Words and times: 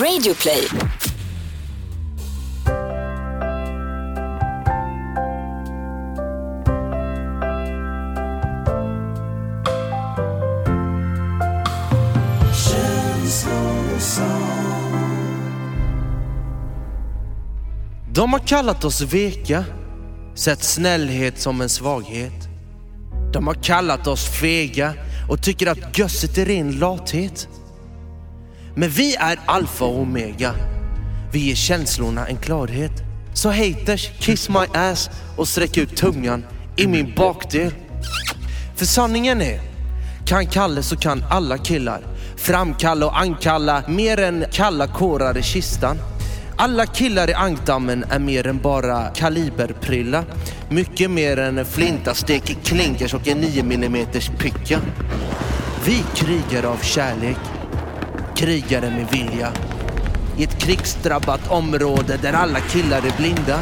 Radioplay. 0.00 0.68
De 18.14 18.32
har 18.32 18.38
kallat 18.46 18.84
oss 18.84 19.00
veka, 19.00 19.64
sett 20.34 20.62
snällhet 20.62 21.40
som 21.40 21.60
en 21.60 21.68
svaghet. 21.68 22.48
De 23.32 23.46
har 23.46 23.54
kallat 23.54 24.06
oss 24.06 24.40
fega 24.40 24.94
och 25.30 25.42
tycker 25.42 25.66
att 25.66 25.98
gösset 25.98 26.38
är 26.38 26.46
ren 26.46 26.72
lathet. 26.78 27.48
Men 28.74 28.88
vi 28.88 29.14
är 29.14 29.38
alfa 29.46 29.84
och 29.84 30.00
omega. 30.00 30.54
Vi 31.32 31.38
ger 31.38 31.54
känslorna 31.54 32.26
en 32.26 32.36
klarhet. 32.36 32.92
Så 33.34 33.50
haters, 33.50 34.10
kiss 34.18 34.48
my 34.48 34.66
ass 34.74 35.10
och 35.36 35.48
sträck 35.48 35.76
ut 35.76 35.96
tungan 35.96 36.44
i 36.76 36.86
min 36.86 37.14
bakdel. 37.16 37.72
För 38.76 38.86
sanningen 38.86 39.42
är, 39.42 39.60
kan 40.26 40.46
Kalle 40.46 40.82
så 40.82 40.96
kan 40.96 41.24
alla 41.30 41.58
killar 41.58 42.00
framkalla 42.36 43.06
och 43.06 43.20
ankalla 43.20 43.82
mer 43.88 44.20
än 44.20 44.44
kalla 44.52 44.86
kårar 44.86 45.38
i 45.38 45.42
kistan. 45.42 45.98
Alla 46.56 46.86
killar 46.86 47.30
i 47.30 47.34
ankdammen 47.34 48.04
är 48.10 48.18
mer 48.18 48.46
än 48.46 48.58
bara 48.58 49.10
kaliberprilla. 49.14 50.24
Mycket 50.68 51.10
mer 51.10 51.38
än 51.38 51.64
flintastek, 51.64 52.56
klinkers 52.64 53.14
och 53.14 53.28
en 53.28 53.38
9 53.38 53.62
mm 53.62 54.06
picka. 54.38 54.80
Vi 55.84 56.04
krigar 56.14 56.64
av 56.64 56.76
kärlek, 56.82 57.38
krigare 58.36 58.90
med 58.90 59.06
vilja. 59.10 59.52
I 60.38 60.44
ett 60.44 60.58
krigsdrabbat 60.58 61.50
område 61.50 62.18
där 62.22 62.32
alla 62.32 62.60
killar 62.60 62.98
är 62.98 63.16
blinda. 63.16 63.60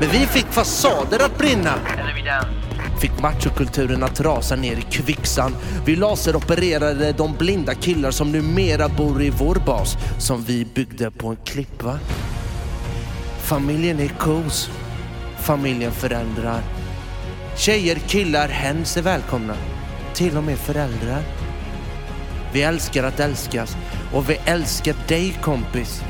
Men 0.00 0.08
vi 0.08 0.18
fick 0.18 0.46
fasader 0.46 1.24
att 1.24 1.38
brinna. 1.38 1.74
Fick 3.00 3.20
machokulturen 3.22 4.02
att 4.02 4.20
rasa 4.20 4.56
ner 4.56 4.76
i 4.76 4.82
kvicksand. 4.82 5.54
Vi 5.84 5.96
laseropererade 5.96 7.12
de 7.12 7.36
blinda 7.38 7.74
killar 7.74 8.10
som 8.10 8.32
numera 8.32 8.88
bor 8.88 9.22
i 9.22 9.30
vår 9.30 9.54
bas 9.66 9.96
som 10.18 10.44
vi 10.44 10.64
byggde 10.64 11.10
på 11.10 11.28
en 11.28 11.36
klippa. 11.44 11.98
Familjen 13.38 14.00
är 14.00 14.08
kos. 14.08 14.70
Familjen 15.40 15.92
förändrar. 15.92 16.60
Tjejer, 17.56 17.94
killar, 17.94 18.48
hens 18.48 18.96
är 18.96 19.02
välkomna. 19.02 19.54
Till 20.14 20.36
och 20.36 20.44
med 20.44 20.58
föräldrar. 20.58 21.22
Vi 22.56 22.62
älskar 22.62 23.04
att 23.04 23.20
älskas 23.20 23.76
och 24.12 24.30
vi 24.30 24.38
älskar 24.44 24.94
dig 25.08 25.38
kompis. 25.42 26.02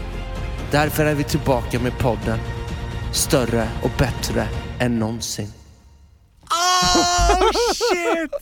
Därför 0.70 1.05
är 1.05 1.14
vi 1.14 1.25
tillbaka 1.25 1.80
med 1.80 1.98
podden. 1.98 2.39
Större 3.12 3.69
och 3.83 3.91
bättre 3.98 4.48
än 4.78 4.98
någonsin. 4.98 5.52
Oh 7.33 7.50
shit! 7.74 8.33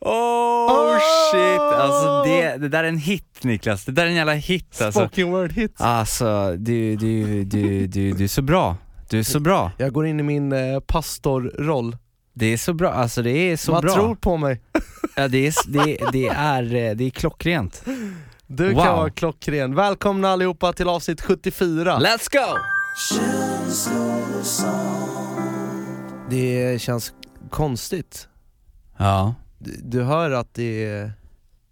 Oh 0.00 0.98
shit! 1.32 1.60
Alltså 1.60 2.22
det, 2.24 2.56
det 2.56 2.68
där 2.68 2.84
är 2.84 2.88
en 2.88 2.98
hit 2.98 3.38
Niklas, 3.42 3.84
det 3.84 3.92
där 3.92 4.04
är 4.04 4.08
en 4.08 4.14
jävla 4.14 4.34
hit 4.34 4.82
alltså. 4.82 5.00
Spoken 5.00 5.30
word 5.30 5.52
hit. 5.52 5.74
Alltså 5.76 6.56
du, 6.56 6.96
du, 6.96 7.44
du, 7.44 7.86
du, 7.86 8.12
du 8.12 8.24
är 8.24 8.28
så 8.28 8.42
bra. 8.42 8.76
Du 9.10 9.18
är 9.18 9.22
så 9.22 9.40
bra. 9.40 9.72
Jag 9.78 9.92
går 9.92 10.06
in 10.06 10.20
i 10.20 10.22
min 10.22 10.52
eh, 10.52 10.80
pastorroll. 10.80 11.96
Det 12.36 12.46
är 12.46 12.56
så 12.56 12.74
bra, 12.74 12.92
alltså 12.92 13.22
det 13.22 13.30
är 13.30 13.56
så 13.56 13.72
Man 13.72 13.80
bra. 13.80 13.94
tror 13.94 14.14
på 14.14 14.36
mig. 14.36 14.60
Ja, 15.16 15.28
det, 15.28 15.46
är, 15.46 15.54
det, 15.72 15.98
det, 16.12 16.26
är, 16.28 16.62
eh, 16.74 16.94
det 16.96 17.04
är 17.04 17.10
klockrent. 17.10 17.84
Du 18.46 18.72
Wow. 18.74 18.82
kan 18.84 18.96
vara 18.96 19.10
klockren. 19.10 19.74
Välkomna 19.74 20.28
allihopa 20.28 20.72
till 20.72 20.88
avsnitt 20.88 21.20
74. 21.22 21.98
Let's 21.98 22.28
go! 22.32 22.58
Det 26.30 26.80
känns 26.80 27.12
konstigt. 27.50 28.28
Ja, 28.98 29.34
Du, 29.58 29.76
du 29.82 30.02
hör 30.02 30.30
att 30.30 30.54
det 30.54 30.84
är, 30.84 31.12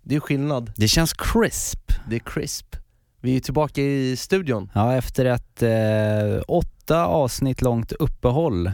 det 0.02 0.14
är 0.16 0.20
skillnad. 0.20 0.72
det 0.76 0.88
känns 0.88 1.12
crisp. 1.12 1.92
Det 2.08 2.16
är 2.16 2.20
crisp. 2.20 2.76
Vi 3.20 3.36
är 3.36 3.40
tillbaka 3.40 3.80
i 3.82 4.16
studion. 4.16 4.70
Ja, 4.74 4.94
efter 4.96 5.24
ett 5.24 5.62
eh, 5.62 6.42
åtta 6.48 7.06
avsnitt 7.06 7.62
långt 7.62 7.92
uppehåll 7.92 8.72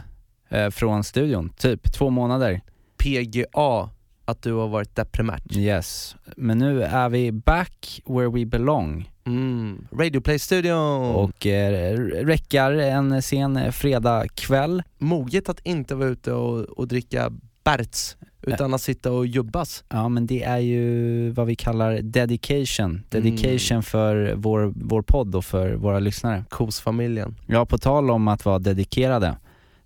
eh, 0.49 0.69
från 0.69 1.03
studion, 1.03 1.49
typ 1.57 1.93
två 1.93 2.09
månader. 2.09 2.61
PGA, 2.97 3.89
att 4.25 4.41
du 4.41 4.53
har 4.53 4.67
varit 4.67 4.95
deprimärt. 4.95 5.55
Yes, 5.55 6.15
men 6.37 6.57
nu 6.57 6.83
är 6.83 7.09
vi 7.09 7.31
back 7.31 8.01
where 8.05 8.29
we 8.29 8.45
belong 8.45 9.09
Mm. 9.25 9.87
Radioplay-studion. 9.91 11.15
och 11.15 11.45
eh, 11.45 11.97
räckar 12.25 12.71
en 12.71 13.21
sen 13.21 13.71
fredagkväll. 13.73 14.83
Moget 14.97 15.49
att 15.49 15.59
inte 15.63 15.95
vara 15.95 16.09
ute 16.09 16.33
och, 16.33 16.59
och 16.63 16.87
dricka 16.87 17.31
Berts, 17.63 18.17
utan 18.41 18.73
att 18.73 18.81
sitta 18.81 19.11
och 19.11 19.27
jubbas. 19.27 19.83
Ja 19.89 20.09
men 20.09 20.27
det 20.27 20.43
är 20.43 20.57
ju 20.57 21.29
vad 21.29 21.47
vi 21.47 21.55
kallar 21.55 21.99
dedication, 22.01 23.03
dedication 23.09 23.83
för 23.83 24.33
vår, 24.35 24.73
vår 24.75 25.01
podd 25.01 25.35
och 25.35 25.45
för 25.45 25.73
våra 25.73 25.99
lyssnare. 25.99 26.45
Kosfamiljen. 26.49 27.35
Ja, 27.47 27.65
på 27.65 27.77
tal 27.77 28.11
om 28.11 28.27
att 28.27 28.45
vara 28.45 28.59
dedikerade 28.59 29.37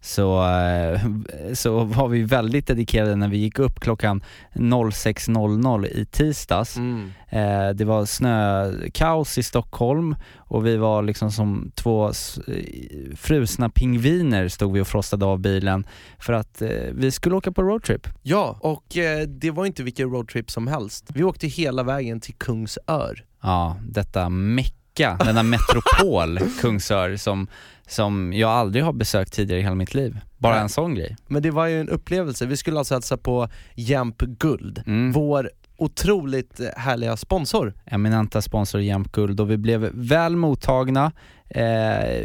så, 0.03 0.45
eh, 0.49 1.01
så 1.53 1.83
var 1.83 2.07
vi 2.07 2.23
väldigt 2.23 2.67
dedikerade 2.67 3.15
när 3.15 3.27
vi 3.27 3.37
gick 3.37 3.59
upp 3.59 3.79
klockan 3.79 4.23
06.00 4.53 5.87
i 5.87 6.05
tisdags. 6.05 6.77
Mm. 6.77 7.11
Eh, 7.29 7.69
det 7.69 7.85
var 7.85 8.05
snökaos 8.05 9.37
i 9.37 9.43
Stockholm 9.43 10.15
och 10.37 10.65
vi 10.65 10.77
var 10.77 11.03
liksom 11.03 11.31
som 11.31 11.71
två 11.75 12.07
eh, 12.07 12.13
frusna 13.15 13.69
pingviner 13.69 14.47
stod 14.47 14.73
vi 14.73 14.81
och 14.81 14.87
frostade 14.87 15.25
av 15.25 15.39
bilen 15.39 15.87
för 16.19 16.33
att 16.33 16.61
vi 16.91 17.11
skulle 17.11 17.35
åka 17.35 17.51
på 17.51 17.63
roadtrip. 17.63 18.07
Ja, 18.21 18.57
och 18.59 18.85
det 19.27 19.51
var 19.51 19.65
inte 19.65 19.83
vilken 19.83 20.09
roadtrip 20.09 20.51
som 20.51 20.67
helst. 20.67 21.09
Vi 21.13 21.23
åkte 21.23 21.47
hela 21.47 21.83
vägen 21.83 22.21
till 22.21 22.33
Kungsör. 22.33 23.25
Ja, 23.41 23.77
detta 23.89 24.29
mecka, 24.99 25.17
denna 25.25 25.43
metropol 25.53 26.39
Kungsör 26.61 27.15
som, 27.17 27.47
som 27.87 28.33
jag 28.33 28.49
aldrig 28.51 28.83
har 28.83 28.93
besökt 28.93 29.33
tidigare 29.33 29.59
i 29.59 29.63
hela 29.63 29.75
mitt 29.75 29.93
liv. 29.93 30.19
Bara 30.37 30.59
en 30.59 30.69
sån 30.69 30.95
grej. 30.95 31.15
Men 31.27 31.41
det 31.41 31.51
var 31.51 31.67
ju 31.67 31.79
en 31.79 31.89
upplevelse. 31.89 32.45
Vi 32.45 32.57
skulle 32.57 32.77
alltså 32.79 32.93
hälsa 32.93 33.17
på 33.17 33.49
Jämp 33.75 34.17
Guld, 34.21 34.83
Mm. 34.85 35.11
vår 35.11 35.49
otroligt 35.77 36.59
härliga 36.77 37.17
sponsor. 37.17 37.73
eminenta 37.85 38.41
sponsor 38.41 38.81
Jämt 38.81 39.11
Guld 39.11 39.39
och 39.39 39.51
vi 39.51 39.57
blev 39.57 39.89
väl 39.93 40.35
mottagna 40.35 41.11
eh, 41.49 42.17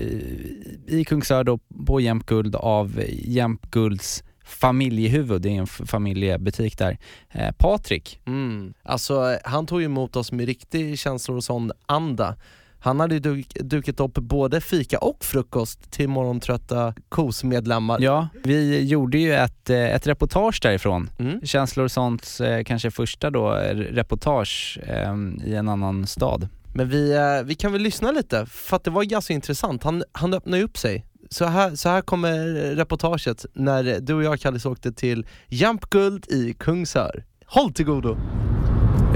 i 0.87 1.05
Kungsör 1.09 1.45
då 1.45 1.59
på 1.87 2.01
Jämt 2.01 2.27
Guld 2.27 2.57
av 2.57 3.03
Jämt 3.09 3.71
Gulds 3.71 4.25
familjehuvud, 4.49 5.43
det 5.43 5.49
är 5.49 5.61
en 5.61 5.67
familjebutik 5.67 6.79
där, 6.79 6.99
eh, 7.31 7.51
Patrik. 7.53 8.21
Mm. 8.27 8.75
Alltså, 8.83 9.39
han 9.45 9.67
tog 9.67 9.83
emot 9.83 10.17
oss 10.17 10.33
med 10.33 10.47
riktig 10.47 10.99
känslor 10.99 11.37
och 11.37 11.45
sån 11.45 11.73
anda. 11.87 12.37
Han 12.81 13.01
hade 13.01 13.15
ju 13.15 13.21
duk, 13.21 13.55
dukat 13.55 14.01
upp 14.01 14.15
både 14.15 14.61
fika 14.61 14.99
och 14.99 15.25
frukost 15.25 15.91
till 15.91 16.09
morgontrötta 16.09 16.95
KOS-medlemmar. 17.09 18.01
Ja, 18.01 18.29
vi 18.45 18.85
gjorde 18.85 19.19
ju 19.19 19.35
ett, 19.35 19.71
eh, 19.71 19.95
ett 19.95 20.07
reportage 20.07 20.61
därifrån. 20.63 21.11
Mm. 21.19 21.41
Känslor 21.47 21.85
och 21.85 21.91
sånt, 21.91 22.39
eh, 22.41 22.65
kanske 22.65 22.91
första 22.91 23.31
då, 23.31 23.51
reportage 23.91 24.79
eh, 24.83 25.15
i 25.45 25.55
en 25.55 25.69
annan 25.69 26.07
stad. 26.07 26.49
Men 26.75 26.89
vi, 26.89 27.13
eh, 27.13 27.43
vi 27.45 27.55
kan 27.55 27.73
väl 27.73 27.83
lyssna 27.83 28.13
lite, 28.13 28.47
för 28.47 28.77
att 28.77 28.85
det 28.85 28.91
var 28.91 29.05
ganska 29.05 29.35
intressant. 29.35 29.83
Han, 29.83 30.03
han 30.13 30.35
öppnade 30.35 30.63
upp 30.63 30.79
sig. 30.79 31.05
Så 31.31 31.45
här, 31.45 31.75
så 31.77 31.89
här 31.89 32.01
kommer 32.01 32.39
reportaget 32.77 33.47
när 33.55 34.01
du 34.01 34.15
och 34.15 34.23
jag 34.23 34.41
Kallis 34.41 34.67
åkte 34.67 34.93
till 34.93 35.27
Jämp 35.49 35.91
Guld 35.91 36.27
i 36.29 36.55
Kungsör. 36.59 37.25
Håll 37.47 37.73
till 37.73 37.85
godo! 37.85 38.17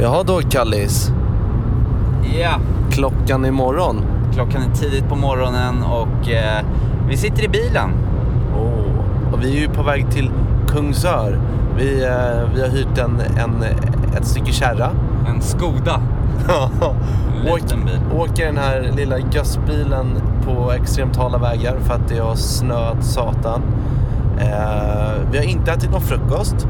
Jaha 0.01 0.23
då 0.23 0.41
Kallis, 0.41 1.11
Ja, 2.41 2.61
klockan 2.91 3.47
imorgon. 3.47 4.05
klockan 4.35 4.63
är 4.63 4.75
tidigt 4.75 5.09
på 5.09 5.17
morgonen 5.17 5.83
och 5.83 6.31
eh, 6.31 6.65
vi 7.09 7.17
sitter 7.17 7.45
i 7.45 7.49
bilen. 7.49 7.91
Oh. 8.57 9.33
Och 9.33 9.43
vi 9.45 9.57
är 9.57 9.61
ju 9.61 9.69
på 9.69 9.83
väg 9.83 10.11
till 10.11 10.31
Kungsör. 10.69 11.41
Vi, 11.77 12.05
eh, 12.05 12.55
vi 12.55 12.61
har 12.61 12.69
hyrt 12.69 12.99
en, 12.99 13.21
en, 13.21 13.63
ett 14.17 14.27
stycke 14.27 14.53
kärra. 14.53 14.91
En 15.29 15.43
Skoda. 15.43 16.01
Liten 17.45 17.85
bil. 17.85 18.01
åker 18.15 18.47
den 18.47 18.59
här 18.59 18.93
lilla 18.97 19.19
gössbilen 19.19 20.23
på 20.45 20.73
extremt 20.73 21.17
hala 21.17 21.39
vägar 21.39 21.77
för 21.81 21.95
att 21.95 22.09
det 22.09 22.19
har 22.19 22.35
snöat 22.35 23.05
satan. 23.05 23.63
Eh, 24.41 25.31
vi 25.33 25.39
har 25.39 25.45
inte 25.45 25.73
ätit 25.73 25.91
någon 25.91 26.01
frukost. 26.01 26.69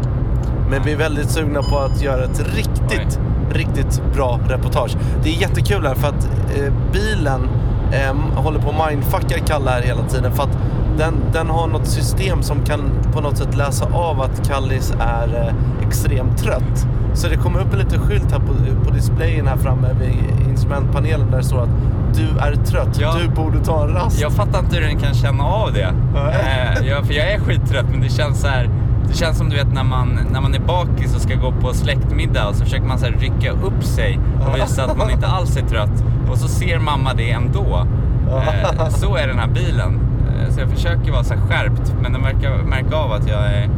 Men 0.70 0.82
vi 0.82 0.93
är 0.93 0.96
väldigt 0.96 1.31
sugna 1.31 1.62
på 1.62 1.78
att 1.78 2.02
göra 2.02 2.25
ett 2.25 2.56
riktigt, 2.56 3.20
riktigt 3.50 4.02
bra 4.14 4.40
reportage. 4.48 4.96
Det 5.22 5.28
är 5.31 5.40
jättekul 5.40 5.87
här 5.87 5.94
för 5.94 6.08
att 6.08 6.28
eh, 6.56 6.72
bilen 6.93 7.48
eh, 7.93 8.43
håller 8.43 8.60
på 8.60 8.70
att 8.70 8.90
mindfucka 8.90 9.38
Kalle 9.46 9.70
här 9.70 9.82
hela 9.82 10.02
tiden 10.02 10.32
för 10.32 10.43
att 10.43 10.58
den, 10.99 11.15
den 11.33 11.50
har 11.50 11.67
något 11.67 11.87
system 11.87 12.43
som 12.43 12.62
kan 12.65 12.81
på 13.12 13.21
något 13.21 13.37
sätt 13.39 13.56
läsa 13.56 13.85
av 13.93 14.21
att 14.21 14.49
Kallis 14.49 14.94
är 15.00 15.35
eh, 15.49 15.87
extremt 15.87 16.39
trött. 16.39 16.87
Så 17.15 17.29
det 17.29 17.37
kommer 17.37 17.61
upp 17.61 17.73
en 17.73 17.79
liten 17.79 18.00
skylt 18.00 18.33
här 18.33 18.39
på, 18.39 18.55
på 18.85 18.94
displayen 18.94 19.47
här 19.47 19.56
framme 19.56 19.89
vid 20.00 20.17
managementpanelen 20.47 21.31
där 21.31 21.39
det 21.39 21.44
står 21.44 21.62
att 21.62 21.69
du 22.15 22.39
är 22.39 22.65
trött, 22.65 22.99
Ja. 23.00 23.15
du 23.23 23.29
borde 23.29 23.59
ta 23.65 23.83
en 23.85 23.89
rast. 23.94 24.21
Jag 24.21 24.33
fattar 24.33 24.59
inte 24.59 24.77
hur 24.77 24.83
den 24.83 24.99
kan 25.00 25.15
känna 25.15 25.44
av 25.44 25.73
det. 25.73 25.94
Eh, 26.17 26.87
jag, 26.87 27.06
för 27.06 27.15
jag 27.15 27.33
är 27.33 27.39
skittrött 27.39 27.87
men 27.91 28.00
det 28.00 28.09
känns 28.09 28.41
så 28.41 28.47
här. 28.49 28.71
Det 29.09 29.15
känns 29.15 29.39
som 29.39 29.49
du 29.50 29.56
vet 29.56 29.75
när 29.75 29.85
man, 29.85 30.19
när 30.33 30.41
man 30.41 30.55
är 30.55 30.59
bakis 30.61 31.15
och 31.17 31.21
ska 31.23 31.35
gå 31.35 31.53
på 31.53 31.73
släktmiddag 31.75 32.49
och 32.49 32.55
så 32.55 32.65
försöker 32.65 32.85
man 32.87 32.99
så 32.99 33.05
här 33.06 33.12
rycka 33.12 33.50
upp 33.53 33.85
sig 33.85 34.19
och 34.49 34.56
visa 34.56 34.85
att 34.85 34.97
man 34.97 35.11
inte 35.11 35.27
alls 35.27 35.56
är 35.56 35.62
trött. 35.62 36.05
Och 36.31 36.39
så 36.39 36.49
ser 36.49 36.79
mamma 36.79 37.15
det 37.15 37.31
ändå. 37.31 37.87
Eh, 38.31 38.89
så 38.89 39.17
är 39.17 39.27
den 39.29 39.39
här 39.39 39.49
bilen. 39.49 40.00
Eh, 40.40 40.50
så 40.55 40.61
jag 40.61 40.69
försöker 40.70 41.12
vara 41.12 41.25
så 41.25 41.34
skärpt 41.34 41.94
men 42.02 42.12
den 42.12 42.23
verkar 42.23 42.62
märka 42.62 42.96
av 42.96 43.12
att 43.12 43.29
jag 43.29 43.38
är 43.46 43.69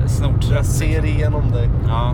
Jag 0.00 0.10
snortrött. 0.10 0.66
ser 0.66 1.04
igenom 1.04 1.50
dig. 1.50 1.68
Ja. 1.88 2.12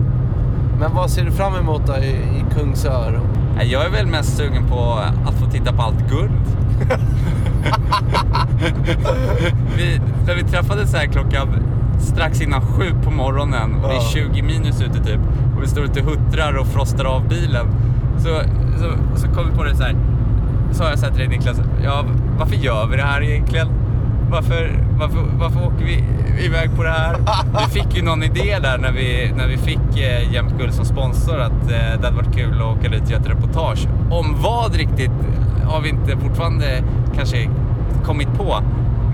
Men 0.79 0.95
vad 0.95 1.09
ser 1.09 1.25
du 1.25 1.31
fram 1.31 1.55
emot 1.55 1.87
då 1.87 1.93
i, 1.97 2.07
i 2.09 2.45
Kungsör? 2.57 3.19
Eh, 3.59 3.67
Jag 3.71 3.85
är 3.85 3.89
väl 3.89 4.07
mest 4.07 4.37
sugen 4.37 4.63
på 4.69 4.99
att 5.25 5.33
få 5.33 5.45
titta 5.45 5.73
på 5.73 5.81
allt 5.81 6.09
guld. 6.09 6.31
vi, 9.77 10.01
när 10.27 10.35
vi 10.35 10.43
träffades 10.43 10.93
här 10.95 11.05
klockan 11.05 11.47
strax 11.99 12.41
innan 12.41 12.61
sju 12.61 12.83
på 13.03 13.11
morgonen 13.11 13.75
och 13.75 13.81
det 13.89 13.93
är 13.95 13.97
Ja. 13.97 14.01
20 14.33 14.41
minus 14.41 14.81
ute 14.81 15.03
typ 15.03 15.19
och 15.57 15.63
vi 15.63 15.67
står 15.67 15.83
ute 15.83 15.99
och 15.99 16.05
huttrar 16.05 16.57
och 16.57 16.67
frostar 16.67 17.05
av 17.05 17.27
bilen. 17.27 17.67
Så, 18.17 18.29
så, 18.79 19.19
så 19.19 19.27
kom 19.27 19.49
vi 19.51 19.57
på 19.57 19.63
det 19.63 19.75
så 19.75 19.83
här. 19.83 19.95
Sa 20.71 20.89
jag 20.89 20.99
så 20.99 21.05
här 21.05 21.13
till 21.13 21.19
dig 21.19 21.37
Niklas, 21.37 21.61
ja, 21.83 22.05
varför 22.39 22.55
gör 22.55 22.85
vi 22.87 22.97
det 22.97 23.03
här 23.03 23.21
egentligen? 23.23 23.67
Varför, 24.31 24.79
varför, 24.99 25.19
varför 25.39 25.67
åker 25.67 25.85
vi 25.85 26.03
iväg 26.45 26.75
på 26.75 26.83
det 26.83 26.89
här? 26.89 27.15
Vi 27.65 27.79
fick 27.81 27.97
ju 27.97 28.03
någon 28.03 28.23
idé 28.23 28.59
där 28.61 28.77
när 28.77 28.91
vi, 28.91 29.31
när 29.37 29.47
vi 29.47 29.57
fick 29.57 29.97
eh, 29.99 30.33
Jämt 30.33 30.57
Guld 30.57 30.73
som 30.73 30.85
sponsor 30.85 31.39
att 31.39 31.51
eh, 31.51 31.67
det 31.67 32.05
hade 32.07 32.15
varit 32.15 32.35
kul 32.35 32.61
att 32.61 32.77
åka 32.77 32.89
dit 32.89 33.01
och 33.03 33.11
göra 33.11 33.21
ett 33.21 33.29
reportage. 33.29 33.87
Om 34.11 34.35
vad 34.41 34.75
riktigt 34.75 35.11
har 35.63 35.81
vi 35.81 35.89
inte 35.89 36.17
fortfarande 36.17 36.83
kanske 37.15 37.49
kommit 38.05 38.33
på. 38.37 38.63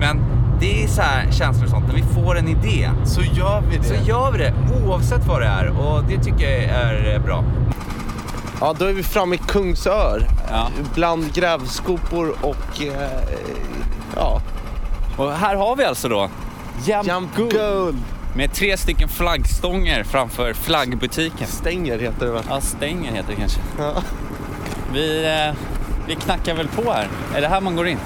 Men 0.00 0.20
det 0.60 0.84
är 0.84 0.88
så 0.88 1.02
här 1.02 1.30
känslor 1.30 1.64
och 1.64 1.70
sånt, 1.70 1.86
när 1.88 1.94
vi 1.94 2.02
får 2.02 2.38
en 2.38 2.48
idé 2.48 2.90
Så 3.04 3.20
gör 3.22 3.62
vi 3.70 3.76
det. 3.76 3.84
så 3.84 3.94
gör 3.94 4.32
vi 4.32 4.38
det 4.38 4.52
oavsett 4.84 5.26
vad 5.26 5.40
det 5.40 5.46
är 5.46 5.68
och 5.68 6.04
det 6.08 6.18
tycker 6.18 6.44
jag 6.44 6.62
är 6.64 7.20
bra. 7.24 7.44
Ja, 8.60 8.74
då 8.78 8.84
är 8.84 8.92
vi 8.92 9.02
framme 9.02 9.34
i 9.34 9.38
Kungsör. 9.38 10.26
Ja. 10.50 10.68
Bland 10.94 11.34
grävskopor 11.34 12.34
och... 12.42 12.82
Eh, 12.82 13.10
ja, 14.16 14.40
Och 15.16 15.32
här 15.32 15.54
har 15.56 15.76
vi 15.76 15.84
alltså 15.84 16.08
då 16.08 16.30
Jämt 16.84 17.08
Jump 17.08 17.36
Gold. 17.52 17.98
med 18.36 18.52
tre 18.52 18.76
stycken 18.76 19.08
flaggstånger 19.08 20.04
framför 20.04 20.52
flaggbutiken. 20.52 21.46
Stänger 21.46 21.98
heter 21.98 22.26
det 22.26 22.32
va? 22.32 22.40
Ja, 22.48 22.60
stänger 22.60 23.12
heter 23.12 23.30
det 23.30 23.36
kanske. 23.36 23.60
Ja. 23.78 23.92
Vi, 24.92 25.24
eh, 25.48 25.54
vi 26.06 26.14
knackar 26.14 26.54
väl 26.54 26.68
på 26.68 26.92
här. 26.92 27.08
Är 27.36 27.40
det 27.40 27.48
här 27.48 27.60
man 27.60 27.76
går 27.76 27.88
in? 27.88 27.98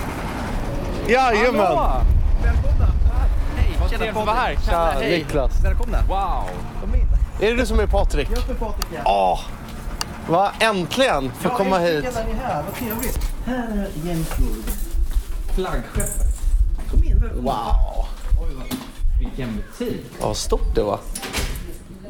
Jajamän! 1.08 1.42
Välkomna! 1.44 2.02
Hej, 3.56 3.76
vad 3.80 3.88
trevligt 3.88 4.16
att 4.16 4.26
vara 4.26 4.36
här. 4.36 4.56
Tja, 4.66 4.92
Niklas. 5.00 5.64
Välkomna. 5.64 5.98
Wow! 6.08 6.44
Kom 6.80 6.94
in. 6.94 7.06
Är 7.40 7.50
det 7.50 7.56
du 7.56 7.66
som 7.66 7.80
är 7.80 7.86
Patrik? 7.86 8.28
Jag 8.30 8.38
är 8.50 8.54
Patrik 8.54 8.86
här. 8.96 9.02
Åh! 9.06 9.40
Va? 10.28 10.52
Äntligen 10.60 11.32
få 11.40 11.48
komma 11.48 11.78
hit. 11.78 12.04
Äntligen 12.04 12.28
är 12.28 12.32
ni 12.32 12.38
här, 12.38 12.62
vad 12.62 12.74
trevligt. 12.74 13.18
Här 13.46 13.88
är 14.06 14.14
Guld. 14.14 14.64
Flaggskeppet. 15.54 16.32
Kom 16.90 17.04
in. 17.04 17.30
Wow! 17.34 18.06
Vilken 19.20 19.56
butik. 19.56 20.06
Vad 20.20 20.36
stort 20.36 20.74
det 20.74 20.82
var. 20.82 20.98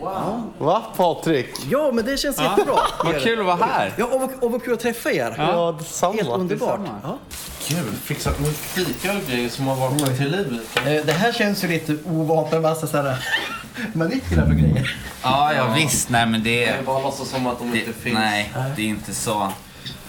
Wow. 0.00 0.52
Va 0.58 0.82
Patrik? 0.96 1.48
Ja, 1.70 1.92
men 1.92 2.04
det 2.04 2.16
känns 2.16 2.40
jättebra. 2.40 2.78
Vad 3.04 3.20
kul 3.20 3.40
att 3.40 3.46
vara 3.46 3.56
här. 3.56 3.92
Ja, 3.96 4.04
och, 4.04 4.44
och 4.44 4.52
vad 4.52 4.64
kul 4.64 4.74
att 4.74 4.80
träffa 4.80 5.12
er. 5.12 5.34
Ja, 5.38 5.74
detsamma. 5.78 6.14
Helt 6.14 6.28
underbart. 6.28 6.80
detsamma. 6.80 7.00
Ja. 7.02 7.18
Kul. 7.60 7.92
Fixat 8.02 8.40
med 8.40 8.50
fika 8.50 9.12
och 9.12 9.30
grejer 9.30 9.48
som 9.48 9.66
har 9.66 9.76
vaknat 9.76 10.16
till 10.16 10.30
liv. 10.30 10.60
Det 11.06 11.12
här 11.12 11.32
känns 11.32 11.64
ju 11.64 11.68
lite 11.68 11.96
ovant 12.04 12.52
med 12.52 12.62
massa 12.62 12.86
sådana 13.76 13.90
maniklar 13.94 14.44
och 14.46 14.56
grejer. 14.56 14.96
Ja, 15.22 15.52
ja 15.54 15.74
visst. 15.76 16.10
Nej, 16.10 16.26
men 16.26 16.42
det 16.42 16.64
är... 16.64 16.82
bara 16.82 17.02
låtsas 17.02 17.28
som 17.28 17.46
att 17.46 17.58
de 17.58 17.70
Det, 18.04 18.12
nej, 18.14 18.52
det 18.76 18.82
är 18.82 18.86
inte 18.86 19.14
så. 19.14 19.48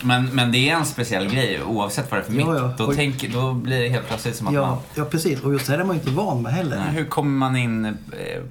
Men, 0.06 0.26
men 0.26 0.52
det 0.52 0.70
är 0.70 0.76
en 0.76 0.86
speciell 0.86 1.30
grej 1.30 1.64
oavsett 1.64 2.12
vad 2.12 2.20
det 2.20 2.24
är 2.24 2.32
för 2.32 2.40
Ja, 2.40 2.52
mitt. 2.54 2.62
ja. 2.62 2.74
Då, 2.78 2.84
Och- 2.86 2.96
tänk, 2.96 3.34
då 3.34 3.54
blir 3.54 3.80
det 3.82 3.90
helt 3.90 4.08
plötsligt 4.08 4.36
som 4.36 4.48
att 4.48 4.54
man... 4.54 4.64
Ja, 4.64 4.82
ja, 4.96 5.06
precis. 5.06 5.42
Och 5.42 5.54
just 5.54 5.66
det 5.68 5.72
här 5.74 5.80
är 5.80 5.84
man 5.84 5.96
ju 5.96 6.00
inte 6.02 6.12
van 6.12 6.42
med 6.42 6.54
heller. 6.54 6.78
Nej, 6.78 6.96
Hur 6.96 7.06
kommer 7.06 7.30
man 7.38 7.56
in 7.56 7.86
eh, 7.86 7.92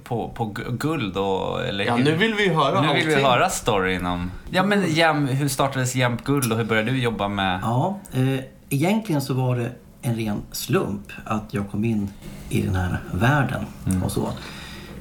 på, 0.03 0.29
på 0.29 0.45
gu- 0.45 0.77
guld 0.77 1.17
och... 1.17 1.65
Eller, 1.65 1.85
Ja, 1.85 1.95
nu 1.97 2.15
vill 2.15 2.33
vi 2.33 2.43
ju 2.43 2.53
höra 2.53 2.81
Nu 2.81 2.93
vill 2.93 3.07
vi 3.07 3.13
allting. 3.13 3.25
höra 3.27 3.49
storyn 3.49 4.05
om... 4.05 4.31
Ja, 4.49 4.63
men 4.63 4.83
jäm, 4.93 5.27
hur 5.27 5.47
startades 5.47 5.95
Jämt 5.95 6.23
Guld 6.23 6.51
och 6.51 6.57
hur 6.57 6.65
började 6.65 6.91
du 6.91 6.97
jobba 6.99 7.27
med... 7.27 7.59
Ja, 7.63 7.99
eh, 8.13 8.39
egentligen 8.69 9.21
så 9.21 9.33
var 9.33 9.55
det 9.57 9.71
en 10.01 10.15
ren 10.15 10.41
slump 10.51 11.11
att 11.25 11.43
jag 11.51 11.71
kom 11.71 11.85
in 11.85 12.09
i 12.49 12.61
den 12.61 12.75
här 12.75 12.97
världen 13.13 13.65
och 14.05 14.11
så. 14.11 14.29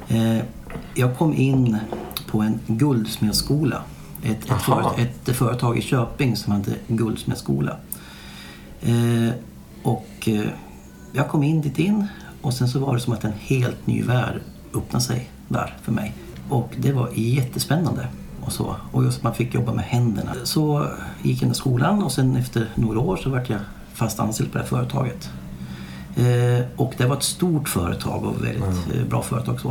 Eh, 0.08 0.38
jag 0.94 1.16
kom 1.16 1.34
in 1.34 1.78
på 2.30 2.40
en 2.40 2.60
guldsmedsskola. 2.66 3.82
Ett, 4.22 4.50
ett, 4.50 4.62
för, 4.62 5.00
ett 5.00 5.36
företag 5.36 5.78
i 5.78 5.82
Köping 5.82 6.36
som 6.36 6.52
hade 6.52 6.74
guldsmedsskola. 6.88 7.76
Eh, 8.80 9.34
och 9.82 10.28
eh, 10.28 10.46
jag 11.12 11.28
kom 11.28 11.42
in 11.42 11.60
dit 11.60 11.78
in 11.78 12.06
och 12.42 12.54
sen 12.54 12.68
så 12.68 12.78
var 12.78 12.94
det 12.94 13.00
som 13.00 13.12
att 13.12 13.24
en 13.24 13.32
helt 13.40 13.86
ny 13.86 14.02
värld 14.02 14.40
öppnade 14.74 15.04
sig 15.04 15.30
där 15.48 15.76
för 15.82 15.92
mig. 15.92 16.14
Och 16.48 16.74
det 16.76 16.92
var 16.92 17.10
jättespännande. 17.14 18.08
Och, 18.40 18.52
så. 18.52 18.76
och 18.92 19.04
just 19.04 19.16
att 19.16 19.22
man 19.22 19.34
fick 19.34 19.54
jobba 19.54 19.74
med 19.74 19.84
händerna. 19.84 20.34
Så 20.44 20.86
gick 21.22 21.42
jag 21.42 21.50
i 21.50 21.54
skolan 21.54 22.02
och 22.02 22.12
sen 22.12 22.36
efter 22.36 22.68
några 22.74 23.00
år 23.00 23.16
så 23.16 23.30
vart 23.30 23.50
jag 23.50 23.60
fast 23.94 24.20
anställd 24.20 24.52
på 24.52 24.58
det 24.58 24.64
här 24.64 24.70
företaget. 24.70 25.30
Eh, 26.16 26.64
och 26.76 26.94
det 26.96 27.06
var 27.06 27.16
ett 27.16 27.22
stort 27.22 27.68
företag 27.68 28.24
och 28.24 28.44
väldigt 28.44 28.94
eh, 28.94 29.04
bra 29.08 29.22
företag. 29.22 29.60
Så. 29.60 29.70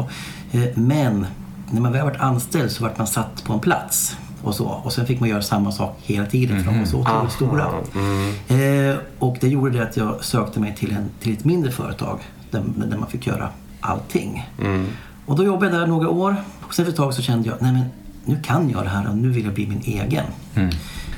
Eh, 0.52 0.64
men 0.76 1.26
när 1.72 1.82
man 1.82 1.92
väl 1.92 2.04
varit 2.06 2.22
anställd 2.22 2.72
så 2.72 2.84
vart 2.84 2.98
man 2.98 3.08
satt 3.08 3.44
på 3.44 3.54
en 3.54 3.60
plats. 3.60 4.18
Och, 4.44 4.56
så. 4.56 4.66
och 4.66 4.94
sen 4.94 5.06
fick 5.06 5.20
man 5.20 5.30
göra 5.30 5.42
samma 5.42 5.72
sak 5.72 5.98
hela 6.02 6.26
tiden 6.26 6.64
för 6.64 6.72
de 6.72 6.80
var 6.80 6.86
så 6.86 6.98
otroligt 7.00 7.32
stora. 7.32 7.68
Eh, 8.48 8.98
och 9.20 9.38
det 9.42 9.48
gjorde 9.48 9.72
det 9.72 9.84
att 9.84 9.98
jag 9.98 10.24
sökte 10.24 10.60
mig 10.60 10.76
till, 10.76 10.92
en, 10.92 11.10
till 11.20 11.34
ett 11.34 11.46
mindre 11.46 11.72
företag 11.72 12.20
där, 12.52 12.64
där 12.76 12.98
man 12.98 13.10
fick 13.10 13.28
göra 13.28 13.50
allting. 13.80 14.50
Och 15.26 15.36
då 15.36 15.44
jobbade 15.44 15.72
jag 15.72 15.82
där 15.82 15.88
några 15.88 16.10
år. 16.10 16.36
Och 16.62 16.74
sen 16.74 16.86
för 16.86 16.92
ett 16.92 16.98
tag 16.98 17.14
så 17.14 17.22
kände 17.22 17.50
jag, 17.50 17.58
nej 17.62 17.72
men 17.72 17.86
nu 18.26 18.42
kan 18.44 18.70
jag 18.70 18.84
det 18.84 18.90
här 18.90 19.10
och 19.10 19.18
nu 19.18 19.30
vill 19.30 19.46
jag 19.46 19.54
bli 19.54 19.68
min 19.68 19.82
egen. 19.86 20.26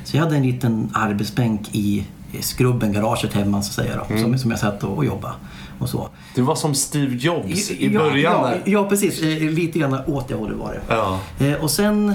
Så 0.04 0.18
jag 0.18 0.24
hade 0.24 0.36
en 0.36 0.44
liten 0.44 0.90
arbetsbänk 0.94 1.70
i 1.72 2.06
i 2.34 2.42
skrubben, 2.42 2.94
garaget 2.94 3.34
hemma 3.34 3.62
så 3.62 3.68
att 3.82 3.88
säga 3.88 4.04
då, 4.10 4.18
som, 4.18 4.38
som 4.38 4.52
jag 4.52 4.60
satt 4.60 4.84
och, 4.84 4.98
och 4.98 5.06
jobbade. 5.06 5.34
Och 5.80 5.90
så. 5.90 6.10
Du 6.36 6.42
var 6.42 6.56
som 6.56 6.76
Steve 6.76 7.16
Jobs 7.16 7.72
i 7.72 7.94
Ja, 7.94 8.00
början 8.00 8.34
ja, 8.34 8.48
där. 8.48 8.62
ja, 8.66 8.90
precis. 8.90 9.22
Eh, 9.22 9.42
Lite 9.52 9.80
grann 9.80 10.00
åt 10.08 10.28
det 10.28 10.36
hållet 10.36 10.58
var 10.58 10.74
det. 10.74 10.82
Ja. 10.96 11.20
Eh, 11.40 11.54
Och 11.54 11.72
sen 11.72 12.14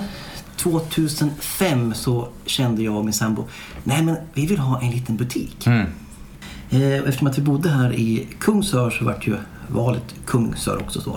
2005 0.56 1.94
så 1.94 2.28
kände 2.46 2.82
jag 2.82 2.96
och 2.96 3.04
min 3.04 3.12
sambo, 3.14 3.44
nej 3.84 4.02
men 4.02 4.16
vi 4.34 4.46
vill 4.46 4.58
ha 4.58 4.80
en 4.80 4.90
liten 4.90 5.16
butik. 5.16 5.66
Mm. 5.66 5.86
Eh, 6.70 6.92
Eftersom 6.98 7.26
att 7.26 7.38
vi 7.38 7.42
bodde 7.42 7.68
här 7.68 7.92
i 7.92 8.26
Kungsör 8.40 8.90
så 8.90 9.04
vart 9.04 9.26
ju 9.26 9.36
valet 9.68 10.14
Kungsör 10.26 10.76
också 10.82 11.00
så. 11.00 11.10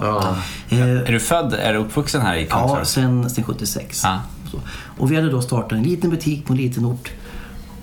Eh, 0.70 0.82
Är 0.82 1.12
du 1.12 1.20
född, 1.20 1.54
är 1.54 1.74
du 1.74 1.80
uppvuxen 1.80 2.22
här 2.22 2.36
i 2.36 2.46
Kungsör? 2.46 2.78
Ja, 2.78 2.86
sen, 2.86 3.30
sen 3.30 3.44
76. 3.44 4.02
Ja. 4.04 4.20
Så. 4.52 4.60
Och 4.98 5.12
vi 5.12 5.16
hade 5.16 5.30
då 5.30 5.42
startat 5.42 5.72
en 5.72 5.84
liten 5.84 6.10
butik 6.10 6.46
på 6.46 6.54
en 6.54 6.58
liten 6.58 6.86
ort. 6.86 7.12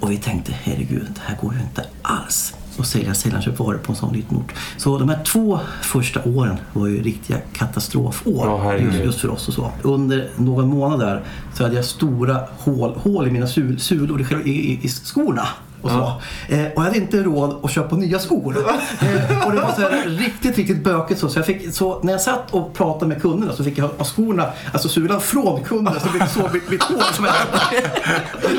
Och 0.01 0.11
vi 0.11 0.17
tänkte, 0.17 0.53
herregud, 0.63 1.07
det 1.15 1.21
här 1.25 1.37
går 1.43 1.55
ju 1.55 1.61
inte 1.61 1.85
alls 2.03 2.55
att 2.79 2.87
sälja 2.87 3.15
sällanköpvaror 3.15 3.79
på 3.79 3.93
en 3.93 3.97
sån 3.97 4.13
liten 4.13 4.37
ort. 4.37 4.55
Så 4.77 4.99
de 4.99 5.09
här 5.09 5.25
två 5.25 5.61
första 5.83 6.25
åren 6.25 6.57
var 6.73 6.87
ju 6.87 7.03
riktiga 7.03 7.39
katastrofår 7.53 8.59
herregud. 8.63 8.95
just, 8.95 9.05
just 9.05 9.21
för 9.21 9.31
oss 9.31 9.49
och 9.49 9.55
så. 9.55 9.73
Under 9.83 10.29
någon 10.37 10.69
månad 10.69 11.01
där 11.01 11.23
så 11.55 11.63
hade 11.63 11.77
jag 11.77 11.85
stora 11.85 12.41
hål, 12.59 12.95
hål 12.97 13.29
i 13.29 13.31
mina 13.31 13.47
sul, 13.47 13.81
sulor 13.81 14.21
i, 14.21 14.51
i, 14.51 14.81
i 14.83 14.89
skorna. 14.89 15.49
Och, 15.83 15.91
så. 15.91 15.97
Eh, 16.49 16.61
och 16.67 16.73
jag 16.77 16.81
hade 16.81 16.97
inte 16.97 17.23
råd 17.23 17.61
att 17.63 17.71
köpa 17.71 17.97
nya 17.97 18.19
skor. 18.19 18.57
Eh, 19.01 19.47
och 19.47 19.53
det 19.53 19.61
var 19.61 19.73
så 19.73 19.81
här 19.81 20.05
riktigt, 20.07 20.57
riktigt 20.57 20.85
bökigt. 20.85 21.21
Så, 21.21 21.29
så, 21.29 21.39
jag 21.39 21.47
fick, 21.47 21.75
så 21.75 22.01
när 22.03 22.13
jag 22.13 22.21
satt 22.21 22.51
och 22.51 22.75
pratade 22.75 23.07
med 23.07 23.23
kunderna 23.23 23.53
så 23.53 23.65
fick 23.65 23.79
jag 23.79 23.89
ha 23.89 24.05
skorna, 24.05 24.47
alltså 24.73 24.89
sulan 24.89 25.21
från 25.21 25.65
kunderna. 25.65 26.01
Så 26.01 26.09
blev 26.09 26.27
så 26.29 26.49
mitt, 26.53 26.71
mitt 26.71 26.83
hår 26.83 27.13
som 27.15 27.25
jag 27.25 27.35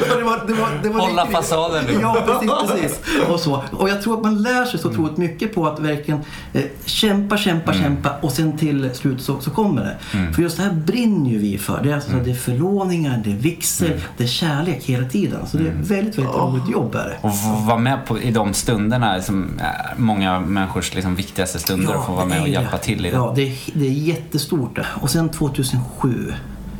Så 0.09 0.17
det 0.17 0.23
var, 0.23 0.43
det 0.47 0.53
var, 0.53 0.69
det 0.83 0.89
var 0.89 0.99
Hålla 0.99 1.21
riktigt- 1.23 1.35
fasaden, 1.37 1.85
liksom. 1.85 2.01
Ja, 2.01 2.17
precis, 2.25 2.51
precis. 2.71 2.99
Och, 3.29 3.39
så. 3.39 3.63
och 3.71 3.89
jag 3.89 4.01
tror 4.01 4.17
att 4.17 4.23
man 4.23 4.41
lär 4.41 4.65
sig 4.65 4.79
så 4.79 4.89
otroligt 4.89 5.17
mycket 5.17 5.55
på 5.55 5.67
att 5.67 5.79
verkligen 5.79 6.19
eh, 6.53 6.61
kämpa, 6.85 7.37
kämpa, 7.37 7.73
kämpa 7.73 8.09
och 8.21 8.31
sen 8.31 8.57
till 8.57 8.89
slut 8.93 9.21
så, 9.21 9.39
så 9.39 9.51
kommer 9.51 9.81
det. 9.83 9.97
För 10.35 10.41
just 10.41 10.57
det 10.57 10.63
här 10.63 10.71
brinner 10.71 11.29
ju 11.29 11.37
vi 11.37 11.57
för. 11.57 11.79
Det 11.83 11.91
är, 11.91 11.95
alltså, 11.95 12.11
det 12.25 12.31
är 12.31 12.35
förlåningar, 12.35 13.21
det 13.23 13.31
är 13.31 13.35
vigsel, 13.35 13.91
det 14.17 14.23
är 14.23 14.27
kärlek 14.27 14.83
hela 14.85 15.09
tiden. 15.09 15.47
Så 15.47 15.57
det 15.57 15.63
är 15.63 15.67
ett 15.67 15.73
väldigt, 15.75 16.17
väldigt 16.17 16.35
roligt 16.35 16.69
jobb 16.69 16.95
är 16.95 17.08
det. 17.09 17.17
Och 17.21 17.33
vara 17.67 17.77
med 17.77 18.05
på, 18.05 18.19
i 18.21 18.31
de 18.31 18.53
stunderna 18.53 19.21
som 19.21 19.59
är 19.59 19.93
många 19.97 20.39
människors 20.39 20.95
liksom, 20.95 21.15
viktigaste 21.15 21.59
stunder 21.59 21.95
och 21.95 22.05
få 22.05 22.13
vara 22.13 22.25
med 22.25 22.41
och 22.41 22.47
hjälpa 22.47 22.77
till 22.77 23.05
i 23.05 23.09
det. 23.09 23.15
Ja, 23.15 23.33
det 23.35 23.41
är, 23.41 23.55
det 23.73 23.87
är 23.87 23.91
jättestort. 23.91 24.79
Och 25.01 25.09
sen 25.09 25.29
2007 25.29 26.33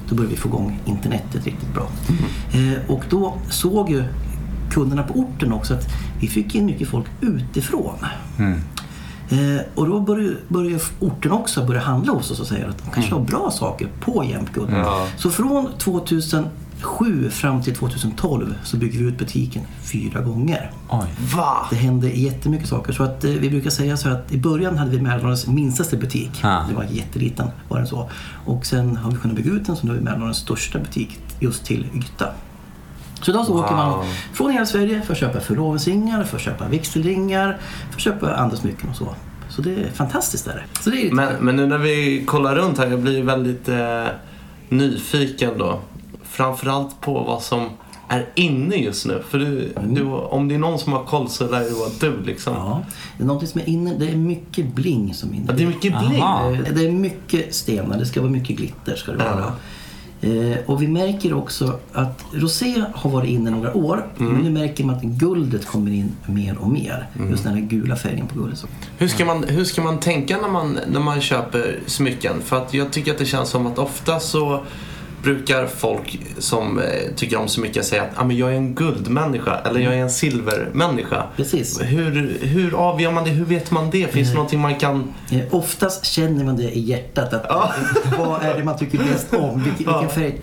Då 0.10 0.16
började 0.16 0.36
vi 0.36 0.42
få 0.42 0.48
igång 0.48 0.80
internetet 0.86 1.46
riktigt 1.46 1.74
bra. 1.74 1.88
Eh, 2.54 2.92
och 2.92 3.04
då 3.10 3.38
såg 3.50 3.90
ju 3.90 4.04
kunderna 4.72 5.04
på 5.04 5.14
orten 5.14 5.54
också 5.54 5.74
att 5.74 5.86
vi 6.22 6.28
fick 6.28 6.56
in 6.56 6.66
mycket 6.66 6.88
folk 6.88 7.06
utifrån. 7.22 7.96
Eh, 9.30 9.62
och 9.76 9.88
då 9.88 10.00
började, 10.00 10.36
började 10.48 10.84
orten 11.00 11.32
också 11.32 11.66
börja 11.66 11.82
handla 11.82 12.14
hos 12.14 12.32
oss 12.32 12.40
och 12.40 12.48
säga 12.48 12.68
att 12.68 12.78
de 12.78 12.92
kanske 12.92 13.14
har 13.14 13.22
bra 13.22 13.52
saker 13.52 13.88
på 14.00 14.24
Jämtguld. 14.24 14.70
Så 15.18 15.30
från 15.30 15.68
2007 16.80 17.30
fram 17.30 17.62
till 17.62 17.76
2012 17.76 18.56
så 18.64 18.78
byggde 18.78 18.98
vi 18.98 19.04
ut 19.04 19.18
butiken 19.18 19.64
fyra 19.82 20.22
gånger. 20.22 20.72
Va? 21.36 21.68
Det 21.70 21.76
hände 21.76 22.10
jättemycket 22.10 22.68
saker. 22.68 22.94
Så 22.94 23.04
att, 23.04 23.24
eh, 23.24 23.32
vi 23.32 23.50
brukar 23.50 23.70
säga 23.70 23.98
så 23.98 24.10
att 24.10 24.32
i 24.32 24.38
början 24.38 24.78
hade 24.78 24.92
vi 24.92 25.02
Mälardalens 25.02 25.48
minstaste 25.48 25.98
butik. 25.98 26.32
Ah. 26.44 26.64
Det 26.70 26.76
var 26.76 26.84
jätteliten, 26.84 27.48
var 27.68 27.78
den 27.78 27.88
så. 27.88 28.10
Och 28.46 28.66
sen 28.66 28.98
har 28.98 29.12
vi 29.12 29.18
kunnat 29.18 29.38
bygga 29.38 29.52
ut 29.52 29.66
den 29.66 29.76
så 29.76 29.86
nu 29.86 29.92
har 29.92 29.98
vi 29.98 30.04
Mälardalens 30.04 30.38
största 30.38 30.80
butik 30.80 31.20
just 31.40 31.66
till 31.66 31.88
yta. 31.96 32.30
Så 33.22 33.32
idag 33.32 33.46
så 33.46 33.64
åker 33.64 33.76
man 33.76 34.06
från 34.34 34.52
hela 34.52 34.66
Sverige 34.66 35.02
för 35.02 35.14
att 35.14 35.20
köpa 35.20 35.40
förlovningsringar, 35.40 36.24
för 36.24 36.36
att 36.36 36.44
köpa 36.44 36.68
vigselringar, 36.68 37.58
för 37.90 37.96
att 37.96 38.02
köpa 38.02 38.36
andra 38.36 38.58
smycken 38.58 38.90
och 38.90 38.96
så. 38.96 39.16
Så 39.50 39.62
det 39.62 39.74
är 39.74 39.92
fantastiskt. 39.92 40.46
Där. 40.46 40.66
Så 40.82 40.90
det 40.90 41.08
är, 41.08 41.12
Men, 41.12 41.34
men 41.40 41.56
nu 41.56 41.68
när 41.68 41.78
vi 41.78 42.24
kollar 42.26 42.56
runt 42.56 42.78
här, 42.78 42.88
jag 42.88 43.00
blir 43.00 43.24
väldigt 43.24 43.70
eh, 43.70 44.06
nyfiken 44.70 45.58
då. 45.58 45.80
Framförallt 46.40 47.02
på 47.02 47.14
vad 47.14 47.42
som 47.42 47.70
är 48.08 48.26
inne 48.36 48.76
just 48.76 49.06
nu. 49.06 49.24
För 49.30 49.40
du, 49.40 49.74
du, 49.88 50.04
om 50.04 50.48
det 50.48 50.56
är 50.56 50.60
någon 50.60 50.80
som 50.80 50.94
har 50.94 51.04
koll 51.04 51.30
så 51.30 51.52
lär 51.52 51.60
det 51.60 51.70
vara 51.70 51.90
du 52.00 52.26
liksom. 52.26 52.54
Ja, 52.54 52.82
det 53.18 53.24
är 53.24 53.28
något 53.28 53.50
som 53.50 53.62
är 53.62 53.70
inne. 53.70 53.94
Det 53.94 54.10
är 54.10 54.16
mycket 54.16 54.76
bling 54.76 55.14
som 55.14 55.30
är 55.30 55.36
inne. 55.36 55.46
Ja, 55.48 55.54
det 55.54 55.64
är 55.64 55.68
mycket 55.68 56.00
bling. 56.00 56.22
Aha. 56.22 56.56
Det 56.76 56.86
är 56.86 56.92
mycket 56.92 57.56
stenar, 57.56 57.98
det 57.98 58.06
ska 58.06 58.22
vara 58.22 58.32
mycket 58.32 58.58
glitter. 58.58 58.96
Ska 58.96 59.12
det 59.12 59.18
vara. 59.18 59.54
Eh, 60.22 60.58
och 60.66 60.82
vi 60.82 60.88
märker 60.88 61.34
också 61.34 61.80
att 61.94 62.26
rosé 62.34 62.84
har 62.94 63.10
varit 63.10 63.30
inne 63.30 63.50
några 63.50 63.74
år. 63.74 64.06
Mm. 64.20 64.34
Men 64.34 64.44
nu 64.44 64.50
märker 64.50 64.84
man 64.84 64.96
att 64.96 65.04
guldet 65.04 65.66
kommer 65.66 65.92
in 65.92 66.12
mer 66.26 66.58
och 66.58 66.70
mer. 66.70 67.08
Just 67.30 67.44
den 67.44 67.54
här 67.54 67.62
gula 67.62 67.96
färgen 67.96 68.28
på 68.28 68.40
guldet. 68.40 68.66
Hur 68.98 69.08
ska, 69.08 69.26
man, 69.26 69.44
hur 69.44 69.64
ska 69.64 69.82
man 69.82 70.00
tänka 70.00 70.38
när 70.38 70.50
man, 70.50 70.80
när 70.88 71.00
man 71.00 71.22
köper 71.22 71.80
smycken? 71.86 72.42
För 72.46 72.58
att 72.58 72.74
jag 72.74 72.92
tycker 72.92 73.12
att 73.12 73.18
det 73.18 73.26
känns 73.26 73.50
som 73.50 73.68
att 73.68 73.78
ofta 73.78 74.20
så 74.20 74.64
brukar 75.24 75.68
folk 75.68 76.20
som 76.38 76.80
eh, 76.80 76.86
tycker 77.16 77.38
om 77.38 77.48
smycken 77.48 77.84
säga 77.84 78.04
att 78.04 78.10
ah, 78.16 78.24
men 78.24 78.38
jag 78.38 78.52
är 78.52 78.56
en 78.56 78.76
guldmänniska 78.76 79.56
eller 79.56 79.80
jag 79.80 79.94
är 79.94 80.02
en 80.02 80.10
silvermänniska. 80.10 81.24
Precis. 81.36 81.82
Hur, 81.82 82.38
hur 82.42 82.74
avgör 82.76 83.12
man 83.12 83.24
det? 83.24 83.30
Hur 83.30 83.46
vet 83.46 83.72
man 83.72 83.90
det? 83.90 84.08
Finns 84.08 84.30
det 84.30 84.34
någonting 84.36 84.60
man 84.60 84.76
kan... 84.76 85.14
Eh, 85.32 85.40
oftast 85.52 86.06
känner 86.06 86.44
man 86.44 86.58
det 86.58 86.78
i 86.78 86.80
hjärtat. 86.80 87.34
Att, 87.34 87.72
Vad 88.18 88.44
är 88.44 88.58
det 88.58 88.64
man 88.64 88.78
tycker 88.78 88.98
bäst 88.98 89.34
om? 89.34 89.64
Vilken, 89.64 89.86
vilken 89.86 90.10
färg 90.10 90.42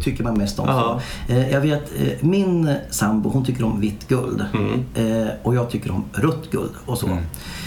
tycker 0.00 0.24
man 0.24 0.38
mest 0.38 0.58
om? 0.58 0.68
Ja. 0.68 1.00
Så, 1.26 1.32
eh, 1.32 1.50
jag 1.50 1.60
vet, 1.60 1.92
eh, 2.00 2.12
min 2.20 2.74
sambo 2.90 3.30
hon 3.30 3.44
tycker 3.44 3.64
om 3.64 3.80
vitt 3.80 4.08
guld. 4.08 4.44
Eh, 4.94 5.28
och 5.42 5.54
jag 5.54 5.70
tycker 5.70 5.90
om 5.90 6.04
rött 6.12 6.50
guld 6.50 6.70
och 6.86 6.98
så. 6.98 7.18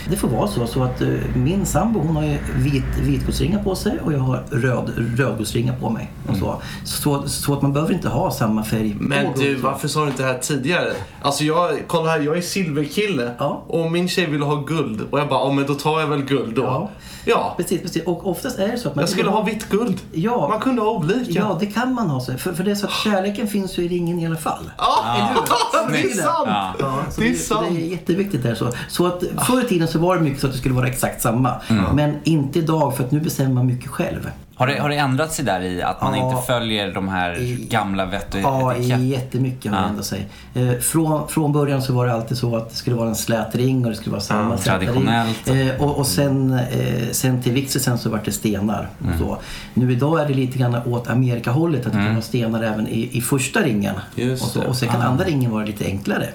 Det 0.09 0.15
får 0.15 0.27
vara 0.27 0.47
så, 0.47 0.67
så 0.67 0.83
att 0.83 1.01
eh, 1.01 1.07
min 1.35 1.65
sambo 1.65 2.00
hon 2.00 2.15
har 2.15 2.24
ju 2.24 2.38
vit, 2.55 2.83
vitguldsringar 3.01 3.63
på 3.63 3.75
sig 3.75 4.00
och 4.05 4.13
jag 4.13 4.19
har 4.19 4.43
röd, 4.51 4.91
rödguldsringar 5.17 5.75
på 5.79 5.89
mig. 5.89 6.12
Och 6.29 6.38
så. 6.38 6.62
Så, 6.85 7.24
så 7.29 7.53
att 7.53 7.62
man 7.62 7.74
behöver 7.74 7.93
inte 7.93 8.09
ha 8.09 8.31
samma 8.31 8.63
färg 8.63 8.95
Men 9.00 9.27
du, 9.39 9.55
varför 9.55 9.88
sa 9.88 10.01
du 10.01 10.07
inte 10.07 10.24
det 10.24 10.29
här 10.29 10.39
tidigare? 10.39 10.93
Alltså 11.21 11.43
jag, 11.43 11.79
kolla 11.88 12.09
här, 12.09 12.19
jag 12.19 12.38
är 12.38 12.41
silverkille 12.41 13.31
Ja. 13.39 13.63
och 13.67 13.91
min 13.91 14.09
tjej 14.09 14.25
vill 14.25 14.41
ha 14.41 14.55
guld 14.55 15.01
och 15.12 15.19
jag 15.19 15.29
bara, 15.29 15.47
ja 15.47 15.53
men 15.53 15.65
då 15.65 15.74
tar 15.74 16.00
jag 16.00 16.07
väl 16.07 16.21
guld 16.24 16.55
då. 16.55 16.63
Ja. 16.63 16.89
Ja, 17.27 17.53
Precis, 17.57 17.81
precis. 17.81 18.03
Och 18.05 18.27
oftast 18.29 18.59
är 18.59 18.67
det 18.67 18.77
så 18.77 18.89
att 18.89 18.95
man 18.95 19.01
jag 19.01 19.09
skulle 19.09 19.29
ha 19.29 19.41
vitt 19.43 19.69
guld. 19.69 20.00
Ja. 20.12 20.47
Man 20.50 20.59
kunde 20.59 20.81
ha 20.81 20.89
olika. 20.91 21.31
Ja, 21.31 21.57
det 21.59 21.65
kan 21.65 21.93
man 21.93 22.09
ha. 22.09 22.19
så. 22.19 22.38
För, 22.38 22.53
för 22.53 22.63
det 22.63 22.71
är 22.71 22.75
så 22.75 22.85
att 22.85 22.93
kärleken 22.93 23.47
finns 23.47 23.77
ju 23.79 23.83
i 23.83 23.88
ringen 23.88 24.19
i 24.19 24.25
alla 24.25 24.35
fall. 24.35 24.71
Ja, 24.77 25.88
det 25.91 26.01
är 26.01 26.13
sant! 26.13 26.75
Ja, 26.79 27.03
Det 27.17 27.29
är 27.29 27.33
sant. 27.33 27.67
det 27.71 27.75
är 27.81 27.85
jätteviktigt 27.91 28.43
där. 28.43 28.55
Så, 28.55 28.71
så 28.88 29.05
att 29.07 29.24
förr 29.47 29.62
i 29.65 29.67
tiden 29.67 29.88
så 29.88 29.94
var 29.99 30.15
det 30.15 30.21
mycket 30.21 30.39
så 30.41 30.47
att 30.47 30.53
det 30.53 30.59
skulle 30.59 30.75
vara 30.75 30.87
exakt 30.87 31.21
samma. 31.21 31.61
Men 31.93 32.15
inte 32.23 32.59
idag 32.59 32.97
för 32.97 33.03
att 33.03 33.11
nu 33.11 33.19
bestämmer 33.19 33.53
man 33.53 33.65
mycket 33.65 33.89
själv. 33.89 34.31
Har 34.57 34.67
det, 34.67 34.79
har 34.79 34.89
det 34.89 34.95
ändrat 34.95 35.33
sig 35.33 35.45
där 35.45 35.61
i 35.61 35.81
att 35.81 36.01
man 36.01 36.17
Ja. 36.17 36.29
inte 36.31 36.45
följer 36.47 36.93
de 36.93 37.07
här 37.07 37.39
I- 37.41 37.67
gamla 37.69 38.05
vett 38.05 38.33
och 38.35 38.39
Ja, 38.41 38.75
jättemycket 38.77 39.71
har 39.71 39.77
Ja. 39.77 39.83
det 39.83 39.89
ändrat 39.89 40.05
sig. 40.05 40.27
Eh, 40.53 40.71
från, 40.79 41.27
från 41.27 41.53
början 41.53 41.81
så 41.81 41.93
var 41.93 42.05
det 42.07 42.13
alltid 42.13 42.37
så 42.37 42.55
att 42.57 42.69
det 42.69 42.75
skulle 42.75 42.95
vara 42.95 43.09
en 43.09 43.15
slät 43.15 43.55
ring 43.55 43.83
och 43.85 43.91
det 43.91 43.97
skulle 43.97 44.11
vara 44.11 44.21
samma 44.21 44.49
Ja, 44.49 44.55
ring. 44.55 44.63
traditionellt. 44.63 45.47
Eh, 45.47 45.81
och, 45.83 45.97
och 45.97 46.07
sen, 46.07 46.53
eh, 46.53 47.09
sen 47.11 47.41
till 47.43 47.51
vigseln 47.53 47.97
så 47.97 48.09
var 48.09 48.21
det 48.25 48.31
stenar. 48.31 48.89
Mm. 49.01 49.13
Och 49.13 49.19
så. 49.19 49.37
Nu 49.73 49.91
idag 49.91 50.21
är 50.21 50.27
det 50.27 50.33
lite 50.33 50.57
grann 50.57 50.75
åt 50.85 51.07
Amerikahållet 51.09 51.85
att 51.85 51.93
det 51.93 51.99
kan 51.99 52.11
vara 52.13 52.21
stenar 52.21 52.63
även 52.63 52.87
i, 52.87 53.09
i 53.17 53.21
första 53.21 53.59
ringen. 53.59 53.95
Just 54.15 54.43
och, 54.43 54.49
så, 54.49 54.59
det. 54.59 54.67
och 54.67 54.75
sen 54.75 54.89
kan 54.89 55.01
andra 55.01 55.25
ringen 55.25 55.51
vara 55.51 55.65
lite 55.65 55.85
enklare. 55.85 56.29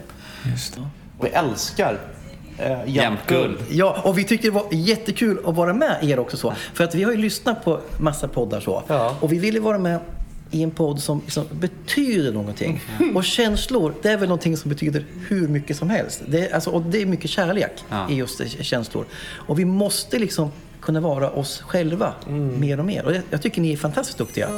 Vi 1.22 1.28
älskar 1.28 1.98
eh, 2.60 2.78
Jämtguld. 2.86 3.58
Ja, 3.70 4.00
och 4.04 4.18
vi 4.18 4.24
tyckte 4.24 4.46
det 4.46 4.50
var 4.50 4.66
jättekul 4.70 5.38
att 5.46 5.54
vara 5.54 5.74
med 5.74 5.98
er 6.02 6.18
också 6.18 6.36
så. 6.36 6.54
För 6.74 6.84
att 6.84 6.94
vi 6.94 7.02
har 7.02 7.12
ju 7.12 7.18
lyssnat 7.18 7.64
på 7.64 7.80
massa 7.98 8.28
poddar 8.28 8.60
så. 8.60 8.82
Ja. 8.86 9.16
Och 9.20 9.32
vi 9.32 9.38
ville 9.38 9.60
vara 9.60 9.78
med 9.78 10.00
i 10.50 10.62
en 10.62 10.70
podd 10.70 11.02
som, 11.02 11.22
som 11.28 11.44
betyder 11.50 12.32
någonting. 12.32 12.80
Och 13.14 13.24
känslor, 13.24 13.94
det 14.02 14.08
är 14.08 14.16
väl 14.16 14.28
någonting 14.28 14.56
som 14.56 14.68
betyder 14.68 15.04
hur 15.28 15.48
mycket 15.48 15.76
som 15.76 15.90
helst. 15.90 16.22
Det 16.26 16.48
är, 16.48 16.54
alltså, 16.54 16.70
och 16.70 16.82
det 16.82 17.02
är 17.02 17.06
mycket 17.06 17.30
kärlek 17.30 17.84
i 18.10 18.14
just 18.14 18.40
känslor. 18.60 19.04
Och 19.34 19.58
vi 19.58 19.64
måste 19.64 20.18
liksom 20.18 20.50
kunna 20.80 21.00
vara 21.00 21.30
oss 21.30 21.60
själva 21.60 22.14
mer 22.58 22.78
och 22.78 22.84
mer. 22.84 23.04
Och 23.04 23.14
jag, 23.14 23.22
jag 23.30 23.42
tycker 23.42 23.60
ni 23.60 23.72
är 23.72 23.76
fantastiskt 23.76 24.18
duktiga. 24.18 24.48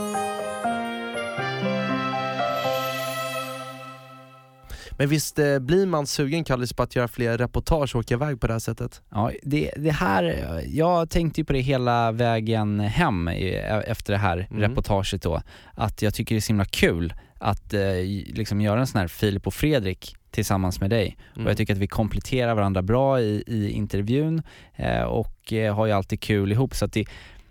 Men 4.98 5.08
visst 5.08 5.38
eh, 5.38 5.58
blir 5.58 5.86
man 5.86 6.06
sugen 6.06 6.44
Kallis 6.44 6.72
på 6.72 6.82
att 6.82 6.96
göra 6.96 7.08
fler 7.08 7.38
reportage 7.38 7.94
och 7.94 8.00
åka 8.00 8.14
iväg 8.14 8.40
på 8.40 8.46
det 8.46 8.52
här 8.52 8.60
sättet? 8.60 9.02
Ja, 9.10 9.30
det, 9.42 9.70
det 9.76 9.90
här, 9.90 10.62
jag 10.66 11.10
tänkte 11.10 11.40
ju 11.40 11.44
på 11.44 11.52
det 11.52 11.60
hela 11.60 12.12
vägen 12.12 12.80
hem 12.80 13.28
i- 13.28 13.54
efter 13.86 14.12
det 14.12 14.18
här 14.18 14.46
reportaget 14.50 15.22
då. 15.22 15.42
Att 15.74 16.02
jag 16.02 16.14
tycker 16.14 16.34
det 16.34 16.38
är 16.38 16.40
så 16.40 16.48
himla 16.52 16.64
kul 16.64 17.14
att 17.38 17.74
eh, 17.74 17.80
liksom 18.26 18.60
göra 18.60 18.80
en 18.80 18.86
sån 18.86 19.00
här 19.00 19.08
Filip 19.08 19.46
och 19.46 19.54
Fredrik 19.54 20.16
tillsammans 20.30 20.80
med 20.80 20.90
dig. 20.90 21.16
Och 21.44 21.50
jag 21.50 21.56
tycker 21.56 21.72
att 21.72 21.78
vi 21.78 21.86
kompletterar 21.86 22.54
varandra 22.54 22.82
bra 22.82 23.20
i, 23.20 23.44
i 23.46 23.70
intervjun 23.70 24.42
eh, 24.76 25.02
och 25.02 25.52
eh, 25.52 25.74
har 25.74 25.86
ju 25.86 25.92
alltid 25.92 26.20
kul 26.20 26.52
ihop. 26.52 26.74
Så 26.74 26.84
att 26.84 26.92
det, 26.92 27.04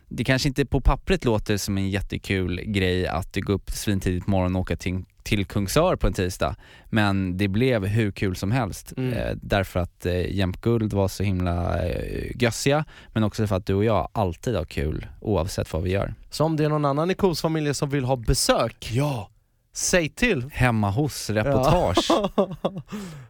det 0.09 0.23
kanske 0.23 0.47
inte 0.47 0.65
på 0.65 0.81
pappret 0.81 1.25
låter 1.25 1.57
som 1.57 1.77
en 1.77 1.89
jättekul 1.89 2.61
grej 2.65 3.07
att 3.07 3.35
gå 3.35 3.53
upp 3.53 3.71
svintidigt 3.71 4.25
på 4.25 4.31
morgonen 4.31 4.55
och 4.55 4.61
åka 4.61 4.75
till, 4.75 5.03
till 5.23 5.45
Kungsör 5.45 5.95
på 5.95 6.07
en 6.07 6.13
tisdag. 6.13 6.55
Men 6.89 7.37
det 7.37 7.47
blev 7.47 7.85
hur 7.85 8.11
kul 8.11 8.35
som 8.35 8.51
helst. 8.51 8.93
Eh, 8.97 9.35
därför 9.35 9.79
att 9.79 10.05
eh, 10.05 10.33
Jämt 10.35 10.61
Guld 10.61 10.93
var 10.93 11.07
så 11.07 11.23
himla 11.23 11.83
eh, 11.87 12.31
gössiga, 12.41 12.85
men 13.13 13.23
också 13.23 13.47
för 13.47 13.55
att 13.55 13.65
du 13.65 13.73
och 13.73 13.83
jag 13.85 14.07
alltid 14.11 14.55
har 14.55 14.65
kul 14.65 15.05
oavsett 15.21 15.73
vad 15.73 15.83
vi 15.83 15.91
gör. 15.91 16.13
Så 16.29 16.43
om 16.45 16.57
det 16.57 16.65
är 16.65 16.69
någon 16.69 16.85
annan 16.85 17.11
i 17.11 17.13
Kos 17.13 17.41
familj 17.41 17.73
som 17.73 17.89
vill 17.89 18.03
ha 18.03 18.15
besök, 18.15 18.89
ja, 18.91 19.29
säg 19.73 20.09
till! 20.09 20.49
Hemma 20.53 20.89
hos 20.89 21.29
reportage. 21.29 22.07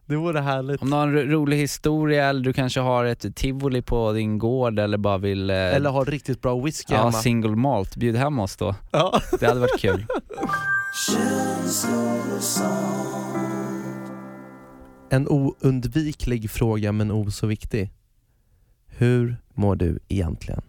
det 0.05 0.15
vore 0.15 0.39
härligt. 0.39 0.81
Om 0.81 0.89
du 0.89 0.95
har 0.95 1.03
en 1.07 1.13
ro- 1.13 1.25
rolig 1.39 1.57
historia 1.57 2.25
eller 2.29 2.41
du 2.41 2.53
kanske 2.53 2.79
har 2.79 3.05
ett 3.05 3.35
tivoli 3.35 3.81
på 3.81 4.11
din 4.11 4.37
gård 4.37 4.79
eller 4.79 4.97
bara 4.97 5.17
vill 5.17 5.49
eh, 5.49 5.55
Eller 5.55 5.89
ha 5.89 6.03
riktigt 6.03 6.41
bra 6.41 6.59
whisky 6.59 6.93
ja, 6.93 6.97
hemma. 6.99 7.11
single 7.11 7.55
malt, 7.55 7.95
bjud 7.95 8.15
hem 8.15 8.39
oss 8.39 8.57
då. 8.57 8.75
Ja. 8.91 9.19
Det 9.39 9.45
hade 9.47 9.59
varit 9.59 9.79
kul. 9.79 10.05
En 15.09 15.27
oundviklig 15.27 16.49
fråga 16.51 16.91
men 16.91 17.11
o 17.11 17.31
så 17.31 17.47
viktig. 17.47 17.91
Hur 18.87 19.37
mår 19.53 19.75
du 19.75 19.99
egentligen? 20.07 20.61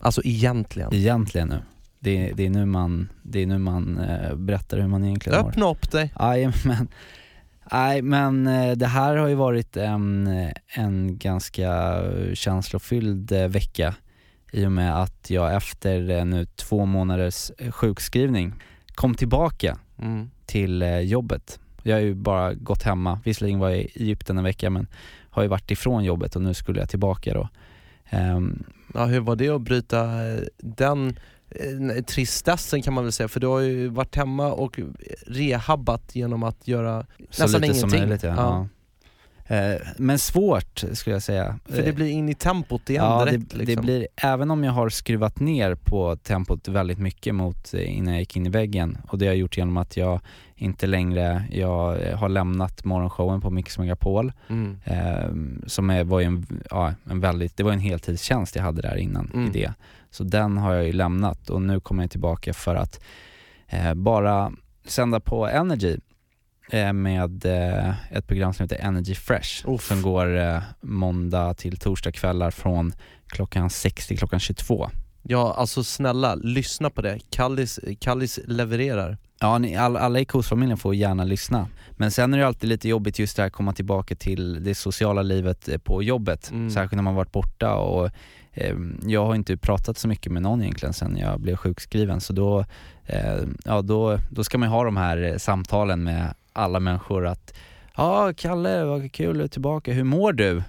Alltså 0.00 0.20
egentligen. 0.24 0.94
Egentligen 0.94 1.48
nu. 1.48 1.62
Det, 1.98 2.28
är- 2.30 2.34
det 2.34 2.46
är 2.46 2.50
nu 2.50 2.66
man, 2.66 3.08
det 3.22 3.42
är 3.42 3.46
nu 3.46 3.58
man 3.58 3.98
eh, 3.98 4.34
berättar 4.36 4.78
hur 4.78 4.86
man 4.88 5.04
egentligen 5.04 5.42
mår. 5.42 5.48
Öppna 5.48 5.70
upp 5.70 5.90
dig. 5.90 6.12
Nej 7.72 8.02
men 8.02 8.46
eh, 8.46 8.72
det 8.76 8.86
här 8.86 9.16
har 9.16 9.28
ju 9.28 9.34
varit 9.34 9.76
en, 9.76 10.30
en 10.74 11.18
ganska 11.18 12.00
känslofylld 12.34 13.32
eh, 13.32 13.48
vecka 13.48 13.94
i 14.52 14.66
och 14.66 14.72
med 14.72 15.02
att 15.02 15.30
jag 15.30 15.54
efter 15.54 16.10
eh, 16.10 16.24
nu 16.24 16.44
två 16.46 16.84
månaders 16.86 17.50
sjukskrivning 17.70 18.52
kom 19.00 19.14
tillbaka 19.14 19.78
Mm. 19.98 20.30
till 20.46 20.82
eh, 20.82 20.98
jobbet. 20.98 21.60
Jag 21.82 21.96
har 21.96 22.00
ju 22.00 22.14
bara 22.14 22.54
gått 22.54 22.82
hemma, 22.82 23.20
visserligen 23.24 23.58
var 23.58 23.68
jag 23.68 23.78
i 23.78 23.90
Egypten 23.94 24.38
en 24.38 24.44
vecka 24.44 24.70
men 24.70 24.86
har 25.30 25.42
ju 25.42 25.48
varit 25.48 25.70
ifrån 25.70 26.04
jobbet 26.04 26.36
och 26.36 26.42
nu 26.42 26.54
skulle 26.54 26.80
jag 26.80 26.88
tillbaka 26.88 27.34
då. 27.34 27.48
Ehm, 28.10 28.62
Ja, 28.94 29.04
hur 29.06 29.20
var 29.20 29.36
det 29.36 29.48
att 29.48 29.60
bryta 29.62 30.28
eh, 30.28 30.40
den 30.58 31.16
eh, 31.50 32.04
tristessen 32.04 32.82
kan 32.82 32.94
man 32.94 33.04
väl 33.04 33.12
säga? 33.12 33.28
För 33.28 33.40
du 33.40 33.46
har 33.46 33.60
ju 33.60 33.88
varit 33.88 34.16
hemma 34.16 34.52
och 34.52 34.80
rehabbat 35.26 36.16
genom 36.16 36.42
att 36.42 36.68
göra 36.68 37.06
så 37.30 37.42
nästan 37.42 37.46
lite 37.60 37.66
ingenting. 37.72 37.90
som 37.90 37.90
möjligt 38.00 38.22
ja. 38.22 38.34
Ja. 38.36 38.68
Eh, 39.50 39.80
men 39.96 40.18
svårt 40.18 40.84
skulle 40.92 41.16
jag 41.16 41.22
säga. 41.22 41.58
För 41.64 41.82
det 41.82 41.92
blir 41.92 42.10
in 42.10 42.28
i 42.28 42.34
tempot 42.34 42.90
igen 42.90 43.04
ja, 43.04 43.24
direkt 43.24 43.50
det, 43.50 43.56
liksom. 43.56 43.76
det 43.76 43.82
blir, 43.82 44.08
även 44.16 44.50
om 44.50 44.64
jag 44.64 44.72
har 44.72 44.88
skruvat 44.88 45.40
ner 45.40 45.74
på 45.74 46.16
tempot 46.16 46.68
väldigt 46.68 46.98
mycket 46.98 47.34
mot 47.34 47.74
eh, 47.74 47.96
innan 47.96 48.14
jag 48.14 48.20
gick 48.20 48.36
in 48.36 48.46
i 48.46 48.50
väggen 48.50 48.98
och 49.08 49.18
det 49.18 49.26
har 49.26 49.32
jag 49.32 49.38
gjort 49.38 49.56
genom 49.56 49.76
att 49.76 49.96
jag 49.96 50.20
inte 50.54 50.86
längre, 50.86 51.44
jag 51.50 51.98
har 52.14 52.28
lämnat 52.28 52.84
morgonshowen 52.84 53.40
på 53.40 53.50
Mix 53.50 53.78
Megapol 53.78 54.32
mm. 54.48 54.78
eh, 54.84 55.66
som 55.66 55.90
är, 55.90 56.04
var 56.04 56.20
en, 56.20 56.46
ja, 56.70 56.94
en 57.10 57.20
väldigt, 57.20 57.56
det 57.56 57.62
var 57.62 57.72
en 57.72 57.78
heltidstjänst 57.78 58.56
jag 58.56 58.62
hade 58.62 58.82
där 58.82 58.96
innan 58.96 59.30
Mm. 59.34 59.46
i 59.46 59.50
det. 59.50 59.72
Så 60.10 60.24
den 60.24 60.58
har 60.58 60.74
jag 60.74 60.86
ju 60.86 60.92
lämnat 60.92 61.50
och 61.50 61.62
nu 61.62 61.80
kommer 61.80 62.02
jag 62.02 62.10
tillbaka 62.10 62.52
för 62.52 62.74
att 62.74 63.00
eh, 63.68 63.94
bara 63.94 64.52
sända 64.86 65.20
på 65.20 65.48
Energy 65.48 65.92
eh, 65.92 65.98
med 66.92 67.44
eh, 67.44 67.94
ett 68.10 68.26
program 68.26 68.54
som 68.54 68.64
heter 68.64 68.76
Energy 68.76 69.14
Fresh 69.14 69.68
Uff. 69.68 69.88
som 69.88 70.02
går 70.02 70.38
eh, 70.38 70.58
måndag 70.80 71.54
till 71.54 71.76
torsdag 71.76 72.12
kvällar 72.12 72.50
från 72.50 72.92
klockan 73.26 73.70
6 73.70 74.06
till 74.06 74.18
klockan 74.18 74.40
22. 74.40 74.90
Ja 75.22 75.54
alltså 75.56 75.84
snälla, 75.84 76.34
lyssna 76.34 76.90
på 76.90 77.02
det. 77.02 77.18
Kallis, 77.30 77.80
Kallis 78.00 78.38
levererar. 78.46 79.18
Ja, 79.40 79.58
ni, 79.58 79.76
all, 79.76 79.96
alla 79.96 80.20
i 80.20 80.24
KOS-familjen 80.24 80.78
får 80.78 80.94
gärna 80.94 81.24
lyssna. 81.24 81.68
Men 81.90 82.10
sen 82.10 82.34
är 82.34 82.38
det 82.38 82.46
alltid 82.46 82.68
lite 82.68 82.88
jobbigt 82.88 83.18
just 83.18 83.36
det 83.36 83.42
här 83.42 83.46
att 83.46 83.52
komma 83.52 83.72
tillbaka 83.72 84.14
till 84.14 84.64
det 84.64 84.74
sociala 84.74 85.22
livet 85.22 85.68
eh, 85.68 85.78
på 85.78 86.02
jobbet. 86.02 86.50
Mm. 86.50 86.70
Särskilt 86.70 86.96
när 86.96 87.02
man 87.02 87.14
varit 87.14 87.32
borta 87.32 87.74
och 87.74 88.10
eh, 88.52 88.76
jag 89.06 89.26
har 89.26 89.34
inte 89.34 89.56
pratat 89.56 89.98
så 89.98 90.08
mycket 90.08 90.32
med 90.32 90.42
någon 90.42 90.62
egentligen 90.62 90.92
sen 90.92 91.16
jag 91.16 91.40
blev 91.40 91.56
sjukskriven. 91.56 92.20
Så 92.20 92.32
då, 92.32 92.64
eh, 93.06 93.38
ja, 93.64 93.82
då, 93.82 94.18
då 94.30 94.44
ska 94.44 94.58
man 94.58 94.68
ju 94.68 94.72
ha 94.72 94.84
de 94.84 94.96
här 94.96 95.22
eh, 95.22 95.36
samtalen 95.36 96.02
med 96.02 96.34
alla 96.52 96.80
människor 96.80 97.26
att 97.26 97.54
Ja, 97.96 98.32
Kalle, 98.36 98.84
vad 98.84 99.12
kul 99.12 99.38
du 99.38 99.44
är 99.44 99.48
tillbaka. 99.48 99.92
Hur 99.92 100.04
mår 100.04 100.32
du? 100.32 100.62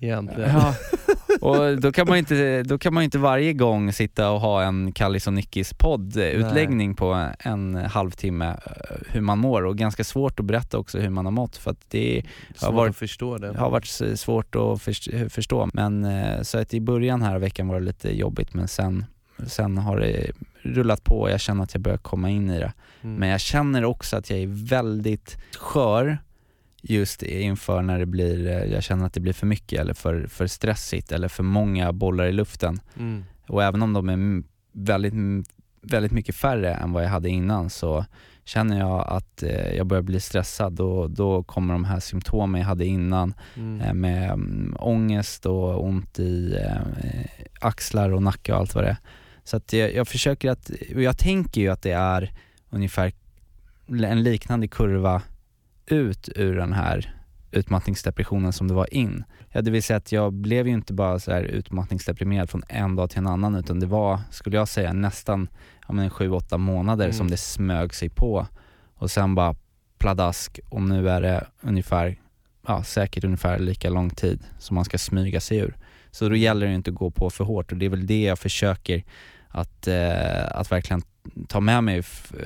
Egentligen. 0.00 0.50
Ja. 0.50 0.74
Och 1.40 1.80
då 1.80 1.92
kan 1.92 2.08
man 2.08 2.18
inte, 2.18 2.62
då 2.62 2.78
kan 2.78 2.94
man 2.94 3.02
inte 3.02 3.18
varje 3.18 3.52
gång 3.52 3.92
sitta 3.92 4.30
och 4.30 4.40
ha 4.40 4.62
en 4.62 4.92
Kallis 4.92 5.26
och 5.26 5.32
Nickis 5.32 5.72
podd-utläggning 5.74 6.94
på 6.94 7.28
en 7.38 7.74
halvtimme 7.74 8.46
eh, 8.48 8.96
hur 9.08 9.20
man 9.20 9.38
mår 9.38 9.64
och 9.64 9.76
ganska 9.76 10.04
svårt 10.04 10.40
att 10.40 10.46
berätta 10.46 10.78
också 10.78 10.98
hur 10.98 11.10
man 11.10 11.24
har 11.24 11.32
mått 11.32 11.56
för 11.56 11.70
att 11.70 11.90
det 11.90 12.22
Svårt 12.54 12.74
varit- 12.74 12.96
förstå 12.96 13.38
det. 13.38 13.58
har 13.58 13.70
varit 13.70 13.86
svårt 14.18 14.54
att 14.54 14.82
förs- 14.82 15.32
förstå. 15.32 15.68
Men 15.72 16.04
eh, 16.04 16.42
så 16.42 16.58
att 16.58 16.74
i 16.74 16.80
början 16.80 17.22
här 17.22 17.38
veckan 17.38 17.68
var 17.68 17.80
det 17.80 17.86
lite 17.86 18.16
jobbigt 18.18 18.54
men 18.54 18.68
sen, 18.68 19.04
sen 19.46 19.78
har 19.78 19.96
det 19.96 20.30
rullat 20.62 21.04
på 21.04 21.20
och 21.20 21.30
jag 21.30 21.40
känner 21.40 21.62
att 21.64 21.74
jag 21.74 21.80
börjar 21.82 21.98
komma 21.98 22.30
in 22.30 22.50
i 22.50 22.58
det. 22.58 22.72
Mm. 23.02 23.16
Men 23.16 23.28
jag 23.28 23.40
känner 23.40 23.84
också 23.84 24.16
att 24.16 24.30
jag 24.30 24.38
är 24.38 24.66
väldigt 24.68 25.36
skör 25.56 26.18
just 26.82 27.22
inför 27.22 27.82
när 27.82 27.98
det 27.98 28.06
blir, 28.06 28.46
eh, 28.46 28.72
jag 28.72 28.82
känner 28.82 29.06
att 29.06 29.12
det 29.12 29.20
blir 29.20 29.32
för 29.32 29.46
mycket 29.46 29.80
eller 29.80 29.94
för, 29.94 30.26
för 30.26 30.46
stressigt 30.46 31.12
eller 31.12 31.28
för 31.28 31.42
många 31.42 31.92
bollar 31.92 32.26
i 32.26 32.32
luften. 32.32 32.80
Mm. 32.98 33.24
Och 33.48 33.62
även 33.62 33.82
om 33.82 33.92
de 33.92 34.08
är 34.08 34.42
väldigt, 34.72 35.14
väldigt 35.82 36.12
mycket 36.12 36.34
färre 36.34 36.74
än 36.74 36.92
vad 36.92 37.04
jag 37.04 37.08
hade 37.08 37.28
innan 37.28 37.70
så 37.70 38.04
känner 38.44 38.78
jag 38.78 39.04
att 39.08 39.42
eh, 39.42 39.76
jag 39.76 39.86
börjar 39.86 40.02
bli 40.02 40.20
stressad 40.20 40.80
och 40.80 41.10
då 41.10 41.42
kommer 41.42 41.74
de 41.74 41.84
här 41.84 42.00
symptomen 42.00 42.60
jag 42.60 42.68
hade 42.68 42.86
innan 42.86 43.34
Mm. 43.56 43.80
eh, 43.80 43.94
med 43.94 44.30
mm, 44.30 44.76
ångest 44.78 45.46
och 45.46 45.84
ont 45.84 46.18
i 46.18 46.56
eh, 46.56 47.50
axlar 47.60 48.10
och 48.10 48.22
nacke 48.22 48.52
och 48.52 48.58
allt 48.58 48.74
vad 48.74 48.84
det 48.84 48.90
är. 48.90 48.96
Så 49.44 49.56
att 49.56 49.72
jag, 49.72 49.94
jag 49.94 50.08
försöker 50.08 50.50
att, 50.50 50.70
och 50.94 51.02
jag 51.02 51.18
tänker 51.18 51.60
ju 51.60 51.68
att 51.68 51.82
det 51.82 51.92
är 51.92 52.32
ungefär 52.70 53.12
en 53.88 54.22
liknande 54.22 54.68
kurva 54.68 55.22
ut 55.86 56.28
ur 56.36 56.56
den 56.56 56.72
här 56.72 57.14
utmattningsdepressionen 57.50 58.52
som 58.52 58.68
det 58.68 58.74
var 58.74 58.94
in. 58.94 59.24
Ja, 59.50 59.62
det 59.62 59.70
vill 59.70 59.82
säga 59.82 59.96
att 59.96 60.12
jag 60.12 60.32
blev 60.32 60.66
ju 60.66 60.74
inte 60.74 60.92
bara 60.92 61.18
så 61.18 61.32
här 61.32 61.42
utmattningsdeprimerad 61.42 62.50
från 62.50 62.62
en 62.68 62.96
dag 62.96 63.10
till 63.10 63.18
en 63.18 63.26
annan 63.26 63.54
utan 63.54 63.80
det 63.80 63.86
var, 63.86 64.20
skulle 64.30 64.56
jag 64.56 64.68
säga, 64.68 64.92
nästan 64.92 65.48
ja, 65.88 65.94
men 65.94 66.10
sju, 66.10 66.30
åtta 66.30 66.58
månader 66.58 67.04
Mm. 67.04 67.16
som 67.16 67.30
det 67.30 67.36
smög 67.36 67.94
sig 67.94 68.08
på 68.08 68.46
och 68.94 69.10
sen 69.10 69.34
bara 69.34 69.54
pladask 69.98 70.60
och 70.68 70.82
nu 70.82 71.08
är 71.08 71.20
det 71.20 71.46
ungefär, 71.60 72.16
ja 72.66 72.84
säkert 72.84 73.24
ungefär 73.24 73.58
lika 73.58 73.90
lång 73.90 74.10
tid 74.10 74.44
som 74.58 74.74
man 74.74 74.84
ska 74.84 74.98
smyga 74.98 75.40
sig 75.40 75.58
ur. 75.58 75.76
Så 76.14 76.28
då 76.28 76.36
gäller 76.36 76.66
det 76.66 76.74
inte 76.74 76.90
att 76.90 76.96
gå 76.96 77.10
på 77.10 77.30
för 77.30 77.44
hårt 77.44 77.72
och 77.72 77.78
det 77.78 77.86
är 77.86 77.90
väl 77.90 78.06
det 78.06 78.22
jag 78.22 78.38
försöker 78.38 79.04
att, 79.48 79.86
eh, 79.88 80.46
att 80.50 80.72
verkligen 80.72 81.02
ta 81.48 81.60
med 81.60 81.84
mig 81.84 82.02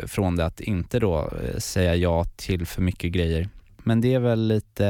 från 0.06 0.36
det, 0.36 0.44
att 0.46 0.60
inte 0.60 0.98
då 0.98 1.18
eh, 1.44 1.58
säga 1.58 1.94
ja 1.94 2.24
till 2.36 2.66
för 2.66 2.82
mycket 2.82 3.12
grejer. 3.12 3.48
Men 3.78 4.00
det 4.00 4.14
är 4.14 4.18
väl 4.18 4.48
lite 4.48 4.86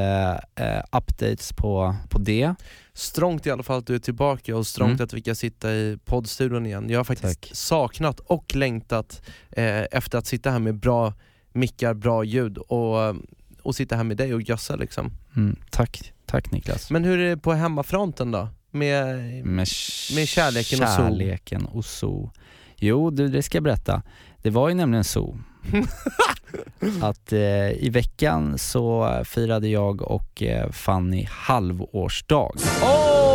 eh, 0.54 0.82
updates 0.98 1.52
på, 1.52 1.94
på 2.08 2.18
det. 2.18 2.54
Strångt 2.92 3.46
i 3.46 3.50
alla 3.50 3.62
fall 3.62 3.78
att 3.78 3.86
du 3.86 3.94
är 3.94 3.98
tillbaka 3.98 4.56
och 4.56 4.66
strångt 4.66 4.90
Mm. 4.90 5.04
att 5.04 5.12
vi 5.12 5.22
kan 5.22 5.36
sitta 5.36 5.72
i 5.72 5.98
poddstudion 6.04 6.66
igen. 6.66 6.90
Jag 6.90 6.98
har 6.98 7.04
faktiskt 7.04 7.40
Tack. 7.42 7.50
saknat 7.56 8.20
och 8.20 8.54
längtat 8.54 9.22
eh, 9.50 9.82
efter 9.92 10.18
att 10.18 10.26
sitta 10.26 10.50
här 10.50 10.58
med 10.58 10.74
bra 10.74 11.12
mickar, 11.52 11.94
bra 11.94 12.24
ljud 12.24 12.58
och, 12.58 13.16
och 13.62 13.74
sitta 13.74 13.96
här 13.96 14.04
med 14.04 14.16
dig 14.16 14.34
och 14.34 14.42
gössa 14.42 14.76
liksom. 14.76 15.10
Mm, 15.36 15.56
tack, 15.70 16.12
tack 16.26 16.50
Niklas. 16.52 16.90
Men 16.90 17.04
hur 17.04 17.18
är 17.18 17.30
det 17.30 17.36
på 17.36 17.52
hemmafronten 17.52 18.30
då? 18.30 18.48
Med, 18.70 19.16
Med, 19.46 19.68
med 20.14 20.28
kärleken 20.28 20.82
och 20.82 20.88
zoo. 20.88 20.96
kärleken 20.96 21.64
och 21.66 21.84
zoo. 21.84 22.30
Jo, 22.76 23.10
du, 23.10 23.28
det 23.28 23.42
ska 23.42 23.56
jag 23.56 23.62
berätta. 23.64 24.02
Det 24.42 24.50
var 24.50 24.68
ju 24.68 24.74
nämligen 24.74 25.04
så 25.04 25.38
att 27.02 27.32
eh, 27.32 27.70
i 27.70 27.90
veckan 27.92 28.58
så 28.58 29.20
firade 29.24 29.68
jag 29.68 30.02
och 30.02 30.42
eh, 30.42 30.70
Fanny 30.70 31.26
halvårsdag. 31.30 32.50
Oh! 32.82 33.28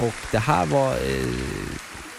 Och 0.00 0.14
det 0.32 0.38
här 0.38 0.66
var 0.66 0.90
eh, 0.92 1.26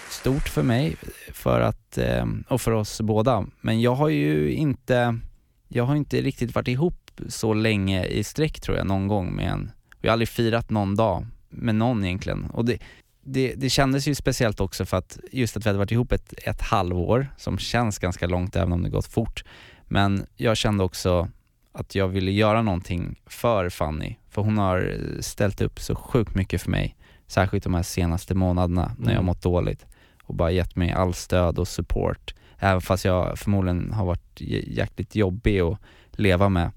stort 0.10 0.50
för 0.50 0.64
mig 0.64 0.96
för 1.40 1.62
att, 1.62 1.98
eh, 1.98 2.26
och 2.48 2.62
för 2.62 2.72
oss 2.72 3.02
båda. 3.02 3.46
Men 3.62 3.82
jag 3.82 3.96
har 3.96 4.10
ju 4.10 4.52
inte, 4.52 5.20
jag 5.68 5.84
har 5.84 5.96
inte 5.96 6.22
riktigt 6.22 6.56
varit 6.56 6.68
ihop 6.68 7.12
så 7.28 7.54
länge 7.54 8.06
i 8.06 8.24
sträck 8.24 8.62
tror 8.62 8.78
jag 8.78 8.88
någon 8.88 9.08
gång 9.08 9.36
med 9.36 9.52
en, 9.52 9.72
vi 10.02 10.08
har 10.08 10.14
aldrig 10.14 10.30
firat 10.30 10.70
någon 10.70 10.96
dag 10.96 11.26
med 11.50 11.76
någon 11.76 12.04
egentligen. 12.04 12.46
Och 12.46 12.66
det, 12.66 12.78
det, 13.24 13.54
det 13.56 13.70
kändes 13.70 14.08
ju 14.08 14.16
speciellt 14.16 14.60
också 14.60 14.86
för 14.86 14.98
att 14.98 15.20
just 15.32 15.58
att 15.58 15.66
vi 15.66 15.70
hade 15.70 15.80
varit 15.80 15.92
ihop 15.92 16.12
ett, 16.12 16.34
ett 16.46 16.62
halvår 16.62 17.28
som 17.38 17.58
känns 17.58 18.00
ganska 18.00 18.28
långt 18.28 18.56
även 18.56 18.72
om 18.72 18.84
det 18.84 18.90
gått 18.90 19.06
fort. 19.06 19.44
Men 19.88 20.26
jag 20.36 20.58
kände 20.58 20.84
också 20.84 21.30
att 21.72 21.96
jag 21.96 22.08
ville 22.08 22.32
göra 22.32 22.62
någonting 22.62 23.20
för 23.26 23.70
Fanny, 23.70 24.16
för 24.30 24.42
hon 24.42 24.58
har 24.58 24.98
ställt 25.20 25.62
upp 25.62 25.80
så 25.80 25.96
sjukt 25.96 26.36
mycket 26.36 26.62
för 26.62 26.72
mig 26.72 26.96
särskilt 27.28 27.64
de 27.64 27.74
här 27.74 27.84
senaste 27.84 28.36
månaderna 28.36 28.96
när 28.98 29.12
jag 29.12 29.20
Mm. 29.20 29.26
mått 29.26 29.42
dåligt 29.42 29.86
och 30.30 30.36
bara 30.36 30.52
gett 30.52 30.76
mig 30.76 30.92
all 30.92 31.14
stöd 31.14 31.60
och 31.60 31.68
support. 31.68 32.34
Även 32.58 32.82
fast 32.82 33.06
jag 33.06 33.40
förmodligen 33.40 33.94
har 33.94 34.06
varit 34.06 34.42
jäkligt 34.68 35.16
jobbig 35.16 35.60
att 35.60 35.80
leva 36.12 36.50
med 36.50 36.72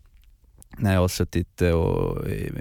när 0.78 0.92
jag 0.94 1.00
har 1.00 1.08
suttit 1.08 1.60
och, 1.60 2.16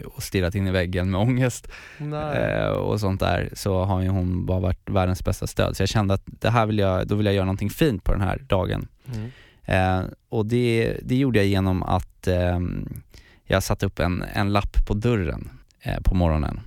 och 0.06 0.24
stirrat 0.24 0.56
in 0.56 0.68
i 0.68 0.72
väggen 0.72 1.12
med 1.12 1.22
ångest 1.22 1.72
Nej. 1.98 2.38
eh, 2.38 2.70
och 2.70 3.00
sånt 3.00 3.20
där 3.20 3.50
så 3.54 3.84
har 3.84 4.02
ju 4.02 4.08
hon 4.08 4.46
bara 4.46 4.60
varit 4.60 4.90
världens 4.90 5.26
bästa 5.26 5.48
stöd. 5.48 5.78
Så 5.78 5.82
jag 5.82 5.90
kände 5.90 6.14
att 6.14 6.24
det 6.26 6.50
här 6.50 6.66
vill 6.66 6.80
jag, 6.80 7.08
då 7.08 7.16
vill 7.16 7.26
jag 7.26 7.36
göra 7.36 7.46
någonting 7.46 7.70
fint 7.70 8.04
på 8.04 8.12
den 8.12 8.22
här 8.22 8.38
dagen. 8.38 8.88
Mm. 9.14 9.32
Eh, 9.66 10.10
och 10.30 10.46
det, 10.46 10.98
det 11.04 11.16
gjorde 11.16 11.40
jag 11.40 11.48
genom 11.48 11.84
att 11.84 12.28
ehm, 12.28 13.02
jag 13.44 13.64
satte 13.64 13.86
upp 13.86 14.00
en, 14.00 14.24
en 14.34 14.54
lapp 14.54 14.86
på 14.88 14.94
dörren 14.94 15.50
eh, 15.82 16.02
på 16.02 16.16
morgonen. 16.16 16.60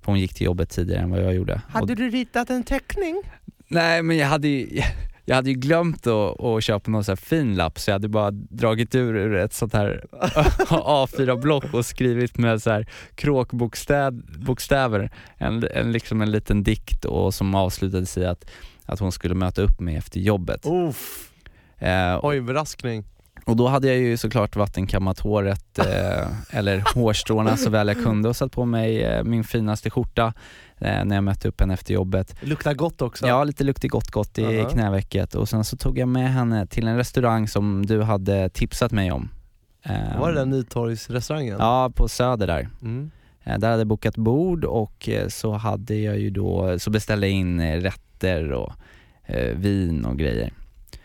För 0.00 0.12
hon 0.12 0.20
gick 0.20 0.34
till 0.34 0.46
jobbet 0.46 0.70
tidigare 0.70 1.02
än 1.02 1.10
vad 1.10 1.24
jag 1.24 1.34
gjorde. 1.34 1.54
Och, 1.54 1.72
Hade 1.72 1.94
du 1.94 2.10
ritat 2.10 2.50
en 2.50 2.62
teckning? 2.62 3.22
Nej 3.68 4.02
men 4.02 4.16
jag 4.16 4.26
hade 4.26 4.48
ju, 4.48 4.82
jag 5.24 5.36
hade 5.36 5.50
ju 5.50 5.56
glömt 5.56 6.06
att, 6.06 6.40
att 6.40 6.64
köpa 6.64 6.90
någon 6.90 7.04
här 7.08 7.16
fin 7.16 7.56
lapp 7.56 7.78
så 7.78 7.90
jag 7.90 7.94
hade 7.94 8.08
bara 8.08 8.30
dragit 8.30 8.94
ur, 8.94 9.34
ett 9.34 9.52
sånt 9.52 9.72
här 9.72 10.04
A4-block 10.70 11.74
och 11.74 11.86
skrivit 11.86 12.38
med 12.38 12.62
så 12.62 12.70
här 12.70 12.86
kråkbokstäver, 13.14 15.10
en, 15.36 15.68
en, 15.74 15.92
liksom 15.92 16.22
en 16.22 16.30
liten 16.30 16.62
dikt 16.62 17.04
och 17.04 17.34
som 17.34 17.54
avslutades 17.54 18.18
i 18.18 18.24
att, 18.24 18.44
att 18.84 19.00
hon 19.00 19.12
skulle 19.12 19.34
möta 19.34 19.62
upp 19.62 19.80
mig 19.80 19.96
efter 19.96 20.20
jobbet. 20.20 20.66
Uff. 20.66 21.30
Eh, 21.78 22.20
Oj, 22.22 22.36
överraskning. 22.36 23.04
och 23.44 23.56
då 23.56 23.68
hade 23.68 23.88
jag 23.88 23.96
ju 23.96 24.16
såklart 24.16 24.56
vattenkammat 24.56 25.20
håret, 25.20 25.78
eh, 25.78 26.28
eller 26.50 26.94
hårstråna 26.94 27.56
så 27.56 27.70
väl 27.70 27.88
jag 27.88 28.02
kunde 28.02 28.28
och 28.28 28.36
satt 28.36 28.52
på 28.52 28.64
mig 28.64 29.02
eh, 29.02 29.24
min 29.24 29.44
finaste 29.44 29.90
skjorta 29.90 30.32
när 30.78 31.14
jag 31.14 31.24
mötte 31.24 31.48
upp 31.48 31.60
henne 31.60 31.74
efter 31.74 31.94
jobbet. 31.94 32.34
Luktar 32.40 32.74
gott 32.74 33.02
också. 33.02 33.26
Ja, 33.26 33.44
lite 33.44 33.64
luktig 33.64 33.90
gott 33.90 34.10
gott 34.10 34.38
i 34.38 34.42
Ja. 34.42 34.68
knävecket 34.68 35.34
och 35.34 35.48
sen 35.48 35.64
så 35.64 35.76
tog 35.76 35.98
jag 35.98 36.08
med 36.08 36.32
henne 36.32 36.66
till 36.66 36.86
en 36.86 36.96
restaurang 36.96 37.48
som 37.48 37.86
du 37.86 38.02
hade 38.02 38.48
tipsat 38.48 38.92
mig 38.92 39.12
om. 39.12 39.28
Eh, 39.82 40.20
Var 40.20 40.32
det 40.32 40.38
den 40.38 40.50
Nytorgsrestaurangen? 40.50 41.56
Ja, 41.58 41.90
på 41.94 42.08
Söder 42.08 42.46
där. 42.46 42.68
Mm. 42.82 43.10
Eh, 43.44 43.58
där 43.58 43.68
hade 43.70 43.80
jag 43.80 43.86
bokat 43.86 44.16
bord 44.16 44.64
och 44.64 45.08
eh, 45.08 45.28
så 45.28 45.52
hade 45.52 45.94
jag 45.94 46.18
ju 46.18 46.30
då, 46.30 46.78
så 46.78 46.90
beställde 46.90 47.26
jag 47.26 47.36
in 47.36 47.60
eh, 47.60 47.80
rätter 47.80 48.52
och 48.52 48.72
eh, 49.24 49.56
vin 49.56 50.04
och 50.04 50.18
grejer. 50.18 50.52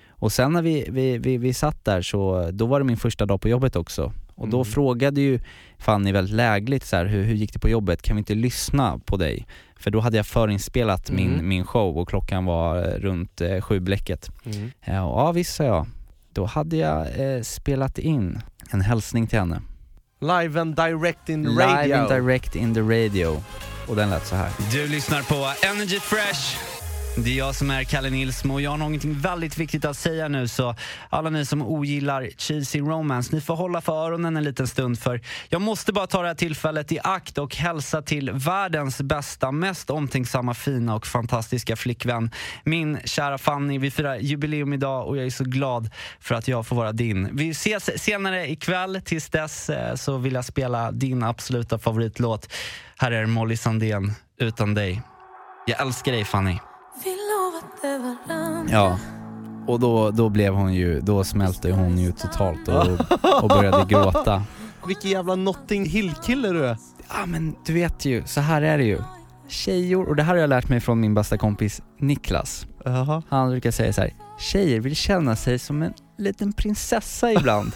Och 0.10 0.32
sen 0.32 0.54
när 0.54 0.62
vi, 0.62 0.86
vi, 0.90 1.18
vi, 1.18 1.38
vi 1.38 1.54
satt 1.54 1.86
där 1.86 2.02
så, 2.02 2.50
då 2.52 2.66
var 2.66 2.80
det 2.80 2.86
min 2.86 2.98
första 2.98 3.26
dag 3.26 3.42
på 3.42 3.50
jobbet 3.50 3.76
också. 3.76 4.14
Och 4.42 4.48
då 4.48 4.58
Mm. 4.58 4.66
frågade 4.66 5.22
ju 5.22 5.40
Fanny 5.78 6.12
väldigt 6.12 6.36
lägligt 6.36 6.86
så 6.86 6.96
här, 6.96 7.06
hur, 7.06 7.24
hur 7.24 7.34
gick 7.36 7.54
det 7.54 7.60
på 7.60 7.70
jobbet? 7.70 8.02
Kan 8.02 8.16
vi 8.16 8.20
inte 8.20 8.36
lyssna 8.36 9.00
på 9.06 9.18
dig? 9.18 9.46
För 9.80 9.92
då 9.92 10.00
hade 10.00 10.18
jag 10.18 10.26
förinspelat 10.26 11.10
Mm. 11.10 11.24
min, 11.32 11.48
min 11.48 11.66
show 11.66 11.98
och 11.98 12.10
klockan 12.10 12.46
var 12.46 12.78
eh, 12.78 13.00
runt 13.00 13.42
eh, 13.42 13.62
sju 13.62 13.80
bläcket. 13.80 14.30
Mm. 14.46 14.72
Ja, 14.86 15.02
och 15.04 15.20
ja 15.22 15.32
visst 15.32 15.56
sa 15.56 15.64
jag. 15.64 15.86
Då 16.34 16.46
hade 16.46 16.78
jag 16.78 17.08
eh, 17.36 17.42
spelat 17.42 17.98
in 17.98 18.40
en 18.72 18.82
hälsning 18.82 19.28
till 19.28 19.40
henne. 19.40 19.62
Live 20.22 20.62
and 20.62 20.76
direct 20.76 21.30
in 21.30 21.44
Live 21.44 21.64
radio. 21.66 21.96
and 21.96 22.10
direct 22.10 22.56
in 22.56 22.74
the 22.74 22.82
radio. 22.82 23.44
Och 23.88 23.96
den 23.96 24.10
lät 24.10 24.26
så 24.28 24.36
här. 24.36 24.50
Du 24.72 24.88
lyssnar 24.88 25.22
på 25.22 25.68
Energy 25.68 26.00
Fresh. 26.00 26.71
Det 27.16 27.30
är 27.30 27.38
jag 27.38 27.56
som 27.56 27.70
är 27.72 27.84
Kalle 27.84 28.10
Nilsmo 28.10 28.54
och 28.54 28.62
jag 28.62 28.72
har 28.72 28.78
någonting 28.78 29.14
väldigt 29.14 29.58
viktigt 29.58 29.86
att 29.86 29.98
säga 29.98 30.28
nu 30.28 30.48
så 30.48 30.76
alla 31.10 31.30
ni 31.30 31.46
som 31.46 31.62
ogillar 31.62 32.30
cheesy 32.38 32.80
romance, 32.80 33.36
ni 33.36 33.42
får 33.42 33.56
hålla 33.56 33.82
för 33.82 33.94
öronen 33.94 34.38
en 34.38 34.44
liten 34.44 34.68
stund 34.68 35.00
för 35.00 35.22
jag 35.50 35.62
måste 35.62 35.94
bara 35.94 36.08
ta 36.08 36.22
det 36.22 36.28
här 36.28 36.36
tillfället 36.36 36.92
i 36.92 37.00
akt 37.04 37.38
och 37.38 37.56
hälsa 37.56 38.02
till 38.02 38.32
världens 38.32 39.02
bästa, 39.02 39.52
mest 39.52 39.90
omtänksamma, 39.90 40.54
fina 40.54 40.96
och 40.96 41.08
fantastiska 41.08 41.76
flickvän. 41.76 42.32
Min 42.64 43.00
kära 43.06 43.38
Fanny, 43.38 43.78
vi 43.78 43.92
firar 43.92 44.16
jubileum 44.16 44.74
idag 44.74 45.08
och 45.08 45.18
jag 45.18 45.26
är 45.26 45.30
så 45.30 45.44
glad 45.44 45.90
för 46.20 46.36
att 46.36 46.48
jag 46.48 46.68
får 46.68 46.76
vara 46.76 46.92
din. 46.92 47.36
Vi 47.36 47.50
ses 47.50 48.04
senare 48.04 48.52
ikväll, 48.52 49.02
tills 49.06 49.30
dess 49.30 49.70
eh, 49.70 49.96
så 49.96 50.18
vill 50.18 50.34
jag 50.34 50.46
spela 50.46 50.92
din 50.92 51.24
absoluta 51.24 51.80
favoritlåt. 51.80 52.54
Här 52.98 53.12
är 53.12 53.26
Molly 53.26 53.58
Sandén, 53.58 54.14
Utan 54.40 54.74
dig. 54.74 55.02
Jag 55.66 55.82
älskar 55.82 56.12
dig 56.12 56.26
Fanny. 56.26 56.71
Vi 57.04 57.18
lovade 57.32 58.16
varandra 58.28 58.72
Ja. 58.72 59.00
Och 59.68 59.80
då, 59.80 60.12
då 60.12 60.30
blev 60.30 60.54
hon 60.54 60.74
ju, 60.74 61.00
då 61.00 61.24
smälte 61.24 61.72
hon 61.72 61.98
ju 61.98 62.12
totalt 62.12 62.68
och, 62.68 62.88
och 63.44 63.50
började 63.50 63.86
gråta. 63.86 64.44
Vilken 64.88 65.12
jävla 65.12 65.36
Notting 65.36 65.86
Hill-kille 65.86 66.50
du 66.50 66.66
är. 66.66 66.78
Ja 67.10 67.26
men 67.26 67.56
du 67.66 67.74
vet 67.74 68.06
ju, 68.06 68.24
så 68.26 68.42
här 68.42 68.62
är 68.62 68.78
det 68.78 68.84
ju. 68.84 69.02
Tjejor, 69.48 70.10
och 70.10 70.16
det 70.16 70.24
här 70.24 70.34
har 70.34 70.40
jag 70.42 70.50
lärt 70.50 70.70
mig 70.70 70.80
från 70.80 71.00
min 71.00 71.14
bästa 71.14 71.38
kompis 71.38 71.82
Niklas. 72.00 72.66
Jaha. 72.86 73.24
Han 73.30 73.50
brukar 73.50 73.72
säga 73.72 73.94
så 73.94 74.02
här: 74.02 74.14
tjejer 74.40 74.80
vill 74.80 74.96
känna 74.96 75.36
sig 75.36 75.60
som 75.60 75.82
en 75.82 75.94
liten 76.18 76.54
prinsessa 76.54 77.32
ibland. 77.32 77.72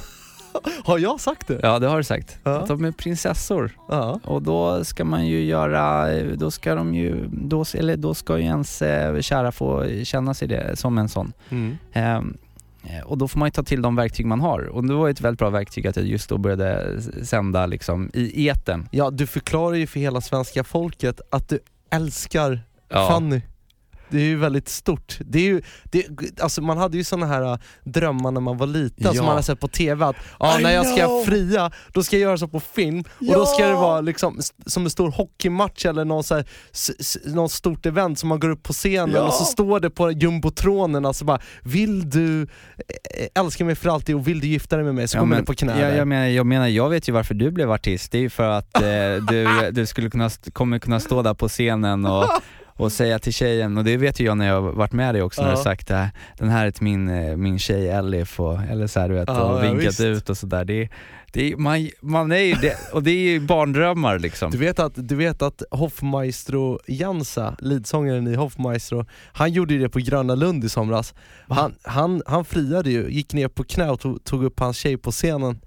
Har 0.86 1.00
jag 1.00 1.20
sagt 1.20 1.48
det? 1.48 1.60
ja 1.64 1.80
det 1.80 1.88
har 1.88 1.98
du 1.98 2.04
sagt. 2.04 2.40
Ja. 2.44 2.52
Att 2.52 2.68
de 2.68 2.86
är 2.86 2.92
prinsessor. 2.92 3.72
Ja. 3.90 4.20
Och 4.24 4.42
då 4.42 4.84
ska 4.84 5.06
man 5.06 5.28
ju 5.28 5.44
göra, 5.46 6.10
då 6.36 6.52
ska 6.52 6.76
de 6.76 6.96
ju, 6.96 7.28
då, 7.32 7.66
eller 7.74 7.98
då 7.98 8.14
ska 8.14 8.38
ju 8.38 8.44
ens 8.44 8.82
eh, 8.82 9.20
kära 9.22 9.52
få 9.52 9.86
känna 10.04 10.34
sig 10.34 10.48
det 10.48 10.76
som 10.76 10.98
en 10.98 11.10
sån. 11.10 11.34
Mm. 11.50 11.78
Eh, 11.94 12.22
och 13.06 13.18
då 13.18 13.28
får 13.28 13.40
man 13.40 13.48
ju 13.48 13.52
ta 13.52 13.64
till 13.64 13.82
de 13.82 13.96
verktyg 13.96 14.26
man 14.26 14.42
har. 14.42 14.60
Och 14.62 14.86
det 14.86 14.94
var 14.94 15.08
ju 15.08 15.12
ett 15.12 15.22
väldigt 15.22 15.40
bra 15.40 15.50
verktyg 15.50 15.88
att 15.88 15.96
jag 15.96 16.06
just 16.06 16.30
då 16.30 16.38
började 16.38 17.02
sända 17.24 17.66
liksom 17.66 18.12
i 18.14 18.48
eten. 18.48 18.88
Ja, 18.92 19.10
du 19.10 19.28
förklarar 19.28 19.76
ju 19.76 19.88
för 19.88 20.00
hela 20.00 20.22
svenska 20.22 20.64
folket 20.64 21.22
att 21.30 21.50
du 21.50 21.60
älskar 21.90 22.62
Ja. 22.90 23.08
Fanny. 23.08 23.42
Det 24.10 24.18
är 24.18 24.22
ju 24.26 24.36
väldigt 24.38 24.70
stort. 24.70 25.18
Det 25.20 25.40
är 25.40 25.44
ju, 25.44 25.62
det, 25.84 26.06
alltså 26.42 26.62
man 26.62 26.78
hade 26.78 26.98
ju 26.98 27.04
såna 27.04 27.26
här 27.26 27.52
äh, 27.54 27.58
drömmar 27.84 28.32
när 28.32 28.42
man 28.42 28.58
var 28.58 28.68
liten 28.68 29.04
Ja. 29.06 29.14
som 29.14 29.26
man 29.26 29.32
hade 29.32 29.44
sett 29.44 29.60
på 29.60 29.68
TV 29.68 30.06
att 30.06 30.16
ah, 30.38 30.58
när 30.58 30.72
jag 30.72 30.86
ska 30.88 31.24
fria, 31.26 31.72
då 31.94 32.04
ska 32.04 32.16
jag 32.16 32.22
göra 32.22 32.38
så 32.38 32.48
på 32.48 32.60
film 32.60 33.04
och 33.20 33.34
då 33.34 33.46
ska 33.46 33.68
det 33.68 33.74
vara 33.74 34.02
liksom 34.02 34.40
som 34.66 34.84
en 34.84 34.90
stor 34.90 35.12
hockeymatch 35.12 35.86
eller 35.86 36.06
någon 36.06 36.24
så 36.24 36.36
här, 36.36 36.46
något 37.36 37.52
stort 37.52 37.86
event 37.86 38.20
som 38.20 38.30
man 38.30 38.40
går 38.40 38.50
upp 38.50 38.64
på 38.64 38.74
scenen 38.74 39.12
Ja. 39.16 39.22
och 39.22 39.34
så 39.34 39.46
står 39.46 39.80
det 39.80 39.90
på 39.90 40.12
jumbotronen 40.12 41.06
alltså 41.06 41.26
bara 41.26 41.40
Vill 41.64 42.10
du 42.10 42.48
älska 43.36 43.66
mig 43.66 43.76
för 43.76 43.90
alltid 43.90 44.16
och 44.16 44.28
vill 44.28 44.40
du 44.40 44.48
gifta 44.48 44.76
dig 44.76 44.86
med 44.86 44.96
mig? 44.96 45.08
Så 45.08 45.18
kommer 45.18 45.38
du 45.40 45.46
på 45.46 45.54
knä 45.54 45.80
jag, 45.82 45.98
jag, 45.98 46.08
menar, 46.08 46.26
jag 46.26 46.46
menar, 46.46 46.68
jag 46.68 46.90
vet 46.90 47.10
ju 47.10 47.14
varför 47.14 47.34
du 47.34 47.52
blev 47.52 47.72
artist. 47.72 48.12
Det 48.12 48.18
är 48.18 48.22
ju 48.22 48.30
för 48.30 48.50
att 48.50 48.76
eh, 48.76 48.82
du, 49.30 49.72
du 49.72 49.86
skulle 49.86 50.10
kunna, 50.10 50.30
kommer 50.54 50.80
kunna 50.80 51.00
stå 51.00 51.22
där 51.22 51.34
på 51.34 51.48
scenen 51.50 52.06
och, 52.06 52.26
och 52.78 52.92
säga 52.92 53.20
till 53.20 53.34
tjejen, 53.34 53.78
och 53.78 53.84
det 53.84 53.98
vet 53.98 54.20
ju 54.20 54.26
jag 54.26 54.38
när 54.38 54.48
jag 54.48 54.62
har 54.62 54.72
varit 54.72 54.92
med 54.94 55.16
dig 55.16 55.22
också, 55.22 55.42
när 55.42 55.48
du 55.48 55.52
Ja. 55.54 55.58
har 55.58 55.64
sagt 55.64 55.88
det 55.88 55.96
här, 55.96 56.10
den 56.38 56.50
här 56.50 56.66
är 56.68 56.72
till 56.72 56.84
min, 56.84 57.10
eh, 57.10 57.36
min 57.38 57.60
tjej 57.60 57.90
Elif, 57.90 58.40
och, 58.40 58.60
eller 58.64 58.88
så 58.88 59.00
här, 59.00 59.10
du 59.10 59.16
vet, 59.16 59.28
Ja, 59.28 59.44
och 59.44 59.66
ja, 59.66 59.70
vinkat 59.72 59.86
visst. 59.86 60.00
ut 60.02 60.30
och 60.30 60.38
sådär. 60.38 60.66
Det, 60.66 60.90
det, 61.34 61.58
man, 61.58 61.90
man 62.02 62.32
är 62.32 62.56
det, 62.62 62.78
och 62.94 63.04
det 63.04 63.12
är 63.12 63.32
ju 63.32 63.40
barndrömmar 63.40 64.20
liksom. 64.20 64.52
Du 64.52 64.58
vet 64.58 64.80
att, 64.80 64.92
du 64.96 65.16
vet 65.16 65.42
att 65.42 65.64
Hoffmaestro 65.72 66.80
Jansa, 66.88 67.56
leadsångaren 67.60 68.28
i 68.28 68.36
Hoffmaestro, 68.36 69.06
han 69.34 69.52
gjorde 69.52 69.74
ju 69.74 69.80
det 69.80 69.90
på 69.90 70.00
Gröna 70.00 70.36
Lund 70.36 70.64
i 70.64 70.70
somras. 70.70 71.14
Han, 71.50 71.76
han, 71.84 72.22
han 72.26 72.46
friade 72.46 72.90
ju, 72.92 73.10
gick 73.10 73.34
ner 73.34 73.48
på 73.48 73.64
knä 73.64 73.90
och 73.90 74.00
tog, 74.00 74.24
tog 74.24 74.44
upp 74.44 74.60
hans 74.60 74.78
tjej 74.78 74.98
på 74.98 75.12
scenen 75.12 75.60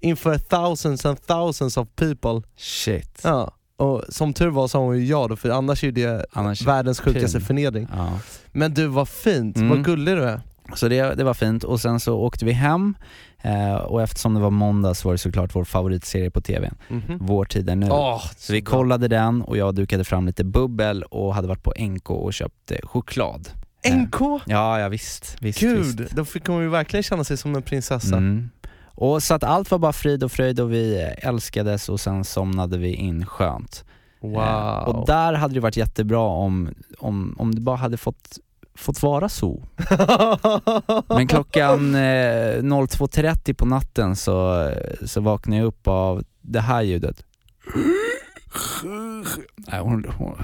inför 0.00 0.38
thousands 0.38 1.06
and 1.06 1.26
thousands 1.26 1.76
of 1.76 1.88
people. 1.96 2.42
Shit. 2.56 3.20
Ja. 3.24 3.54
Och 3.76 4.02
som 4.08 4.32
tur 4.32 4.48
var 4.50 4.68
sa 4.68 4.78
hon 4.78 4.98
ju 4.98 5.04
ja 5.06 5.28
då, 5.28 5.36
för 5.36 5.50
annars 5.50 5.84
är 5.84 5.92
det 5.92 6.26
Annars, 6.32 6.62
världens 6.66 7.00
sjukaste 7.00 7.38
pin. 7.38 7.46
förnedring. 7.46 7.88
ja. 7.96 8.18
Men 8.52 8.74
du, 8.74 8.86
vad 8.86 9.08
fint, 9.08 9.56
Mm. 9.56 9.68
vad 9.68 9.84
gullig 9.84 10.16
du 10.16 10.22
är. 10.24 10.40
Så 10.74 10.88
det, 10.88 11.14
det 11.14 11.24
var 11.24 11.34
fint 11.34 11.64
och 11.64 11.80
sen 11.80 12.00
så 12.00 12.14
åkte 12.18 12.44
vi 12.44 12.52
hem 12.52 12.94
eh, 13.42 13.74
och 13.74 14.02
eftersom 14.02 14.34
det 14.34 14.40
var 14.40 14.50
måndag 14.50 14.94
så 14.94 15.08
var 15.08 15.14
det 15.14 15.18
såklart 15.18 15.54
vår 15.56 15.64
favoritserie 15.64 16.30
på 16.30 16.40
TV, 16.40 16.70
Mhm. 16.88 17.18
Vår 17.20 17.44
tid 17.44 17.70
är 17.70 17.76
nu. 17.76 17.88
Åh, 17.90 18.22
Så 18.36 18.52
vi 18.52 18.62
bra. 18.62 18.70
kollade 18.70 19.08
den 19.08 19.42
och 19.42 19.56
jag 19.56 19.74
dukade 19.74 20.04
fram 20.04 20.26
lite 20.26 20.44
bubbel 20.44 21.02
och 21.02 21.34
hade 21.34 21.48
varit 21.48 21.62
på 21.62 21.72
NK 21.78 22.10
och 22.10 22.32
köpt 22.34 22.70
eh, 22.70 22.78
choklad. 22.82 23.48
NK! 23.92 24.20
Ja, 24.46 24.80
ja 24.80 24.88
visst. 24.88 25.36
visst 25.40 25.60
Gud, 25.60 26.00
visst. 26.00 26.16
då 26.16 26.24
fick 26.24 26.46
hon 26.46 26.62
ju 26.62 26.68
verkligen 26.68 27.02
känna 27.02 27.24
sig 27.24 27.36
som 27.36 27.54
en 27.56 27.62
prinsessa. 27.62 28.16
Mm. 28.16 28.50
Och 28.94 29.22
så 29.22 29.34
att 29.34 29.44
allt 29.44 29.70
var 29.70 29.78
bara 29.78 29.92
frid 29.92 30.24
och 30.24 30.32
fröjd 30.32 30.60
och 30.60 30.72
vi 30.72 31.02
eh, 31.02 31.28
älskades 31.28 31.88
och 31.88 32.00
sen 32.00 32.24
somnade 32.24 32.78
vi 32.78 32.94
in 32.94 33.26
skönt. 33.26 33.84
Wow. 34.20 34.42
Eh, 34.42 34.78
och 34.78 35.06
där 35.06 35.32
hade 35.32 35.54
det 35.54 35.60
varit 35.60 35.76
jättebra 35.76 36.20
om, 36.20 36.74
om, 36.98 37.36
om 37.38 37.54
det 37.54 37.60
bara 37.60 37.76
hade 37.76 37.96
fått, 37.96 38.38
fått 38.74 39.02
vara 39.02 39.28
så. 39.28 39.62
Men 41.08 41.26
klockan 41.28 41.94
eh, 41.94 41.98
02.30 41.98 43.54
på 43.54 43.66
natten 43.66 44.16
så, 44.16 44.70
så 45.04 45.20
vaknade 45.20 45.58
jag 45.58 45.66
upp 45.66 45.88
av 45.88 46.24
det 46.40 46.60
här 46.60 46.82
ljudet. 46.82 47.24
Nej, 49.56 49.80
hon, 49.80 50.04
hon, 50.18 50.42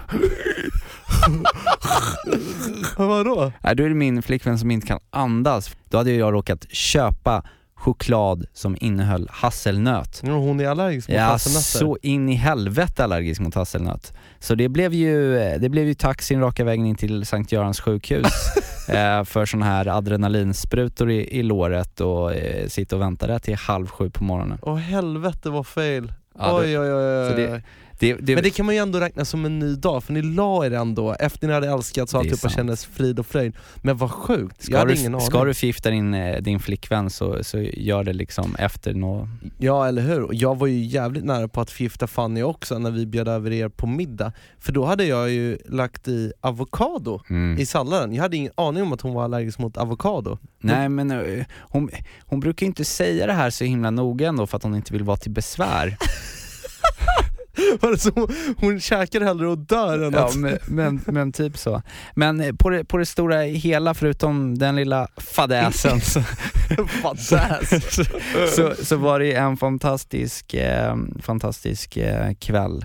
Vadå? 2.96 3.52
nej, 3.60 3.76
då 3.76 3.84
är 3.84 3.88
det 3.88 3.94
min 3.94 4.22
flickvän 4.22 4.58
som 4.58 4.70
inte 4.70 4.86
kan 4.86 5.00
andas. 5.10 5.76
Då 5.88 5.98
hade 5.98 6.12
jag 6.12 6.32
råkat 6.32 6.66
köpa 6.70 7.42
choklad 7.81 8.45
som 8.53 8.77
innehöll 8.81 9.29
hasselnöt. 9.31 10.21
Ja, 10.25 10.33
Hon 10.33 10.61
är 10.61 10.69
allergisk 10.69 11.09
mot 11.09 11.16
Ja, 11.16 11.23
hasselnötter. 11.23 11.79
så 11.79 11.99
in 12.03 12.29
i 12.29 12.35
helvete 12.35 13.05
allergisk 13.05 13.40
mot 13.40 13.55
hasselnöt. 13.55 14.12
Så 14.38 14.55
det 14.55 14.69
blev 14.69 14.93
ju, 14.95 15.35
det 15.59 15.69
blev 15.69 15.87
ju 15.87 15.95
taxin 15.95 16.40
raka 16.40 16.64
vägen 16.64 16.87
in 16.87 16.97
till 16.97 17.27
Sankt 17.27 17.53
Görans 17.53 17.81
sjukhus 17.81 18.27
eh, 18.88 19.25
för 19.25 19.47
sån 19.47 19.62
här 19.62 19.87
adrenalinsprutor 19.87 21.11
i, 21.11 21.38
i 21.38 21.43
låret 21.43 22.01
och 22.01 22.35
eh, 22.35 22.66
sitta 22.69 22.97
och 22.97 23.03
vänta 23.03 23.27
där 23.27 23.38
till 23.38 23.55
halv 23.57 23.87
sju 23.87 24.11
på 24.11 24.25
morgonen. 24.25 24.59
Åh 24.62 24.77
helvete 24.77 25.51
vad 25.51 25.66
fail. 25.66 26.12
Ja, 26.38 26.59
oj, 26.61 26.79
oj, 26.79 26.93
oj, 26.93 27.49
oj. 27.53 27.62
Så 28.00 28.06
det- 28.06 28.14
Det, 28.20 28.34
Men 28.34 28.44
det 28.44 28.50
kan 28.50 28.66
man 28.66 28.74
ju 28.74 28.80
ändå 28.80 29.00
räkna 29.00 29.24
som 29.24 29.44
en 29.44 29.58
ny 29.58 29.74
dag, 29.74 30.04
för 30.04 30.12
ni 30.12 30.22
la 30.22 30.66
er 30.66 30.70
ändå 30.70 31.12
efter 31.20 31.46
ni 31.46 31.52
hade 31.52 31.72
och 31.72 31.84
Det 31.94 31.98
är 31.98 32.16
alltihopa 32.18 32.36
sant. 32.36 32.52
kändes 32.54 32.84
frid 32.86 33.18
och 33.18 33.26
fröjd. 33.26 33.56
Men 33.82 33.96
vad 33.96 34.10
sjukt, 34.10 34.54
jag 34.58 34.64
ska, 34.64 34.78
hade 34.78 34.94
du, 34.94 35.00
ingen 35.00 35.14
aning. 35.14 35.26
ska 35.26 35.44
du 35.44 35.54
förgifta 35.54 35.90
din, 35.90 36.14
eh, 36.14 36.42
din 36.42 36.60
flickvän 36.60 37.10
så, 37.10 37.44
så 37.44 37.58
gör 37.58 38.04
det 38.04 38.12
liksom 38.12 38.54
efter 38.58 38.94
nå... 38.94 39.28
Ja 39.58 39.88
eller 39.88 40.02
hur, 40.02 40.28
jag 40.32 40.58
var 40.58 40.66
ju 40.66 40.84
jävligt 40.84 41.24
nära 41.24 41.48
på 41.48 41.60
att 41.60 41.70
förgifta 41.70 42.06
Fanny 42.06 42.42
också 42.42 42.78
när 42.78 42.90
vi 42.90 43.06
bjöd 43.06 43.28
över 43.28 43.50
er 43.52 43.68
på 43.68 43.86
middag. 43.86 44.32
För 44.58 44.72
då 44.72 44.84
hade 44.84 45.04
jag 45.04 45.30
ju 45.30 45.58
lagt 45.68 46.08
i 46.08 46.32
avokado 46.40 47.20
Mm. 47.30 47.58
i 47.58 47.66
salladen, 47.66 48.12
jag 48.14 48.22
hade 48.22 48.36
ingen 48.36 48.52
aning 48.54 48.82
om 48.82 48.92
att 48.92 49.00
hon 49.00 49.14
var 49.14 49.24
allergisk 49.24 49.58
mot 49.58 49.76
avokado. 49.76 50.38
Nej 50.60 50.88
men 50.88 51.10
eh, 51.10 51.44
hon, 51.60 51.90
hon 52.20 52.40
brukar 52.40 52.66
ju 52.66 52.68
inte 52.68 52.84
säga 52.84 53.26
det 53.26 53.32
här 53.32 53.50
så 53.50 53.64
himla 53.64 53.90
noga 53.90 54.28
ändå 54.28 54.46
för 54.46 54.56
att 54.56 54.62
hon 54.62 54.74
inte 54.74 54.92
vill 54.92 55.02
vara 55.04 55.16
till 55.16 55.30
besvär. 55.30 55.96
Var 57.81 57.90
det 57.90 57.99
så 57.99 58.29
hon, 58.57 58.81
käkar 58.81 59.20
hellre 59.20 59.49
och 59.49 59.59
dör 59.59 59.99
än 59.99 60.12
Ja, 60.12 60.27
att... 60.27 60.37
men, 60.37 60.59
men, 60.66 61.01
men 61.07 61.33
typ 61.33 61.59
så. 61.59 61.83
Men 62.14 62.40
eh, 62.40 62.53
på 62.55 62.70
det, 62.70 62.85
på 62.85 62.96
det 62.96 63.07
stora 63.07 63.40
hela, 63.42 63.94
förutom 63.94 64.59
den 64.59 64.77
lilla 64.77 65.09
fadäsen, 65.16 66.01
så, 66.01 66.20
Fadäs. 67.03 67.94
så, 67.94 68.05
så, 68.57 68.85
så 68.85 68.96
var 68.96 69.18
det 69.20 69.33
en 69.33 69.57
fantastisk, 69.57 70.55
eh, 70.55 70.96
fantastisk 71.23 71.96
eh, 71.96 72.33
kväll. 72.40 72.85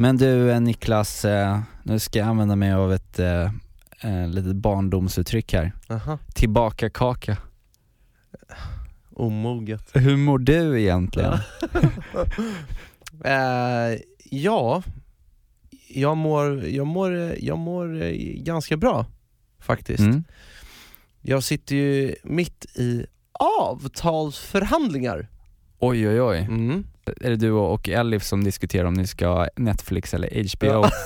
Men 0.00 0.16
du 0.16 0.50
eh, 0.50 0.60
Niklas, 0.60 1.24
eh, 1.24 1.60
nu 1.82 1.98
ska 1.98 2.18
jag 2.18 2.28
använda 2.28 2.56
mig 2.56 2.72
av 2.72 2.92
ett 2.92 3.18
eh, 3.18 4.28
litet 4.28 4.56
barndomsuttryck 4.56 5.52
här. 5.52 5.72
Aha. 5.88 6.18
Tillbaka 6.34 6.90
kaka. 6.90 7.36
Omoget. 9.14 9.90
Hur 9.92 10.16
mår 10.16 10.38
du 10.38 10.80
egentligen? 10.80 11.32
Eh, 13.24 13.98
ja, 14.30 14.82
jag 15.88 16.16
mår, 16.16 16.64
jag, 16.64 16.86
mår, 16.86 17.34
jag 17.38 17.58
mår 17.58 18.12
ganska 18.42 18.76
bra 18.76 19.06
faktiskt. 19.60 20.00
Mm. 20.00 20.24
Jag 21.20 21.42
sitter 21.42 21.76
ju 21.76 22.14
mitt 22.24 22.64
i 22.76 23.06
avtalsförhandlingar. 23.32 25.28
Oj 25.78 26.08
oj 26.08 26.22
oj. 26.22 26.38
Mm. 26.38 26.84
Är 27.20 27.30
det 27.30 27.36
du 27.36 27.50
och 27.50 27.88
Elif 27.88 28.22
som 28.22 28.44
diskuterar 28.44 28.84
om 28.84 28.94
ni 28.94 29.06
ska 29.06 29.28
ha 29.28 29.48
Netflix 29.56 30.14
eller 30.14 30.28
HBO? 30.56 30.66
Ja. 30.66 30.90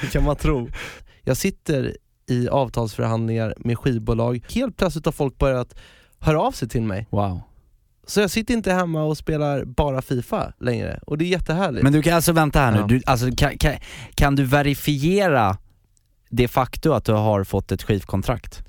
Det 0.00 0.06
kan 0.12 0.24
man 0.24 0.36
tro. 0.36 0.68
Jag 1.22 1.36
sitter 1.36 1.96
i 2.26 2.48
avtalsförhandlingar 2.48 3.54
med 3.56 3.78
skivbolag. 3.78 4.44
Helt 4.54 4.76
plötsligt 4.76 5.04
har 5.04 5.12
folk 5.12 5.38
börjat 5.38 5.74
höra 6.18 6.40
av 6.40 6.52
sig 6.52 6.68
till 6.68 6.82
mig. 6.82 7.06
Wow. 7.10 7.40
Så 8.06 8.20
jag 8.20 8.30
sitter 8.30 8.54
inte 8.54 8.72
hemma 8.72 9.02
och 9.04 9.18
spelar 9.18 9.64
bara 9.64 10.02
Fifa 10.02 10.52
längre 10.60 11.00
och 11.06 11.18
det 11.18 11.24
är 11.24 11.28
jättehärligt. 11.28 11.82
Men 11.82 11.92
du 11.92 12.02
kan 12.02 12.14
alltså, 12.14 12.32
vänta 12.32 12.58
här 12.60 12.72
nu, 12.72 12.78
Ja. 12.78 12.86
du, 12.86 13.02
alltså, 13.06 13.26
kan, 13.36 13.58
kan, 13.58 13.72
kan 14.14 14.36
du 14.36 14.44
verifiera 14.44 15.56
det 16.30 16.48
faktum 16.48 16.92
att 16.92 17.04
du 17.04 17.12
har 17.12 17.44
fått 17.44 17.72
ett 17.72 17.82
skivkontrakt? 17.82 18.64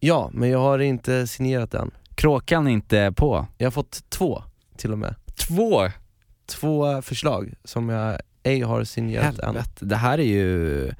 Ja, 0.00 0.30
men 0.32 0.48
jag 0.50 0.58
har 0.58 0.78
inte 0.78 1.26
signerat 1.26 1.74
än. 1.74 1.90
Kråkan 2.18 2.68
inte 2.68 3.12
på? 3.16 3.46
Jag 3.58 3.66
har 3.66 3.70
fått 3.70 4.10
två 4.10 4.42
till 4.76 4.92
och 4.92 4.98
med. 4.98 5.14
Två? 5.36 5.88
Två 6.46 7.02
förslag 7.02 7.54
som 7.64 7.88
jag 7.88 8.20
ej 8.42 8.60
har 8.60 8.84
signerat 8.84 9.38
än. 9.38 9.56
Det 9.80 9.96
här 9.96 10.18
är 10.18 10.22
ju... 10.24 10.90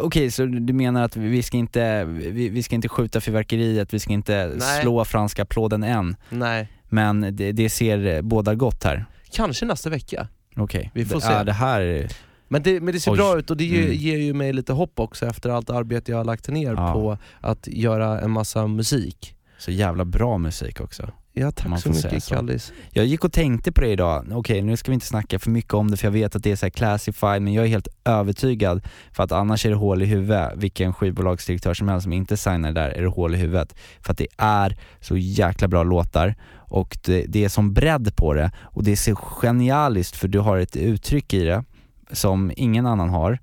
Okej, 0.00 0.30
så 0.30 0.46
du 0.46 0.72
menar 0.72 1.02
att 1.02 1.16
vi 1.16 1.42
ska 1.42 1.56
inte, 1.56 2.04
vi, 2.04 2.48
vi 2.48 2.62
ska 2.62 2.74
inte 2.74 2.88
skjuta 2.88 3.20
fyrverkeriet, 3.20 3.94
vi 3.94 3.98
ska 3.98 4.12
inte 4.12 4.52
Nej. 4.58 4.82
slå 4.82 5.04
franska 5.04 5.42
applåden 5.42 5.82
än, 5.82 6.16
Nej, 6.30 6.68
men 6.88 7.20
det, 7.36 7.52
det 7.52 7.70
ser 7.70 8.22
båda 8.22 8.54
gott 8.54 8.84
här? 8.84 9.04
kanske 9.30 9.64
nästa 9.66 9.90
vecka. 9.90 10.28
Okej, 10.56 10.90
Vi 10.94 11.04
får 11.04 11.14
det, 11.14 11.20
se. 11.20 11.32
Ja, 11.32 11.44
det 11.44 11.52
här 11.52 11.80
är... 11.80 12.08
Men 12.48 12.62
det, 12.62 12.80
men 12.80 12.94
det 12.94 13.00
ser 13.00 13.10
Oj. 13.10 13.16
bra 13.16 13.38
ut 13.38 13.50
och 13.50 13.56
det 13.56 13.64
ger, 13.64 13.82
Mm. 13.82 13.94
ger 13.96 14.16
ju 14.18 14.34
mig 14.34 14.52
lite 14.52 14.72
hopp 14.72 15.00
också 15.00 15.26
efter 15.26 15.50
allt 15.50 15.70
arbete 15.70 16.10
jag 16.10 16.18
har 16.18 16.24
lagt 16.24 16.48
ner 16.48 16.72
Ja. 16.72 16.92
på 16.92 17.18
att 17.40 17.66
göra 17.66 18.20
en 18.20 18.30
massa 18.30 18.66
musik. 18.66 19.35
Så 19.58 19.70
jävla 19.70 20.04
bra 20.04 20.38
musik 20.38 20.80
också. 20.80 21.10
Ja, 21.38 21.44
Man 21.44 21.80
tack 21.80 21.82
så 21.82 21.88
mycket. 21.88 22.28
Kallis. 22.28 22.72
Jag 22.90 23.06
gick 23.06 23.24
och 23.24 23.32
tänkte 23.32 23.72
på 23.72 23.80
det 23.80 23.88
idag, 23.88 24.26
okej 24.32 24.62
nu 24.62 24.76
ska 24.76 24.90
vi 24.90 24.94
inte 24.94 25.06
snacka 25.06 25.38
för 25.38 25.50
mycket 25.50 25.74
om 25.74 25.90
det 25.90 25.96
för 25.96 26.06
jag 26.06 26.12
vet 26.12 26.36
att 26.36 26.42
det 26.42 26.52
är 26.52 26.56
så 26.56 26.66
här 26.66 26.70
classified 26.70 27.42
men 27.42 27.52
jag 27.52 27.64
är 27.64 27.68
helt 27.68 27.88
övertygad 28.04 28.86
för 29.12 29.22
att 29.22 29.32
annars 29.32 29.66
är 29.66 29.70
det 29.70 29.76
hål 29.76 30.02
i 30.02 30.06
huvudet, 30.06 30.52
vilken 30.56 30.92
skivbolagsdirektör 30.94 31.74
som 31.74 31.88
helst 31.88 32.02
som 32.02 32.12
inte 32.12 32.36
signar 32.36 32.72
där 32.72 32.88
är 32.88 33.02
det 33.02 33.08
hål 33.08 33.34
i 33.34 33.38
huvudet. 33.38 33.74
För 34.00 34.12
att 34.12 34.18
det 34.18 34.28
är 34.36 34.76
så 35.00 35.16
jäkla 35.16 35.68
bra 35.68 35.82
låtar 35.82 36.34
och 36.54 36.98
det, 37.04 37.24
det 37.28 37.44
är 37.44 37.48
som 37.48 37.74
bredd 37.74 38.16
på 38.16 38.34
det 38.34 38.50
och 38.58 38.84
det 38.84 38.92
är 38.92 38.96
så 38.96 39.16
genialiskt 39.16 40.16
för 40.16 40.28
du 40.28 40.38
har 40.38 40.58
ett 40.58 40.76
uttryck 40.76 41.34
i 41.34 41.44
det 41.44 41.64
som 42.12 42.52
ingen 42.56 42.86
annan 42.86 43.08
har 43.08 43.38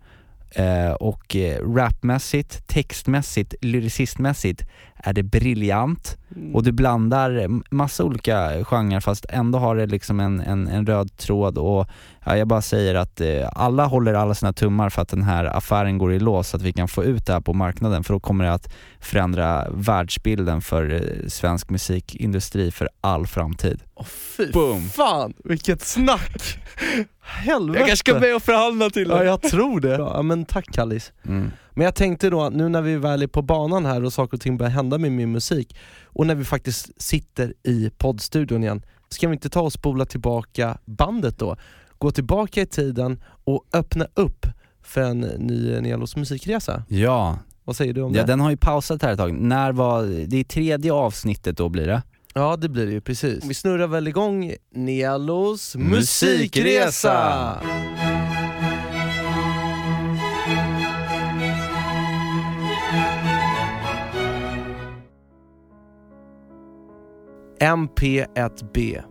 eh, 0.56 0.92
och 0.92 1.36
eh, 1.36 1.74
rapmässigt, 1.76 2.68
textmässigt, 2.68 3.56
lyricistmässigt 3.62 4.66
är 5.04 5.14
det 5.14 5.24
briljant 5.24 6.18
och 6.54 6.64
du 6.64 6.72
blandar 6.72 7.48
massa 7.76 8.04
olika 8.04 8.64
genrer 8.64 9.00
fast 9.00 9.26
ändå 9.30 9.60
har 9.60 9.76
det 9.76 9.86
liksom 9.86 10.20
en, 10.20 10.40
en, 10.42 10.68
en 10.68 10.86
röd 10.86 11.18
tråd 11.18 11.58
och 11.58 11.88
ja, 12.26 12.38
jag 12.38 12.48
bara 12.48 12.62
säger 12.62 12.96
att 12.96 13.22
eh, 13.22 13.50
alla 13.56 13.86
håller 13.86 14.14
alla 14.14 14.36
sina 14.36 14.54
tummar 14.54 14.90
för 14.90 15.02
att 15.02 15.10
den 15.10 15.24
här 15.24 15.46
affären 15.46 15.98
går 15.98 16.14
i 16.14 16.20
lås 16.20 16.50
så 16.50 16.58
att 16.58 16.64
vi 16.64 16.74
kan 16.74 16.88
få 16.88 17.04
ut 17.04 17.26
det 17.26 17.34
här 17.34 17.42
på 17.42 17.54
marknaden 17.54 18.04
för 18.04 18.14
då 18.14 18.20
kommer 18.20 18.46
det 18.46 18.54
att 18.54 18.74
förändra 19.00 19.68
världsbilden 19.72 20.62
för 20.62 20.94
eh, 20.94 21.28
svensk 21.28 21.70
musikindustri 21.70 22.72
för 22.72 22.90
all 23.02 23.28
framtid. 23.28 23.82
Åh 23.96 24.06
fy 24.06 24.52
Boom. 24.52 24.90
fan, 24.90 25.34
vilket 25.44 25.82
snack! 25.82 26.60
Helvete! 27.22 28.20
med 28.20 28.36
och 28.36 28.44
förhandla 28.44 28.90
till 28.90 29.10
Ja, 29.10 29.24
jag 29.24 29.42
tror 29.42 29.80
det. 29.80 29.96
Ja, 29.96 30.22
men 30.22 30.46
tack 30.46 30.66
Kallis. 30.74 31.12
Mm. 31.26 31.52
Men 31.76 31.86
jag 31.86 31.96
tänkte 31.96 32.30
då, 32.30 32.50
nu 32.50 32.70
när 32.70 32.82
vi 32.82 32.96
väl 32.96 33.24
är 33.24 33.28
på 33.28 33.42
banan 33.42 33.86
här 33.86 34.04
och 34.04 34.14
saker 34.14 34.38
och 34.38 34.42
ting 34.42 34.58
börjar 34.58 34.72
hända 34.72 34.98
med 34.98 35.12
min 35.12 35.32
musik 35.32 35.76
och 36.06 36.28
när 36.28 36.36
vi 36.36 36.44
faktiskt 36.46 37.02
sitter 37.02 37.54
i 37.64 37.90
poddstudion 37.98 38.64
igen, 38.64 38.82
ska 39.10 39.28
vi 39.28 39.34
inte 39.34 39.50
ta 39.50 39.62
och 39.62 39.74
spola 39.74 40.06
tillbaka 40.06 40.78
bandet 40.86 41.38
då? 41.40 41.56
Gå 41.98 42.12
tillbaka 42.12 42.62
i 42.62 42.66
tiden 42.66 43.24
och 43.44 43.66
öppna 43.74 44.08
upp 44.14 44.46
för 44.84 45.02
en 45.02 45.20
ny 45.20 45.82
Nelos 45.82 46.16
musikresa. 46.16 46.84
Ja, 46.88 47.40
Vad 47.64 47.76
säger 47.76 47.94
du 47.94 48.02
om 48.02 48.14
ja, 48.14 48.22
det? 48.22 48.28
den 48.28 48.40
har 48.40 48.50
ju 48.50 48.58
pausat 48.58 49.02
här 49.02 49.12
ett 49.12 49.18
tag. 49.18 49.34
När 49.34 49.72
var, 49.72 50.04
det 50.28 50.38
är 50.40 50.44
tredje 50.44 50.94
avsnittet 50.94 51.58
då 51.58 51.70
blir 51.70 51.88
det? 51.88 52.02
Ja 52.34 52.56
det 52.58 52.70
blir 52.70 52.86
det 52.86 52.92
ju 52.92 53.02
precis. 53.02 53.46
Vi 53.46 53.54
snurrar 53.54 53.88
väl 53.88 54.08
igång 54.08 54.54
Nelos 54.76 55.76
Musikresa! 55.76 57.60
musikresa! 57.60 58.13
MP1B 67.60 69.02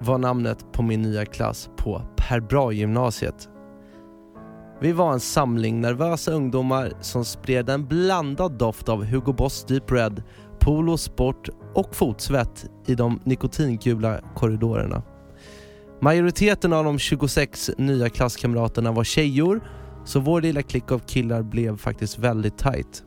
var 0.00 0.18
namnet 0.18 0.72
på 0.72 0.82
min 0.82 1.02
nya 1.02 1.24
klass 1.24 1.70
på 1.76 2.02
Per 2.16 2.40
Bra-gymnasiet. 2.40 3.48
Vi 4.80 4.92
var 4.92 5.12
en 5.12 5.20
samling 5.20 5.80
nervösa 5.80 6.32
ungdomar 6.32 6.92
som 7.00 7.24
spred 7.24 7.70
en 7.70 7.86
blandad 7.86 8.52
doft 8.52 8.88
av 8.88 9.04
Hugo 9.04 9.32
Boss 9.32 9.64
Deep 9.64 9.92
Red, 9.92 10.22
Polo 10.60 10.96
Sport 10.96 11.48
och 11.74 11.94
fotsvett 11.94 12.70
i 12.86 12.94
de 12.94 13.20
nikotingula 13.24 14.20
korridorerna. 14.34 15.02
Majoriteten 16.00 16.72
av 16.72 16.84
de 16.84 16.98
26 16.98 17.70
nya 17.78 18.08
klasskamraterna 18.08 18.92
var 18.92 19.04
tjejor, 19.04 19.60
så 20.04 20.20
vår 20.20 20.42
lilla 20.42 20.62
klick 20.62 20.92
av 20.92 20.98
killar 20.98 21.42
blev 21.42 21.76
faktiskt 21.76 22.18
väldigt 22.18 22.58
tight. 22.58 23.02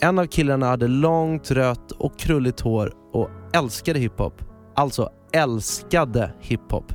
En 0.00 0.18
av 0.18 0.26
killarna 0.26 0.66
hade 0.66 0.88
långt 0.88 1.50
rött 1.50 1.90
och 1.90 2.18
krulligt 2.18 2.60
hår 2.60 2.92
och 3.12 3.30
älskade 3.52 3.98
hiphop. 3.98 4.42
Alltså 4.74 5.10
älskade 5.32 6.32
hiphop. 6.40 6.92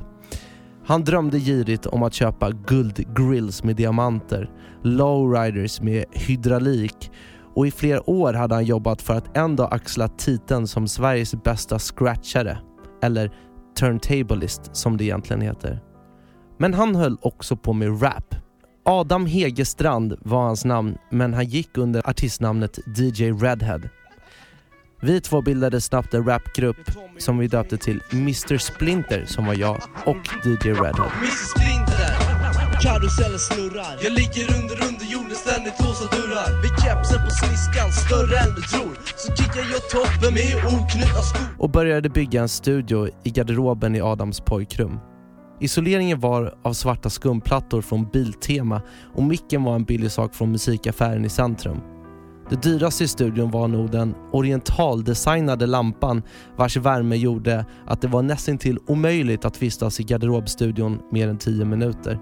Han 0.84 1.04
drömde 1.04 1.38
girigt 1.38 1.86
om 1.86 2.02
att 2.02 2.14
köpa 2.14 2.50
guldgrills 2.50 3.64
med 3.64 3.76
diamanter, 3.76 4.50
lowriders 4.82 5.80
med 5.80 6.04
hydraulik 6.10 7.10
och 7.54 7.66
i 7.66 7.70
flera 7.70 8.10
år 8.10 8.32
hade 8.32 8.54
han 8.54 8.64
jobbat 8.64 9.02
för 9.02 9.14
att 9.14 9.36
en 9.36 9.56
dag 9.56 9.68
axla 9.72 10.08
titeln 10.08 10.66
som 10.66 10.88
Sveriges 10.88 11.34
bästa 11.34 11.78
scratchare, 11.78 12.58
eller 13.02 13.32
turntablist 13.78 14.76
som 14.76 14.96
det 14.96 15.04
egentligen 15.04 15.42
heter. 15.42 15.80
Men 16.58 16.74
han 16.74 16.94
höll 16.94 17.18
också 17.22 17.56
på 17.56 17.72
med 17.72 18.02
rap. 18.02 18.34
Adam 18.84 19.26
Hegestrand 19.26 20.14
var 20.20 20.42
hans 20.42 20.64
namn, 20.64 20.96
men 21.10 21.34
han 21.34 21.44
gick 21.44 21.78
under 21.78 22.08
artistnamnet 22.08 22.78
DJ 22.96 23.24
Redhead. 23.24 23.80
Vi 25.00 25.20
två 25.20 25.42
bildade 25.42 25.80
snabbt 25.80 26.14
en 26.14 26.24
rapgrupp 26.24 26.90
som 27.18 27.38
vi 27.38 27.48
döpte 27.48 27.76
till 27.76 28.00
Mr 28.12 28.58
Splinter 28.58 29.24
som 29.26 29.46
var 29.46 29.54
jag 29.54 29.82
och 30.04 30.16
DJ 30.44 30.68
Redhead. 30.68 31.10
Mrs 31.18 31.50
Splinter 31.50 32.12
Karusellen 32.82 33.38
snurrar 33.38 33.98
Jag 34.02 34.12
ligger 34.12 34.44
under 34.62 34.76
underjorden 34.88 35.36
ständigt 35.36 35.80
låsa 35.80 36.16
dörrar 36.16 36.62
Vid 36.62 36.70
kepsen 36.70 37.18
på 37.24 37.30
sniskan 37.30 37.92
större 37.92 38.38
än 38.38 38.54
du 38.54 38.62
tror 38.62 38.98
Så 39.16 39.36
kickar 39.36 39.66
jag 39.72 39.90
toppen 39.90 40.34
med 40.34 40.56
oknutna 40.64 41.22
skor 41.22 41.46
och 41.58 41.70
började 41.70 42.08
bygga 42.08 42.42
en 42.42 42.48
studio 42.48 43.08
i 43.24 43.30
garderoben 43.30 43.94
i 43.94 44.00
Adams 44.00 44.40
pojkrum. 44.40 44.98
Isoleringen 45.60 46.20
var 46.20 46.54
av 46.64 46.72
svarta 46.72 47.10
skumplattor 47.10 47.82
från 47.82 48.10
Biltema 48.12 48.82
och 49.14 49.22
micken 49.22 49.62
var 49.64 49.74
en 49.74 49.84
billig 49.84 50.10
sak 50.10 50.34
från 50.34 50.52
musikaffären 50.52 51.24
i 51.24 51.28
centrum. 51.28 51.97
Det 52.50 52.62
dyraste 52.62 53.04
i 53.04 53.08
studion 53.08 53.50
var 53.50 53.68
nog 53.68 53.90
den 53.90 54.14
orientaldesignade 54.32 55.66
lampan 55.66 56.22
vars 56.56 56.76
värme 56.76 57.16
gjorde 57.16 57.66
att 57.86 58.00
det 58.00 58.08
var 58.08 58.22
nästintill 58.22 58.78
omöjligt 58.86 59.44
att 59.44 59.62
vistas 59.62 60.00
i 60.00 60.02
garderobstudion 60.02 61.00
mer 61.12 61.28
än 61.28 61.38
10 61.38 61.64
minuter. 61.64 62.18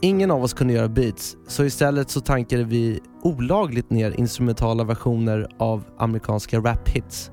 Ingen 0.00 0.30
av 0.30 0.42
oss 0.42 0.54
kunde 0.54 0.74
göra 0.74 0.88
beats, 0.88 1.36
så 1.48 1.64
istället 1.64 2.10
så 2.10 2.20
tankade 2.20 2.64
vi 2.64 3.00
olagligt 3.22 3.90
ner 3.90 4.20
instrumentala 4.20 4.84
versioner 4.84 5.46
av 5.58 5.84
amerikanska 5.98 6.58
rap-hits. 6.58 7.30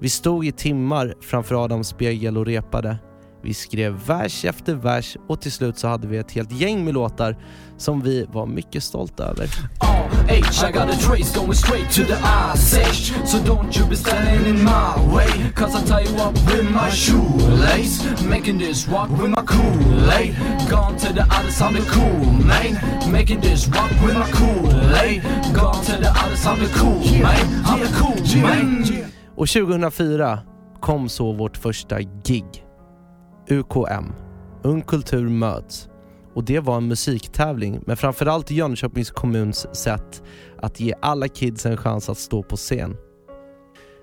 Vi 0.00 0.08
stod 0.08 0.46
i 0.46 0.52
timmar 0.52 1.14
framför 1.20 1.64
Adams 1.64 1.88
spegel 1.88 2.38
och 2.38 2.46
repade. 2.46 2.98
Vi 3.42 3.54
skrev 3.54 4.06
vers 4.06 4.44
efter 4.44 4.74
vers 4.74 5.16
och 5.28 5.40
till 5.40 5.52
slut 5.52 5.78
så 5.78 5.88
hade 5.88 6.06
vi 6.08 6.16
ett 6.16 6.32
helt 6.32 6.52
gäng 6.52 6.84
med 6.84 6.94
låtar 6.94 7.36
som 7.76 8.00
vi 8.00 8.26
var 8.32 8.46
mycket 8.46 8.82
stolta 8.82 9.24
över. 9.24 9.48
Och 29.36 29.48
2004 29.48 30.38
kom 30.80 31.08
så 31.08 31.32
vårt 31.32 31.56
första 31.56 32.00
gig. 32.00 32.69
UKM, 33.50 34.12
Ung 34.62 34.82
Kultur 34.82 35.28
Möts. 35.28 35.88
Och 36.34 36.44
det 36.44 36.60
var 36.60 36.76
en 36.76 36.88
musiktävling, 36.88 37.80
men 37.86 37.96
framförallt 37.96 38.50
Jönköpings 38.50 39.10
kommuns 39.10 39.66
sätt 39.76 40.22
att 40.58 40.80
ge 40.80 40.94
alla 41.02 41.28
kids 41.28 41.66
en 41.66 41.76
chans 41.76 42.08
att 42.08 42.18
stå 42.18 42.42
på 42.42 42.56
scen. 42.56 42.96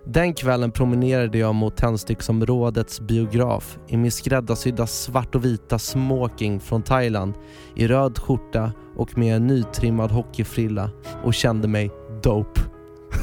Den 0.06 0.34
kvällen 0.34 0.72
promenerade 0.72 1.38
jag 1.38 1.56
mot 1.56 1.78
Tändsticksområdets 1.78 3.00
biograf 3.00 3.78
i 3.88 3.98
min 3.98 4.12
skräddarsydda 4.12 4.88
svart 4.88 5.36
och 5.36 5.46
vita 5.46 5.80
smoking 5.80 6.60
från 6.60 6.84
Thailand 6.84 7.34
i 7.76 7.88
röd 7.88 8.20
skjorta 8.20 8.72
och 8.96 9.18
med 9.18 9.36
en 9.36 9.48
nytrimmad 9.48 10.12
hockeyfrilla 10.12 10.90
och 11.24 11.34
kände 11.34 11.68
mig 11.68 11.92
dope. 12.24 12.62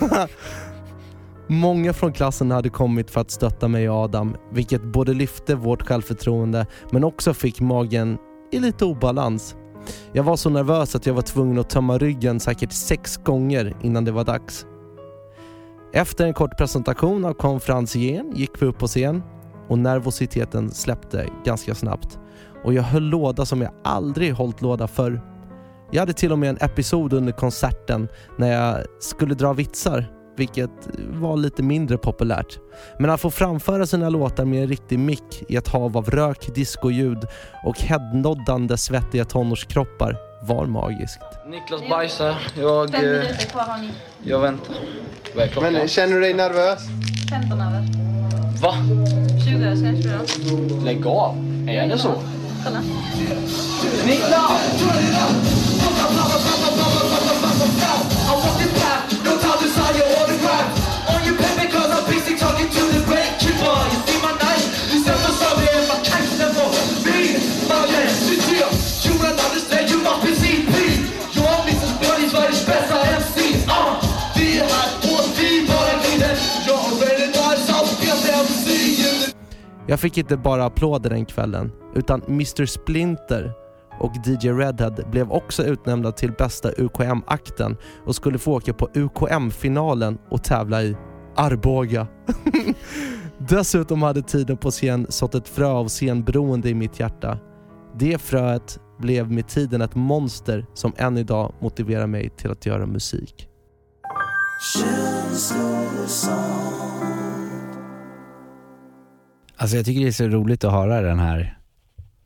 Många 1.47 1.93
från 1.93 2.13
klassen 2.13 2.51
hade 2.51 2.69
kommit 2.69 3.11
för 3.11 3.21
att 3.21 3.31
stötta 3.31 3.69
mig 3.69 3.91
och 3.91 3.97
Adam, 3.97 4.37
vilket 4.53 4.83
både 4.83 5.15
lyfte 5.15 5.55
vårt 5.55 5.83
självförtroende 5.83 6.67
men 6.91 7.05
också 7.05 7.35
fick 7.35 7.61
magen 7.61 8.19
i 8.53 8.59
lite 8.59 8.85
obalans. 8.85 9.57
Jag 10.13 10.23
var 10.23 10.37
så 10.37 10.51
nervös 10.51 10.95
att 10.95 11.07
jag 11.07 11.15
var 11.15 11.23
tvungen 11.23 11.59
att 11.59 11.71
tömma 11.71 11.99
ryggen 11.99 12.41
säkert 12.41 12.73
sex 12.73 13.17
gånger 13.17 13.77
innan 13.83 14.05
det 14.05 14.13
var 14.13 14.25
dags. 14.25 14.67
Efter 15.93 16.27
en 16.27 16.35
kort 16.35 16.59
presentation 16.59 17.25
av 17.25 17.33
konferencieren 17.33 18.33
gick 18.35 18.63
vi 18.63 18.67
upp 18.67 18.79
på 18.79 18.87
scen 18.87 19.23
och 19.69 19.79
nervositeten 19.79 20.71
släppte 20.71 21.27
ganska 21.45 21.75
snabbt 21.75 22.19
och 22.65 22.75
jag 22.75 22.83
höll 22.83 23.03
låda 23.03 23.47
som 23.47 23.63
jag 23.63 23.71
aldrig 23.85 24.33
hållit 24.33 24.63
låda 24.63 24.87
förr. 24.87 25.21
Jag 25.91 26.01
hade 26.01 26.13
till 26.13 26.33
och 26.33 26.39
med 26.39 26.49
en 26.49 26.59
episod 26.61 27.13
under 27.13 27.33
konserten 27.33 28.09
när 28.39 28.53
jag 28.53 28.85
skulle 29.01 29.35
dra 29.35 29.53
vitsar, 29.53 30.14
vilket 30.37 30.71
var 31.11 31.37
lite 31.37 31.63
mindre 31.63 31.99
populärt. 31.99 32.59
Men 32.99 33.11
att 33.11 33.21
få 33.21 33.31
framföra 33.31 33.87
sina 33.87 34.09
låtar 34.09 34.45
med 34.45 34.63
en 34.63 34.69
riktig 34.69 34.99
mick 34.99 35.43
i 35.49 35.57
ett 35.57 35.69
hav 35.69 35.97
av 35.97 36.11
rök, 36.11 36.55
discoljud 36.55 37.19
och 37.65 37.79
headnoddande 37.81 38.77
svettiga 38.77 39.25
tonårskroppar 39.25 40.17
var 40.43 40.67
magiskt. 40.67 41.19
Niklas 41.47 41.89
bajsar. 41.91 42.37
Jag, 42.59 42.91
Fem 42.91 43.05
eh, 43.05 43.11
minuter 43.11 43.47
kvar 43.47 43.63
har 43.63 43.79
ni. 43.79 43.91
jag 44.23 44.39
väntar. 44.41 44.77
Vad 45.35 45.45
är 45.45 45.49
klockan? 45.49 45.73
Men 45.73 45.89
känner 45.89 46.15
du 46.15 46.21
dig 46.21 46.35
nervös? 46.35 46.81
15 47.31 47.61
över. 47.61 47.89
Va? 48.63 48.75
20 49.45 49.65
över 49.65 49.77
svensk 49.77 50.09
då. 50.51 50.85
Lägg 50.85 51.07
av. 51.07 51.37
Är 51.69 51.89
det 51.89 51.99
så? 51.99 52.13
Kolla. 52.65 52.81
Jag 79.87 80.01
fick 80.01 80.19
inte 80.19 80.37
bara 80.37 80.65
applåder 80.65 81.11
den 81.11 81.25
kvällen, 81.25 81.73
utan 81.95 82.23
Mr 82.29 82.67
Splinter 82.67 83.53
och 84.01 84.13
DJ 84.27 84.49
Redhead 84.49 84.95
blev 85.11 85.33
också 85.33 85.65
utnämnda 85.65 86.13
till 86.13 86.33
bästa 86.33 86.71
UKM-akten 86.79 87.77
och 88.07 88.17
skulle 88.17 88.39
få 88.39 88.53
åka 88.53 88.75
på 88.75 88.89
UKM-finalen 88.95 90.19
och 90.31 90.45
tävla 90.45 90.83
i 90.83 90.97
Arboga. 91.37 92.07
Dessutom 93.39 94.03
hade 94.03 94.23
tiden 94.23 94.57
på 94.57 94.71
scen 94.71 95.07
sått 95.09 95.35
ett 95.35 95.49
frö 95.49 95.67
av 95.67 95.89
scenberoende 95.89 96.69
i 96.69 96.75
mitt 96.75 97.01
hjärta. 97.01 97.39
Det 97.97 98.19
fröet 98.19 98.81
blev 98.99 99.31
med 99.31 99.49
tiden 99.49 99.83
ett 99.83 99.95
monster 99.95 100.67
som 100.75 100.93
än 100.97 101.19
idag 101.19 101.55
motiverar 101.61 102.07
mig 102.07 102.31
till 102.31 102.51
att 102.51 102.67
göra 102.67 102.87
musik. 102.87 103.49
Alltså 109.57 109.77
jag 109.77 109.87
tycker 109.87 110.01
det 110.01 110.07
är 110.07 110.13
så 110.13 110.29
roligt 110.29 110.65
att 110.65 110.73
höra 110.73 111.01
den 111.01 111.19
här 111.19 111.59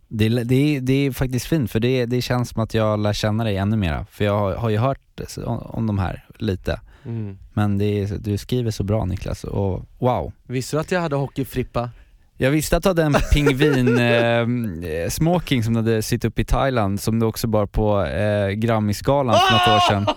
det, 0.09 0.27
är- 0.27 0.45
det, 0.45 0.81
det 0.81 0.93
är 1.07 1.11
faktiskt 1.13 1.47
fint 1.47 1.71
för 1.71 1.81
det, 1.81 2.07
det 2.07 2.23
känns 2.23 2.49
som 2.49 2.63
att 2.63 2.75
jag 2.75 2.99
lär 3.01 3.13
känna 3.13 3.45
dig 3.45 3.57
ännu 3.57 3.77
mera. 3.77 4.07
För 4.11 4.25
jag 4.25 4.39
har, 4.39 4.55
har 4.55 4.69
ju 4.71 4.79
hört 4.79 5.21
om, 5.47 5.59
om 5.59 5.87
de 5.87 5.99
här 5.99 6.25
lite. 6.39 6.81
Mm. 7.05 7.39
Men 7.55 7.79
det 7.79 7.85
är, 7.85 8.19
du 8.19 8.39
skriver 8.39 8.71
så 8.71 8.85
bra 8.85 9.05
Niklas 9.05 9.45
och 9.45 9.85
wow. 9.99 10.33
Visste 10.47 10.77
du 10.77 10.81
att 10.81 10.93
jag 10.93 11.01
hade 11.01 11.17
hockeyfrippa? 11.17 11.91
Jag 12.37 12.51
visste 12.51 12.77
att 12.77 12.83
du 12.83 12.89
hade 12.89 13.03
en 13.03 13.15
pingvin 13.33 13.99
eh, 14.85 15.09
smoking 15.09 15.63
som 15.65 15.73
du 15.75 15.79
hade 15.81 16.03
sytt 16.03 16.25
upp 16.25 16.39
i 16.39 16.45
Thailand 16.45 17.01
som 17.01 17.19
du 17.19 17.27
också 17.27 17.47
bar 17.47 17.67
på 17.67 18.05
eh, 18.05 18.49
Grammisgalan 18.49 19.35
för 19.35 19.53
något 19.53 19.77
år 19.77 19.89
sedan. 19.89 20.07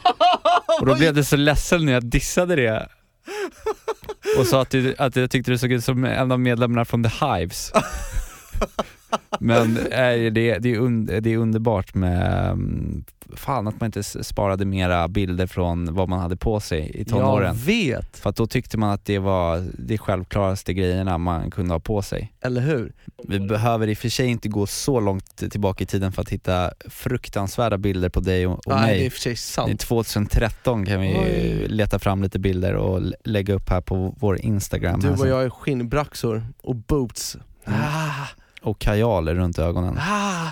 Och 0.81 0.85
då 0.85 0.95
blev 0.95 1.13
du 1.13 1.23
så 1.23 1.35
ledsen 1.35 1.85
när 1.85 1.93
jag 1.93 2.05
dissade 2.05 2.55
det. 2.55 2.89
Och 4.39 4.47
sa 4.47 4.61
att, 4.61 4.69
du, 4.69 4.95
att 4.97 5.15
jag 5.15 5.31
tyckte 5.31 5.51
du 5.51 5.57
såg 5.57 5.71
ut 5.71 5.83
som 5.83 6.05
en 6.05 6.31
av 6.31 6.39
medlemmarna 6.39 6.85
från 6.85 7.03
The 7.03 7.25
Hives. 7.25 7.71
Men 9.39 9.77
äh, 9.77 10.31
det, 10.31 10.59
det, 10.59 10.73
är 10.73 10.77
un, 10.77 11.05
det 11.05 11.33
är 11.33 11.37
underbart 11.37 11.93
med, 11.93 12.51
mm, 12.51 13.03
fan 13.35 13.67
att 13.67 13.79
man 13.79 13.85
inte 13.87 14.03
sparade 14.03 14.65
mera 14.65 15.07
bilder 15.07 15.47
från 15.47 15.93
vad 15.93 16.09
man 16.09 16.19
hade 16.19 16.35
på 16.37 16.59
sig 16.59 16.91
i 16.93 17.05
tonåren. 17.05 17.47
Jag 17.47 17.53
vet! 17.53 18.17
För 18.17 18.31
då 18.31 18.47
tyckte 18.47 18.77
man 18.77 18.89
att 18.89 19.05
det 19.05 19.19
var 19.19 19.63
de 19.77 19.97
självklaraste 19.97 20.73
grejerna 20.73 21.17
man 21.17 21.51
kunde 21.51 21.73
ha 21.73 21.79
på 21.79 22.01
sig. 22.01 22.33
Eller 22.41 22.61
hur? 22.61 22.93
Vi 23.27 23.39
behöver 23.39 23.87
i 23.87 23.93
och 23.93 23.97
för 23.97 24.09
sig 24.09 24.27
inte 24.27 24.49
gå 24.49 24.65
så 24.67 24.99
långt 24.99 25.35
tillbaka 25.51 25.83
i 25.83 25.87
tiden 25.87 26.11
för 26.11 26.21
att 26.21 26.29
hitta 26.29 26.71
fruktansvärda 26.89 27.77
bilder 27.77 28.09
på 28.09 28.19
dig 28.19 28.47
och, 28.47 28.53
och 28.67 28.73
Nej, 28.75 28.81
mig. 28.81 28.95
det 28.97 29.01
är 29.03 29.05
i 29.05 29.09
och 29.09 29.13
för 29.13 29.19
sig 29.19 29.35
sant. 29.35 29.69
I 29.71 29.77
2013 29.77 30.85
kan 30.85 31.01
vi 31.01 31.15
Oj. 31.19 31.67
leta 31.67 31.99
fram 31.99 32.23
lite 32.23 32.39
bilder 32.39 32.73
och 32.75 33.01
lägga 33.23 33.53
upp 33.53 33.69
här 33.69 33.81
på 33.81 34.15
vår 34.19 34.37
Instagram. 34.41 34.99
Du 34.99 35.09
och 35.09 35.19
sen. 35.19 35.29
jag 35.29 35.47
i 35.47 35.49
skinnbraxor 35.49 36.45
och 36.63 36.75
boots. 36.75 37.37
Ah, 37.65 38.27
Och 38.61 38.79
kajal 38.79 39.29
runt 39.29 39.59
ögonen. 39.59 39.97
ah. 39.99 40.47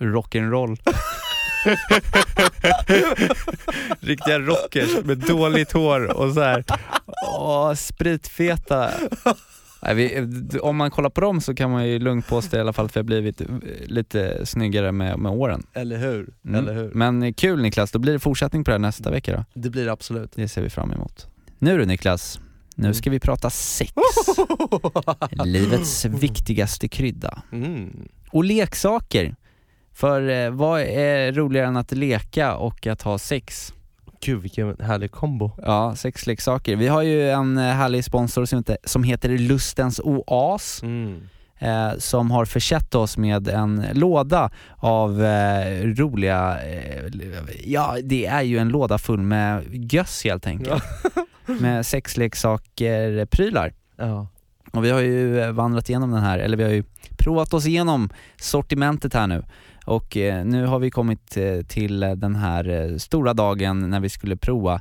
Rock'n'roll. 0.00 0.78
Riktiga 4.00 4.38
rockers 4.38 5.04
med 5.04 5.18
dåligt 5.18 5.72
hår 5.72 6.16
och 6.16 6.34
så 6.34 6.40
här. 6.40 6.64
Åh, 7.38 7.74
spritfeta. 7.74 8.90
Nej, 9.82 9.94
vi, 9.94 10.28
om 10.58 10.76
man 10.76 10.90
kollar 10.90 11.10
på 11.10 11.20
dem 11.20 11.40
så 11.40 11.54
kan 11.54 11.70
man 11.70 11.88
ju 11.88 11.98
lugnt 11.98 12.28
påstå 12.28 12.56
i 12.56 12.60
alla 12.60 12.72
fall 12.72 12.86
att 12.86 12.96
vi 12.96 12.98
har 12.98 13.04
blivit 13.04 13.40
eh, 13.40 13.46
lite 13.84 14.46
snyggare 14.46 14.92
med, 14.92 15.18
med 15.18 15.32
åren. 15.32 15.66
Eller 15.72 15.98
hur? 15.98 16.28
Mm. 16.44 16.60
Eller 16.60 16.74
hur? 16.74 16.90
Men 16.94 17.34
kul 17.34 17.62
Niklas, 17.62 17.90
då 17.90 17.98
blir 17.98 18.12
det 18.12 18.18
fortsättning 18.18 18.64
på 18.64 18.70
det 18.70 18.74
här 18.74 18.78
nästa 18.78 19.10
vecka 19.10 19.36
då. 19.36 19.44
Det 19.60 19.70
blir 19.70 19.84
det 19.84 19.92
absolut. 19.92 20.32
Det 20.34 20.48
ser 20.48 20.62
vi 20.62 20.70
fram 20.70 20.92
emot. 20.92 21.26
Nu 21.58 21.78
du 21.78 21.86
Niklas, 21.86 22.40
nu 22.74 22.94
ska 22.94 23.10
vi 23.10 23.20
prata 23.20 23.50
sex. 23.50 23.92
Livets 25.44 26.04
viktigaste 26.04 26.88
krydda. 26.88 27.42
Mm. 27.52 28.08
Och 28.30 28.44
leksaker. 28.44 29.36
För 29.94 30.28
eh, 30.28 30.50
vad 30.50 30.80
är 30.80 31.32
roligare 31.32 31.66
än 31.66 31.76
att 31.76 31.92
leka 31.92 32.54
och 32.54 32.86
att 32.86 33.02
ha 33.02 33.18
sex? 33.18 33.74
Gud 34.20 34.42
vilken 34.42 34.76
härlig 34.80 35.10
kombo. 35.10 35.50
Ja, 35.62 35.96
sexleksaker. 35.96 36.76
Vi 36.76 36.88
har 36.88 37.02
ju 37.02 37.30
en 37.30 37.58
eh, 37.58 37.64
härlig 37.64 38.04
sponsor 38.04 38.44
som 38.44 38.58
heter, 38.58 38.76
som 38.84 39.04
heter 39.04 39.28
Lustens 39.28 40.00
Oas. 40.00 40.82
Mm. 40.82 41.28
Eh, 41.58 41.98
som 41.98 42.30
har 42.30 42.44
försett 42.44 42.94
oss 42.94 43.16
med 43.16 43.48
en 43.48 43.86
låda 43.92 44.50
av 44.76 45.24
eh, 45.24 45.84
roliga, 45.84 46.58
eh, 46.64 47.04
ja 47.64 47.96
det 48.02 48.26
är 48.26 48.42
ju 48.42 48.58
en 48.58 48.68
låda 48.68 48.98
full 48.98 49.20
med 49.20 49.64
göss 49.92 50.24
helt 50.24 50.46
enkelt. 50.46 50.84
med 51.46 51.86
sexleksaker, 51.86 53.26
prylar. 53.26 53.72
Ja. 53.96 54.26
Och 54.72 54.84
vi 54.84 54.90
har 54.90 55.00
ju 55.00 55.40
eh, 55.40 55.52
vandrat 55.52 55.88
igenom 55.88 56.10
den 56.10 56.22
här, 56.22 56.38
eller 56.38 56.56
vi 56.56 56.64
har 56.64 56.70
ju 56.70 56.84
provat 57.16 57.54
oss 57.54 57.66
igenom 57.66 58.10
sortimentet 58.36 59.14
här 59.14 59.26
nu 59.26 59.44
Och 59.84 60.16
eh, 60.16 60.44
nu 60.44 60.66
har 60.66 60.78
vi 60.78 60.90
kommit 60.90 61.36
eh, 61.36 61.62
till 61.62 62.02
eh, 62.02 62.12
den 62.12 62.36
här 62.36 62.98
stora 62.98 63.34
dagen 63.34 63.90
när 63.90 64.00
vi 64.00 64.08
skulle 64.08 64.36
prova 64.36 64.80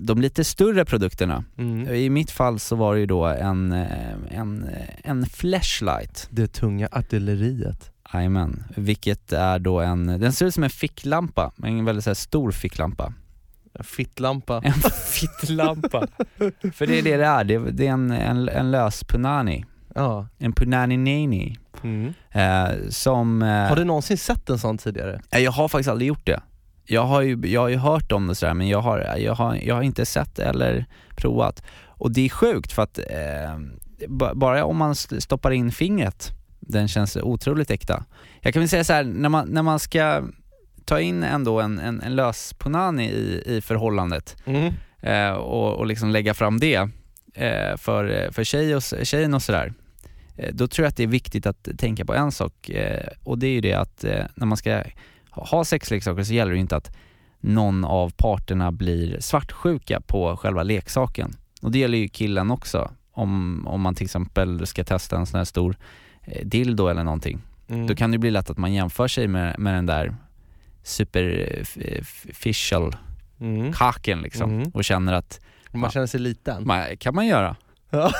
de 0.00 0.20
lite 0.20 0.44
större 0.44 0.84
produkterna. 0.84 1.44
Mm. 1.58 1.94
I 1.94 2.10
mitt 2.10 2.30
fall 2.30 2.58
så 2.58 2.76
var 2.76 2.94
det 2.94 3.00
ju 3.00 3.06
då 3.06 3.24
en, 3.24 3.72
en, 4.30 4.68
en 5.04 5.26
flashlight. 5.26 6.28
Det 6.30 6.46
tunga 6.46 6.88
artilleriet. 6.92 7.90
Jajamän, 8.14 8.64
vilket 8.76 9.32
är 9.32 9.58
då 9.58 9.80
en, 9.80 10.06
den 10.06 10.32
ser 10.32 10.46
ut 10.46 10.54
som 10.54 10.64
en 10.64 10.70
ficklampa, 10.70 11.52
men 11.56 11.78
en 11.78 11.84
väldigt 11.84 12.04
så 12.04 12.14
stor 12.14 12.50
ficklampa. 12.50 13.12
En 13.78 13.84
fittlampa. 13.84 14.60
En 14.64 14.72
fittlampa. 15.12 16.06
För 16.72 16.86
det 16.86 16.98
är 16.98 17.02
det 17.02 17.16
det 17.16 17.24
är, 17.24 17.44
det 17.72 17.86
är 17.86 17.92
en, 17.92 18.10
en, 18.10 18.48
en 18.48 18.70
lös 18.70 19.04
punani. 19.04 19.64
Ja. 19.96 20.26
En 20.38 20.52
punani 20.52 20.96
nani. 20.96 21.58
Mm. 21.82 22.12
Eh, 22.32 22.88
som... 22.88 23.42
Eh, 23.42 23.48
Har 23.48 23.76
du 23.76 23.84
någonsin 23.84 24.18
sett 24.18 24.50
en 24.50 24.58
sån 24.58 24.78
tidigare? 24.78 25.20
Nej, 25.32 25.42
jag 25.42 25.52
har 25.52 25.68
faktiskt 25.68 25.90
aldrig 25.90 26.08
gjort 26.08 26.26
det. 26.26 26.40
Jag 26.84 27.02
har 27.04 27.20
ju, 27.20 27.40
jag 27.46 27.60
har 27.60 27.68
ju 27.68 27.76
hört 27.76 28.12
om 28.12 28.26
det 28.26 28.34
sådär 28.34 28.54
men 28.54 28.68
jag 28.68 28.80
har, 28.80 28.98
jag, 29.18 29.34
har, 29.34 29.54
jag 29.62 29.74
har 29.74 29.82
inte 29.82 30.06
sett 30.06 30.38
eller 30.38 30.84
provat. 31.16 31.62
Och 31.86 32.10
det 32.12 32.20
är 32.24 32.28
sjukt 32.28 32.72
för 32.72 32.82
att 32.82 32.98
eh, 32.98 33.58
ba- 34.08 34.34
bara 34.34 34.64
om 34.64 34.76
man 34.76 34.90
st- 34.92 35.20
stoppar 35.20 35.50
in 35.50 35.72
fingret, 35.72 36.30
den 36.60 36.88
känns 36.88 37.16
otroligt 37.16 37.70
äkta. 37.70 38.04
Jag 38.40 38.52
kan 38.52 38.60
väl 38.60 38.68
säga 38.68 38.84
så 38.84 38.92
här, 38.92 39.04
när 39.04 39.28
man, 39.28 39.48
när 39.48 39.62
man 39.62 39.78
ska 39.78 40.22
ta 40.84 41.00
in 41.00 41.22
ändå 41.22 41.60
en, 41.60 41.78
en, 41.78 42.00
en 42.00 42.16
lös 42.16 42.54
punani 42.58 43.04
i, 43.10 43.42
i 43.46 43.60
förhållandet 43.60 44.36
Mm. 44.46 44.74
eh, 45.02 45.30
och, 45.36 45.74
och 45.76 45.86
liksom 45.86 46.10
lägga 46.10 46.34
fram 46.34 46.60
det 46.60 46.74
eh, 47.34 47.76
för, 47.76 48.32
för 48.32 48.44
tjej 48.44 48.76
och, 48.76 48.82
tjejen 49.02 49.34
och 49.34 49.42
sådär. 49.42 49.72
Eh, 50.36 50.54
då 50.54 50.66
tror 50.68 50.84
jag 50.84 50.88
att 50.90 50.96
det 50.96 51.02
är 51.02 51.06
viktigt 51.06 51.46
att 51.46 51.68
tänka 51.78 52.04
på 52.04 52.14
en 52.14 52.32
sak 52.32 52.68
eh, 52.70 53.08
och 53.24 53.38
det 53.38 53.46
är 53.46 53.50
ju 53.52 53.60
det 53.60 53.72
att 53.72 54.04
eh, 54.04 54.24
när 54.34 54.46
man 54.46 54.56
ska 54.56 54.82
ha 55.30 55.64
sexleksaker 55.64 56.22
så 56.22 56.34
gäller 56.34 56.50
det 56.52 56.56
ju 56.56 56.60
inte 56.60 56.76
att 56.76 56.96
någon 57.40 57.84
av 57.84 58.10
parterna 58.16 58.72
blir 58.72 59.20
svartsjuka 59.20 60.00
på 60.00 60.36
själva 60.36 60.62
leksaken. 60.62 61.32
Och 61.62 61.70
det 61.72 61.78
gäller 61.78 61.98
ju 61.98 62.08
killen 62.08 62.50
också. 62.50 62.90
Om, 63.12 63.62
om 63.66 63.80
man 63.80 63.94
till 63.94 64.04
exempel 64.04 64.66
ska 64.66 64.84
testa 64.84 65.16
en 65.16 65.26
sån 65.26 65.38
här 65.38 65.44
stor 65.44 65.76
dildo 66.42 66.88
eller 66.88 67.04
någonting. 67.04 67.40
Mm. 67.68 67.86
Då 67.86 67.94
kan 67.94 68.10
det 68.10 68.18
bli 68.18 68.30
lätt 68.30 68.50
att 68.50 68.56
man 68.58 68.72
jämför 68.74 69.08
sig 69.08 69.28
med, 69.28 69.58
med 69.58 69.74
den 69.74 69.86
där 69.86 70.16
superficial 70.82 72.96
Mm. 73.40 73.72
kaken 73.72 74.20
liksom 74.22 74.50
Mm. 74.50 74.70
och 74.74 74.84
känner 74.84 75.12
att 75.12 75.40
Man 75.72 75.90
känner 75.90 76.06
sig 76.06 76.20
liten. 76.20 76.66
man, 76.66 76.96
kan 76.96 77.14
man 77.14 77.26
göra. 77.26 77.56
Ja. 77.90 78.12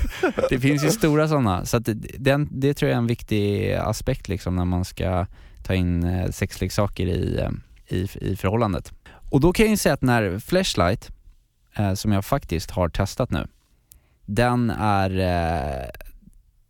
det 0.50 0.60
finns 0.60 0.84
ju 0.84 0.90
stora 0.90 1.28
sådana, 1.28 1.64
så 1.64 1.76
att 1.76 1.84
det, 1.84 1.94
den, 2.18 2.48
det 2.50 2.74
tror 2.74 2.88
jag 2.88 2.94
är 2.94 2.98
en 2.98 3.06
viktig 3.06 3.72
aspekt 3.72 4.28
liksom 4.28 4.56
när 4.56 4.64
man 4.64 4.84
ska 4.84 5.26
ta 5.62 5.74
in 5.74 6.04
eh, 6.04 6.30
sexleksaker 6.30 7.06
i, 7.06 7.38
eh, 7.38 7.50
i, 7.96 8.08
i 8.20 8.36
förhållandet. 8.36 8.92
Och 9.30 9.40
då 9.40 9.52
kan 9.52 9.66
jag 9.66 9.70
ju 9.70 9.76
säga 9.76 9.94
att 9.94 10.02
när 10.02 10.38
Flashlight, 10.38 11.10
eh, 11.76 11.94
som 11.94 12.12
jag 12.12 12.24
faktiskt 12.24 12.70
har 12.70 12.88
testat 12.88 13.30
nu, 13.30 13.46
den 14.26 14.70
är, 14.70 15.18
eh, 15.18 15.88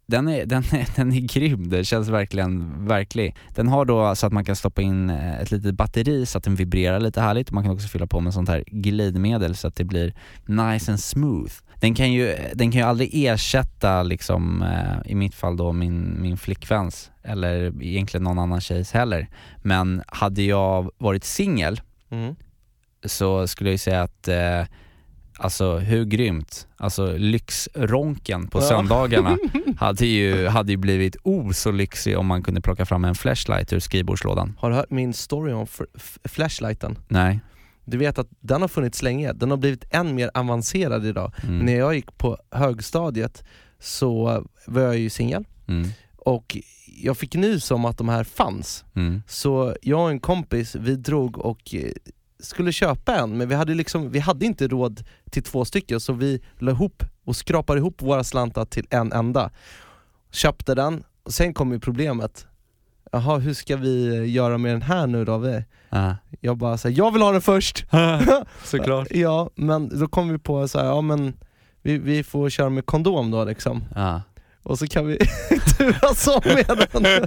den 0.09 0.29
är, 0.29 0.47
den 0.47 0.63
är, 0.73 0.89
den 0.97 1.13
är 1.13 1.21
grym, 1.21 1.69
den 1.69 1.85
känns 1.85 2.09
verkligen 2.09 2.87
verklig. 2.87 3.37
Den 3.55 3.69
har 3.69 3.85
då 3.85 4.15
så 4.15 4.27
att 4.27 4.33
man 4.33 4.45
kan 4.45 4.57
stoppa 4.57 4.83
in 4.83 5.11
eh, 5.11 5.41
ett 5.41 5.51
litet 5.51 5.75
batteri 5.75 6.27
så 6.27 6.39
att 6.39 6.45
den 6.45 6.55
vibrerar 6.55 7.01
lite 7.01 7.21
härligt 7.21 7.51
man 7.51 7.65
kan 7.65 7.73
också 7.73 7.89
fylla 7.89 8.07
på 8.07 8.21
med 8.21 8.35
sånt 8.35 8.49
här 8.49 8.65
glidmedel 8.67 9.57
så 9.57 9.69
att 9.69 9.77
det 9.77 9.85
blir 9.85 10.15
nice 10.47 10.91
and 10.91 11.01
smooth. 11.01 11.53
Den 11.81 11.95
kan 11.95 12.13
ju, 12.13 12.35
den 12.55 12.71
kan 12.73 12.81
ju 12.81 12.87
aldrig 12.87 13.11
ersätta 13.25 14.03
liksom, 14.03 14.63
eh, 14.63 15.11
i 15.11 15.15
mitt 15.15 15.35
fall 15.35 15.57
då 15.57 15.73
min, 15.73 16.23
min 16.23 16.37
flickväns 16.37 17.11
eller 17.23 17.83
egentligen 17.83 18.25
någon 18.25 18.39
annan 18.39 18.61
tjejs 18.61 18.93
heller. 18.93 19.29
Men 19.63 20.03
hade 20.07 20.43
jag 20.43 20.91
varit 20.99 21.25
singel 21.25 21.81
Mm. 22.11 22.35
så 23.05 23.47
skulle 23.47 23.71
jag 23.71 23.75
ju 23.75 23.79
säga 23.79 24.03
att 24.03 24.29
eh, 24.29 24.63
Alltså 25.41 25.77
hur 25.79 26.05
grymt, 26.05 26.67
alltså 26.77 27.17
lyxronken 27.17 28.47
på 28.49 28.61
söndagarna 28.61 29.39
hade 29.79 30.07
ju, 30.07 30.47
hade 30.47 30.73
ju 30.73 30.77
blivit 30.77 31.17
o 31.23 31.53
så 31.53 31.71
lyxig 31.71 32.19
om 32.19 32.27
man 32.27 32.43
kunde 32.43 32.61
plocka 32.61 32.87
fram 32.87 33.05
en 33.05 33.15
flashlight 33.15 33.73
ur 33.73 33.79
skrivbordslådan. 33.81 34.57
Har 34.59 34.71
du 34.71 34.77
hört 34.77 34.91
min 34.91 35.13
story 35.15 35.53
om 35.53 35.67
flashlighten? 36.25 36.99
Nej. 37.09 37.41
Du 37.85 37.99
vet 37.99 38.19
att 38.19 38.29
den 38.41 38.61
har 38.61 38.69
funnits 38.69 39.03
länge, 39.03 39.33
den 39.33 39.51
har 39.51 39.57
blivit 39.59 39.85
än 39.95 40.15
mer 40.15 40.31
avancerad 40.35 41.07
idag. 41.07 41.33
Mm. 41.43 41.59
När 41.59 41.77
jag 41.79 41.95
gick 41.95 42.19
på 42.19 42.39
högstadiet 42.51 43.45
så 43.81 44.45
var 44.67 44.83
jag 44.83 44.99
ju 44.99 45.11
singel 45.11 45.45
Mm. 45.69 45.89
och 46.17 46.57
jag 47.03 47.17
fick 47.19 47.35
nys 47.35 47.71
om 47.71 47.85
att 47.85 47.99
de 47.99 48.09
här 48.09 48.25
fanns. 48.25 48.85
Mm. 48.97 49.23
Så 49.27 49.75
jag 49.83 50.01
och 50.03 50.11
en 50.11 50.21
kompis, 50.21 50.75
vi 50.75 50.97
drog 50.97 51.39
och 51.39 51.75
eh, 51.75 51.91
skulle 52.41 52.73
köpa 52.73 53.17
en, 53.17 53.37
men 53.39 53.49
vi 53.49 53.55
hade, 53.55 53.75
liksom, 53.75 54.11
vi 54.11 54.19
hade 54.19 54.47
inte 54.47 54.69
råd 54.69 55.05
till 55.31 55.43
två 55.43 55.65
stycken 55.65 56.01
så 56.01 56.13
vi 56.13 56.41
la 56.59 56.71
ihop 56.71 57.03
och 57.25 57.37
skrapade 57.37 57.79
ihop 57.79 58.03
våra 58.03 58.25
slantar 58.25 58.65
till 58.65 58.87
en 58.91 59.13
enda. 59.13 59.51
Köpte 60.31 60.75
den, 60.75 61.05
och 61.23 61.33
sen 61.35 61.55
kom 61.55 61.73
ju 61.73 61.81
problemet. 61.81 62.47
Jaha, 63.13 63.39
hur 63.39 63.55
ska 63.55 63.77
vi 63.77 64.25
göra 64.27 64.59
med 64.59 64.73
den 64.75 64.83
här 64.83 65.07
nu 65.07 65.25
då? 65.25 65.39
Vi- 65.39 65.65
Ah. 65.91 66.13
Jag 66.41 66.57
bara 66.57 66.79
såhär, 66.79 66.95
jag 66.99 67.13
vill 67.13 67.23
ha 67.23 67.33
den 67.33 67.41
först! 67.41 67.85
Såklart. 68.65 69.07
Ja, 69.11 69.51
men 69.55 69.99
då 70.01 70.09
kom 70.09 70.29
vi 70.29 70.39
på 70.39 70.69
så 70.69 70.79
här, 70.79 70.87
ja 70.87 71.01
men 71.01 71.37
vi, 71.83 71.99
vi 71.99 72.23
får 72.23 72.51
köra 72.51 72.71
med 72.71 72.87
kondom 72.87 73.31
då 73.31 73.45
liksom. 73.45 73.85
Ah. 73.97 74.21
Och 74.69 74.79
så 74.79 74.87
kan 74.87 75.07
vi 75.07 75.19
turas 75.79 76.27
om 76.29 76.41
med 76.45 76.87
den. 76.93 77.27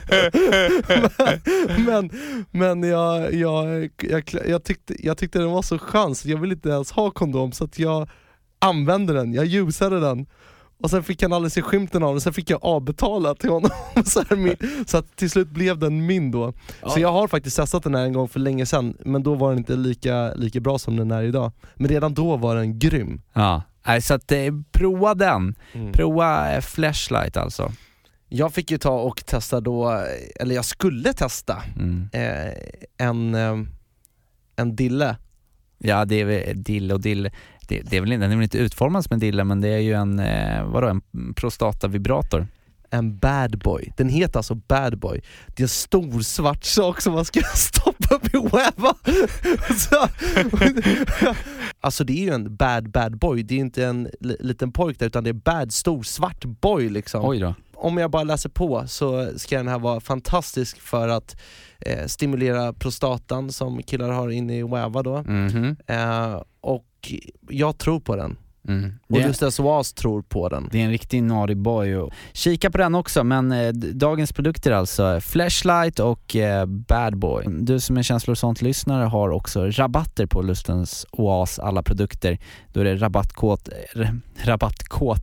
men 1.85 2.01
men, 2.01 2.09
men 2.51 2.83
jag, 2.89 3.33
jag, 3.33 3.89
jag, 4.01 4.23
jag, 4.47 4.63
tyckte, 4.63 5.05
jag 5.05 5.17
tyckte 5.17 5.39
den 5.39 5.51
var 5.51 5.61
så 5.61 5.77
skön 5.77 6.15
så 6.15 6.29
jag 6.29 6.37
ville 6.37 6.53
inte 6.53 6.69
ens 6.69 6.91
ha 6.91 7.11
kondom 7.11 7.51
så 7.51 7.63
att 7.63 7.79
jag 7.79 8.09
använde 8.59 9.13
den, 9.13 9.33
jag 9.33 9.45
usade 9.45 9.99
den. 9.99 10.25
Och 10.83 10.89
sen 10.89 11.03
fick 11.03 11.21
han 11.21 11.33
aldrig 11.33 11.51
se 11.51 11.61
skymten 11.61 12.03
av 12.03 12.13
den, 12.13 12.21
sen 12.21 12.33
fick 12.33 12.49
jag 12.49 12.59
avbetala 12.63 13.35
till 13.35 13.49
honom. 13.49 13.71
så, 14.05 14.23
min, 14.35 14.55
så 14.87 14.97
att 14.97 15.15
till 15.15 15.29
slut 15.29 15.49
blev 15.49 15.77
den 15.77 16.05
min 16.05 16.31
då. 16.31 16.53
Så 16.87 16.99
jag 16.99 17.11
har 17.11 17.27
faktiskt 17.27 17.55
testat 17.55 17.83
den 17.83 17.95
här 17.95 18.03
en 18.03 18.13
gång 18.13 18.27
för 18.27 18.39
länge 18.39 18.65
sedan, 18.65 18.97
men 19.05 19.23
då 19.23 19.35
var 19.35 19.49
den 19.49 19.57
inte 19.57 19.75
lika, 19.75 20.33
lika 20.33 20.59
bra 20.59 20.79
som 20.79 20.95
den 20.95 21.11
är 21.11 21.23
idag. 21.23 21.51
Men 21.75 21.87
redan 21.87 22.13
då 22.13 22.37
var 22.37 22.55
den 22.55 22.79
grym. 22.79 23.21
Ja, 23.33 23.61
Nej, 23.85 24.01
så 24.01 24.13
att 24.13 24.31
eh, 24.31 24.39
prova 24.71 25.13
den. 25.13 25.55
Mm. 25.73 25.91
Prova 25.93 26.53
eh, 26.53 26.61
Flashlight 26.61 27.37
alltså. 27.37 27.71
Jag 28.29 28.53
fick 28.53 28.71
ju 28.71 28.77
ta 28.77 28.91
och 28.99 29.25
testa 29.25 29.61
då, 29.61 30.03
eller 30.39 30.55
jag 30.55 30.65
skulle 30.65 31.13
testa 31.13 31.63
Mm. 31.79 32.09
eh, 32.13 32.53
en, 33.07 33.35
eh, 33.35 33.57
en 34.55 34.75
dille. 34.75 35.15
Ja 35.77 36.05
det 36.05 36.15
är 36.15 36.25
väl 36.25 36.63
dill 36.63 36.91
och 36.91 37.01
dill, 37.01 37.29
det, 37.67 37.81
det 37.81 37.97
är 37.97 38.01
väl, 38.01 38.11
inte- 38.11 38.23
den 38.25 38.31
är 38.31 38.35
väl 38.35 38.43
inte 38.43 38.57
utformad 38.57 39.03
som 39.03 39.13
en 39.13 39.19
dille 39.19 39.43
men 39.43 39.61
det 39.61 39.69
är 39.69 39.77
ju 39.79 39.93
en, 39.93 40.19
eh, 40.19 40.63
vadå, 40.63 40.87
en 40.87 41.01
prostatavibrator. 41.33 42.47
En 42.89 43.17
bad 43.17 43.59
boy. 43.59 43.93
Den 43.97 44.09
heter 44.09 44.39
alltså 44.39 44.55
bad 44.55 44.99
boy. 44.99 45.21
Det 45.47 45.61
är 45.61 45.65
en 45.65 45.69
stor 45.69 46.21
svart 46.21 46.63
sak 46.63 47.01
som 47.01 47.13
man 47.13 47.25
ska 47.25 47.41
stoppa 47.55 48.10
Så, 49.77 50.07
alltså 51.81 52.03
det 52.03 52.13
är 52.13 52.25
ju 52.25 52.33
en 52.33 52.55
bad 52.55 52.89
bad 52.91 53.17
boy, 53.19 53.43
det 53.43 53.55
är 53.55 53.59
inte 53.59 53.85
en 53.85 54.09
li- 54.19 54.37
liten 54.39 54.71
pojk 54.71 54.99
där 54.99 55.05
utan 55.07 55.23
det 55.23 55.29
är 55.29 55.33
bad, 55.33 55.73
stor 55.73 56.03
svart 56.03 56.45
boy 56.45 56.89
liksom. 56.89 57.25
Oj 57.25 57.39
då. 57.39 57.55
Om 57.73 57.97
jag 57.97 58.11
bara 58.11 58.23
läser 58.23 58.49
på 58.49 58.83
så 58.87 59.31
ska 59.39 59.57
den 59.57 59.67
här 59.67 59.79
vara 59.79 59.99
fantastisk 59.99 60.81
för 60.81 61.07
att 61.07 61.35
eh, 61.79 62.05
stimulera 62.05 62.73
prostatan 62.73 63.51
som 63.51 63.83
killar 63.83 64.09
har 64.11 64.29
inne 64.29 64.57
i 64.57 64.63
webba 64.63 65.03
då. 65.03 65.23
Mhm. 65.23 65.75
Eh, 65.87 66.41
och 66.61 67.11
jag 67.49 67.77
tror 67.77 67.99
på 67.99 68.15
den. 68.15 68.37
Mm. 68.67 68.99
Och 69.09 69.17
Det- 69.19 69.27
Lustas 69.27 69.59
Oas 69.59 69.93
tror 69.93 70.21
på 70.21 70.49
den. 70.49 70.69
Det 70.71 70.79
är 70.81 70.83
en 70.85 70.91
riktig 70.91 71.23
naughty 71.23 71.55
boy. 71.55 71.95
Och 71.95 72.13
kika 72.33 72.71
på 72.71 72.77
den 72.77 72.95
också, 72.95 73.23
men 73.23 73.51
eh, 73.51 73.69
dagens 73.73 74.33
produkter 74.33 74.71
alltså, 74.71 75.19
Flashlight 75.21 75.99
och 75.99 76.35
eh, 76.35 76.65
Bad 76.65 77.17
Boy. 77.17 77.45
Du 77.47 77.79
som 77.79 77.97
är 77.97 78.03
känslor 78.03 78.35
sånt 78.35 78.61
lyssnare 78.61 79.03
har 79.05 79.29
också 79.29 79.65
rabatter 79.69 80.25
på 80.25 80.41
Lustens 80.41 81.05
Oas 81.11 81.59
alla 81.59 81.83
produkter. 81.83 82.37
Då 82.73 82.79
är 82.79 82.83
det 82.83 82.95
rabattkod, 82.95 83.59
eh, 83.95 84.07
rabattkod, 84.45 85.19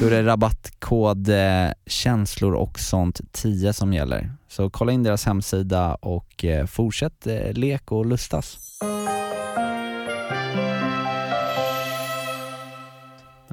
då 0.00 0.06
är 0.06 0.10
det 0.10 0.22
rabattkod 0.26 1.28
eh, 1.28 1.68
känslor 1.86 2.54
och 2.54 2.78
sånt 2.80 3.20
10 3.32 3.72
som 3.72 3.92
gäller. 3.92 4.32
Så 4.48 4.70
kolla 4.70 4.92
in 4.92 5.02
deras 5.02 5.24
hemsida 5.26 5.94
och 5.94 6.44
eh, 6.44 6.66
fortsätt 6.66 7.26
eh, 7.26 7.52
lek 7.52 7.92
och 7.92 8.06
lustas. 8.06 8.58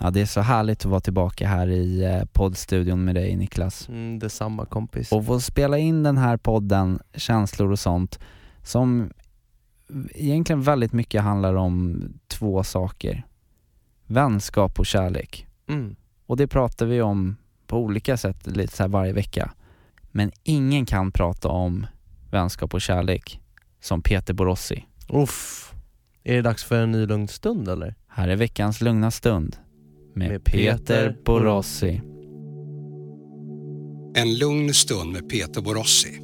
Ja, 0.05 0.11
det 0.11 0.21
är 0.21 0.25
så 0.25 0.41
härligt 0.41 0.79
att 0.79 0.85
vara 0.85 0.99
tillbaka 0.99 1.47
här 1.47 1.67
i 1.67 2.03
eh, 2.03 2.25
poddstudion 2.25 3.05
med 3.05 3.15
dig 3.15 3.35
Niklas. 3.35 3.89
Mm, 3.89 4.19
detsamma 4.19 4.65
kompis. 4.65 5.11
Och 5.11 5.25
få 5.25 5.39
spela 5.39 5.77
in 5.77 6.03
den 6.03 6.17
här 6.17 6.37
podden, 6.37 6.99
känslor 7.15 7.71
och 7.71 7.79
sånt, 7.79 8.19
som 8.63 9.09
egentligen 10.09 10.61
väldigt 10.61 10.93
mycket 10.93 11.21
handlar 11.21 11.55
om 11.55 12.03
två 12.27 12.63
saker. 12.63 13.25
Vänskap 14.05 14.79
och 14.79 14.85
kärlek. 14.85 15.47
Mm. 15.67 15.95
Och 16.25 16.37
det 16.37 16.47
pratar 16.47 16.85
vi 16.85 17.01
om 17.01 17.35
på 17.67 17.77
olika 17.77 18.17
sätt 18.17 18.47
lite 18.47 18.75
så 18.75 18.87
varje 18.87 19.13
vecka. 19.13 19.51
Men 20.11 20.31
ingen 20.43 20.85
kan 20.85 21.11
prata 21.11 21.47
om 21.47 21.87
vänskap 22.31 22.73
och 22.73 22.81
kärlek 22.81 23.41
som 23.79 24.01
Peter 24.01 24.33
Borossi. 24.33 24.85
Uff. 25.09 25.73
Är 26.23 26.35
det 26.35 26.41
dags 26.41 26.63
för 26.63 26.83
en 26.83 26.91
ny 26.91 27.05
lugn 27.05 27.27
stund 27.27 27.69
eller? 27.69 27.95
Här 28.07 28.27
är 28.27 28.35
veckans 28.35 28.81
lugna 28.81 29.11
stund 29.11 29.57
med, 30.15 30.29
Med 30.29 30.43
Peter, 30.43 30.77
Peter 30.77 31.17
Borossi. 31.25 32.01
En 34.15 34.37
lugn 34.37 34.73
stund 34.73 35.11
med 35.11 35.29
Peter 35.29 35.61
Borossi. 35.61 36.19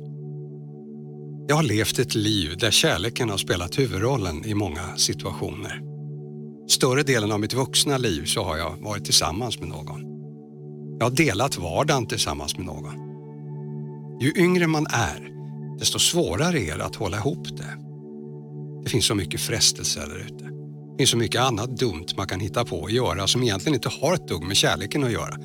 Jag 1.47 1.55
har 1.55 1.63
levt 1.63 1.99
ett 1.99 2.15
liv 2.15 2.57
där 2.57 2.71
kärleken 2.71 3.29
har 3.29 3.37
spelat 3.37 3.79
huvudrollen 3.79 4.45
i 4.45 4.53
många 4.53 4.95
situationer. 4.97 5.81
Större 6.69 7.03
delen 7.03 7.31
av 7.31 7.39
mitt 7.39 7.53
vuxna 7.53 7.97
liv 7.97 8.25
så 8.25 8.43
har 8.43 8.57
jag 8.57 8.75
varit 8.79 9.05
tillsammans 9.05 9.59
med 9.59 9.69
någon. 9.69 10.01
Jag 10.99 11.05
har 11.05 11.15
delat 11.15 11.57
vardagen 11.57 12.05
tillsammans 12.05 12.57
med 12.57 12.65
någon. 12.65 12.95
Ju 14.21 14.33
yngre 14.35 14.67
man 14.67 14.85
är, 14.89 15.31
desto 15.79 15.99
svårare 15.99 16.59
är 16.59 16.77
det 16.77 16.85
att 16.85 16.95
hålla 16.95 17.17
ihop 17.17 17.57
det. 17.57 17.77
Det 18.83 18.89
finns 18.89 19.05
så 19.05 19.15
mycket 19.15 19.41
frestelser 19.41 20.07
där 20.07 20.17
ute. 20.17 20.60
Det 20.91 20.97
finns 20.97 21.09
så 21.09 21.17
mycket 21.17 21.41
annat 21.41 21.77
dumt 21.77 22.05
man 22.17 22.27
kan 22.27 22.39
hitta 22.39 22.65
på 22.65 22.85
att 22.85 22.91
göra 22.91 23.27
som 23.27 23.43
egentligen 23.43 23.75
inte 23.75 23.89
har 23.89 24.13
ett 24.13 24.27
dugg 24.27 24.43
med 24.43 24.57
kärleken 24.57 25.03
att 25.03 25.11
göra 25.11 25.37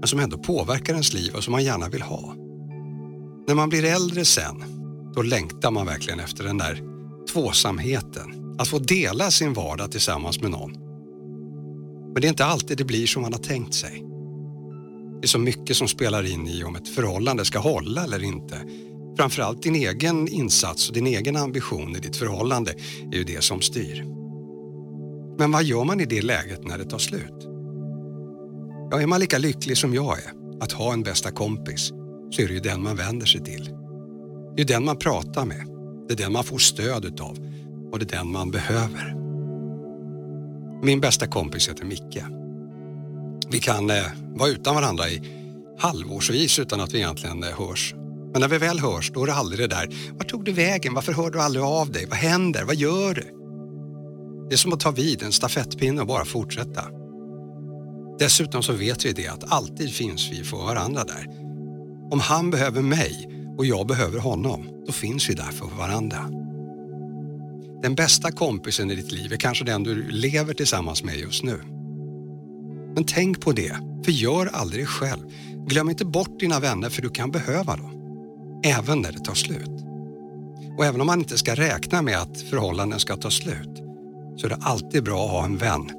men 0.00 0.08
som 0.08 0.20
ändå 0.20 0.38
påverkar 0.38 0.92
ens 0.92 1.12
liv 1.12 1.34
och 1.34 1.44
som 1.44 1.52
man 1.52 1.64
gärna 1.64 1.88
vill 1.88 2.02
ha. 2.02 2.34
När 3.48 3.54
man 3.54 3.68
blir 3.68 3.84
äldre 3.84 4.24
sen, 4.24 4.64
då 5.14 5.22
längtar 5.22 5.70
man 5.70 5.86
verkligen 5.86 6.20
efter 6.20 6.44
den 6.44 6.58
där 6.58 6.82
tvåsamheten. 7.32 8.56
Att 8.58 8.68
få 8.68 8.78
dela 8.78 9.30
sin 9.30 9.52
vardag 9.52 9.92
tillsammans 9.92 10.40
med 10.40 10.50
någon. 10.50 10.72
Men 12.12 12.20
det 12.20 12.26
är 12.26 12.28
inte 12.28 12.44
alltid 12.44 12.78
det 12.78 12.84
blir 12.84 13.06
som 13.06 13.22
man 13.22 13.32
har 13.32 13.40
tänkt 13.40 13.74
sig. 13.74 14.04
Det 15.20 15.26
är 15.26 15.28
så 15.28 15.38
mycket 15.38 15.76
som 15.76 15.88
spelar 15.88 16.32
in 16.32 16.48
i 16.48 16.64
om 16.64 16.76
ett 16.76 16.88
förhållande 16.88 17.44
ska 17.44 17.58
hålla 17.58 18.04
eller 18.04 18.22
inte. 18.22 18.60
Framförallt 19.16 19.62
din 19.62 19.74
egen 19.74 20.28
insats 20.28 20.88
och 20.88 20.94
din 20.94 21.06
egen 21.06 21.36
ambition 21.36 21.96
i 21.96 21.98
ditt 21.98 22.16
förhållande 22.16 22.74
är 23.12 23.16
ju 23.16 23.24
det 23.24 23.44
som 23.44 23.60
styr. 23.60 24.19
Men 25.40 25.52
vad 25.52 25.64
gör 25.64 25.84
man 25.84 26.00
i 26.00 26.04
det 26.04 26.22
läget 26.22 26.64
när 26.64 26.78
det 26.78 26.84
tar 26.84 26.98
slut? 26.98 27.48
Ja, 28.90 29.00
är 29.00 29.06
man 29.06 29.20
lika 29.20 29.38
lycklig 29.38 29.76
som 29.76 29.94
jag 29.94 30.18
är 30.18 30.32
att 30.60 30.72
ha 30.72 30.92
en 30.92 31.02
bästa 31.02 31.30
kompis 31.30 31.92
så 32.30 32.42
är 32.42 32.48
det 32.48 32.54
ju 32.54 32.60
den 32.60 32.82
man 32.82 32.96
vänder 32.96 33.26
sig 33.26 33.44
till. 33.44 33.70
Det 34.56 34.62
är 34.62 34.66
den 34.66 34.84
man 34.84 34.96
pratar 34.96 35.44
med. 35.44 35.66
Det 36.08 36.14
är 36.14 36.16
den 36.16 36.32
man 36.32 36.44
får 36.44 36.58
stöd 36.58 37.04
utav 37.04 37.38
och 37.92 37.98
det 37.98 38.04
är 38.04 38.18
den 38.18 38.32
man 38.32 38.50
behöver. 38.50 39.14
Min 40.82 41.00
bästa 41.00 41.26
kompis 41.26 41.68
heter 41.68 41.84
Micke. 41.84 42.24
Vi 43.50 43.60
kan 43.60 43.90
eh, 43.90 44.04
vara 44.34 44.48
utan 44.48 44.74
varandra 44.74 45.08
i 45.08 45.22
halvårsvis 45.78 46.58
utan 46.58 46.80
att 46.80 46.94
vi 46.94 46.98
egentligen 46.98 47.42
eh, 47.42 47.50
hörs. 47.50 47.94
Men 48.32 48.40
när 48.40 48.48
vi 48.48 48.58
väl 48.58 48.80
hörs 48.80 49.10
då 49.14 49.22
är 49.22 49.26
det 49.26 49.34
aldrig 49.34 49.60
det 49.60 49.76
där, 49.76 49.88
vart 50.12 50.28
tog 50.28 50.44
du 50.44 50.52
vägen, 50.52 50.94
varför 50.94 51.12
hör 51.12 51.30
du 51.30 51.40
aldrig 51.40 51.64
av 51.64 51.92
dig, 51.92 52.06
vad 52.06 52.18
händer, 52.18 52.64
vad 52.64 52.76
gör 52.76 53.14
du? 53.14 53.39
Det 54.50 54.54
är 54.54 54.58
som 54.58 54.72
att 54.72 54.80
ta 54.80 54.90
vid 54.90 55.22
en 55.22 55.32
stafettpinne 55.32 56.00
och 56.00 56.06
bara 56.06 56.24
fortsätta. 56.24 56.84
Dessutom 58.18 58.62
så 58.62 58.72
vet 58.72 59.04
vi 59.04 59.12
det 59.12 59.26
att 59.26 59.52
alltid 59.52 59.92
finns 59.92 60.30
vi 60.32 60.44
för 60.44 60.56
varandra 60.56 61.04
där. 61.04 61.26
Om 62.10 62.20
han 62.20 62.50
behöver 62.50 62.82
mig 62.82 63.28
och 63.58 63.66
jag 63.66 63.86
behöver 63.86 64.18
honom, 64.18 64.68
då 64.86 64.92
finns 64.92 65.30
vi 65.30 65.34
där 65.34 65.50
för 65.52 65.66
varandra. 65.66 66.30
Den 67.82 67.94
bästa 67.94 68.32
kompisen 68.32 68.90
i 68.90 68.94
ditt 68.94 69.12
liv 69.12 69.32
är 69.32 69.36
kanske 69.36 69.64
den 69.64 69.82
du 69.82 70.10
lever 70.10 70.54
tillsammans 70.54 71.04
med 71.04 71.18
just 71.18 71.42
nu. 71.42 71.60
Men 72.94 73.04
tänk 73.04 73.40
på 73.40 73.52
det, 73.52 73.76
för 74.04 74.12
gör 74.12 74.46
aldrig 74.46 74.88
själv. 74.88 75.22
Glöm 75.66 75.90
inte 75.90 76.04
bort 76.04 76.40
dina 76.40 76.60
vänner 76.60 76.90
för 76.90 77.02
du 77.02 77.10
kan 77.10 77.30
behöva 77.30 77.76
dem. 77.76 77.90
Även 78.64 79.00
när 79.00 79.12
det 79.12 79.24
tar 79.24 79.34
slut. 79.34 79.84
Och 80.78 80.84
även 80.84 81.00
om 81.00 81.06
man 81.06 81.18
inte 81.18 81.38
ska 81.38 81.54
räkna 81.54 82.02
med 82.02 82.18
att 82.18 82.40
förhållanden 82.40 83.00
ska 83.00 83.16
ta 83.16 83.30
slut 83.30 83.89
så 84.40 84.46
är 84.46 84.48
det 84.48 84.58
alltid 84.60 85.04
bra 85.04 85.24
att 85.24 85.30
ha 85.30 85.44
en 85.44 85.56
vän 85.56 85.90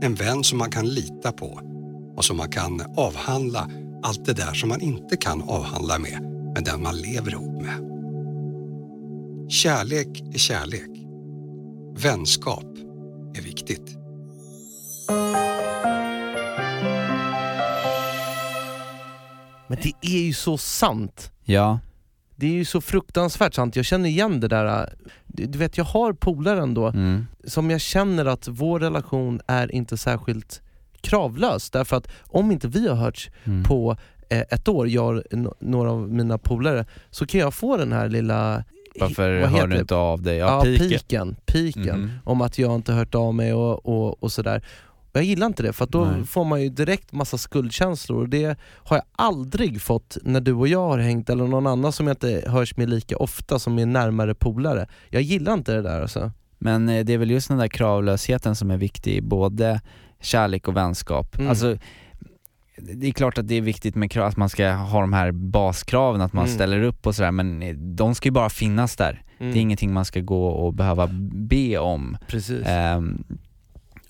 en 0.00 0.14
vän 0.14 0.44
som 0.44 0.58
man 0.58 0.70
kan 0.70 0.86
lita 0.86 1.32
på 1.32 1.60
och 2.16 2.24
som 2.24 2.36
man 2.36 2.48
kan 2.48 2.82
avhandla 2.96 3.70
allt 4.02 4.24
det 4.24 4.32
där 4.32 4.54
som 4.54 4.68
man 4.68 4.80
inte 4.80 5.16
kan 5.16 5.42
avhandla 5.42 5.98
med, 5.98 6.22
med 6.54 6.64
den 6.64 6.82
man 6.82 6.96
lever 6.96 7.32
ihop 7.32 7.62
med. 7.62 7.84
Kärlek 9.50 10.22
är 10.34 10.38
kärlek. 10.38 10.90
Vänskap 11.96 12.64
är 13.34 13.42
viktigt. 13.42 13.96
Men 19.68 19.78
det 19.82 19.92
är 20.00 20.20
ju 20.20 20.32
så 20.32 20.58
sant. 20.58 21.30
Ja. 21.44 21.78
Det 22.40 22.46
är 22.46 22.50
ju 22.52 22.64
så 22.64 22.80
fruktansvärt 22.80 23.54
sant, 23.54 23.76
jag 23.76 23.84
känner 23.84 24.08
igen 24.08 24.40
det 24.40 24.48
där, 24.48 24.80
äh, 24.80 24.84
du 25.26 25.58
vet 25.58 25.76
jag 25.78 25.84
har 25.84 26.12
polare 26.12 26.62
ändå, 26.62 26.86
Mm. 26.86 27.26
som 27.44 27.70
jag 27.70 27.80
känner 27.80 28.24
att 28.26 28.48
vår 28.48 28.80
relation 28.80 29.40
är 29.46 29.74
inte 29.74 29.96
särskilt 29.96 30.62
kravlös, 31.00 31.70
därför 31.70 31.96
att 31.96 32.08
om 32.26 32.50
inte 32.52 32.68
vi 32.68 32.88
har 32.88 32.96
hörts 32.96 33.30
Mm. 33.44 33.62
på 33.64 33.96
eh, 34.30 34.40
ett 34.50 34.68
år, 34.68 34.88
jag 34.88 35.16
och 35.16 35.22
några 35.60 35.90
av 35.90 36.08
mina 36.12 36.38
polare, 36.38 36.86
så 37.10 37.26
kan 37.26 37.40
jag 37.40 37.54
få 37.54 37.76
den 37.76 37.92
här 37.92 38.08
lilla 38.08 38.64
Varför 39.00 39.40
hör 39.46 39.66
du 39.66 39.78
inte 39.78 39.94
av 39.94 40.22
dig? 40.22 40.36
Ja, 40.36 40.62
piken. 40.62 40.88
piken, 40.88 41.36
piken 41.46 42.00
Mhm. 42.00 42.10
om 42.24 42.40
att 42.40 42.58
jag 42.58 42.74
inte 42.74 42.92
hört 42.92 43.14
av 43.14 43.34
mig 43.34 43.52
och, 43.54 43.86
och, 43.86 44.22
och 44.22 44.32
sådär. 44.32 44.62
Jag 45.12 45.22
gillar 45.24 45.46
inte 45.46 45.62
det, 45.62 45.72
för 45.72 45.86
då 45.86 46.04
Nej. 46.04 46.24
får 46.24 46.44
man 46.44 46.62
ju 46.62 46.68
direkt 46.68 47.12
massa 47.12 47.38
skuldkänslor 47.38 48.20
och 48.22 48.28
det 48.28 48.58
har 48.74 48.96
jag 48.96 49.04
aldrig 49.12 49.82
fått 49.82 50.16
när 50.22 50.40
du 50.40 50.52
och 50.52 50.68
jag 50.68 50.88
har 50.88 50.98
hängt, 50.98 51.30
eller 51.30 51.46
någon 51.46 51.66
annan 51.66 51.92
som 51.92 52.06
jag 52.06 52.14
inte 52.14 52.44
hörs 52.46 52.76
med 52.76 52.90
lika 52.90 53.16
ofta, 53.16 53.58
som 53.58 53.78
är 53.78 53.86
närmare 53.86 54.34
polare. 54.34 54.88
Jag 55.08 55.22
gillar 55.22 55.54
inte 55.54 55.72
det 55.72 55.82
där 55.82 56.00
alltså. 56.02 56.30
Men 56.58 56.88
eh, 56.88 57.04
det 57.04 57.12
är 57.12 57.18
väl 57.18 57.30
just 57.30 57.48
den 57.48 57.58
där 57.58 57.68
kravlösheten 57.68 58.56
som 58.56 58.70
är 58.70 58.76
viktig 58.76 59.14
i 59.16 59.20
både 59.20 59.80
kärlek 60.20 60.68
och 60.68 60.76
vänskap. 60.76 61.36
Mm. 61.38 61.50
Alltså, 61.50 61.76
det 62.78 63.06
är 63.08 63.12
klart 63.12 63.38
att 63.38 63.48
det 63.48 63.54
är 63.54 63.60
viktigt 63.60 63.94
med 63.94 64.10
krav, 64.10 64.26
att 64.26 64.36
man 64.36 64.48
ska 64.48 64.70
ha 64.70 65.00
de 65.00 65.12
här 65.12 65.32
baskraven, 65.32 66.20
att 66.20 66.32
man 66.32 66.44
Mm. 66.44 66.54
ställer 66.54 66.82
upp 66.82 67.06
och 67.06 67.14
sådär, 67.14 67.30
men 67.32 67.62
eh, 67.62 67.74
de 67.76 68.14
ska 68.14 68.28
ju 68.28 68.32
bara 68.32 68.50
finnas 68.50 68.96
där. 68.96 69.22
Mm. 69.38 69.52
Det 69.52 69.58
är 69.58 69.60
ingenting 69.60 69.92
man 69.92 70.04
ska 70.04 70.20
gå 70.20 70.46
och 70.46 70.74
behöva 70.74 71.06
be 71.32 71.78
om. 71.78 72.16
Precis. 72.28 72.66
Ehm, 72.66 73.24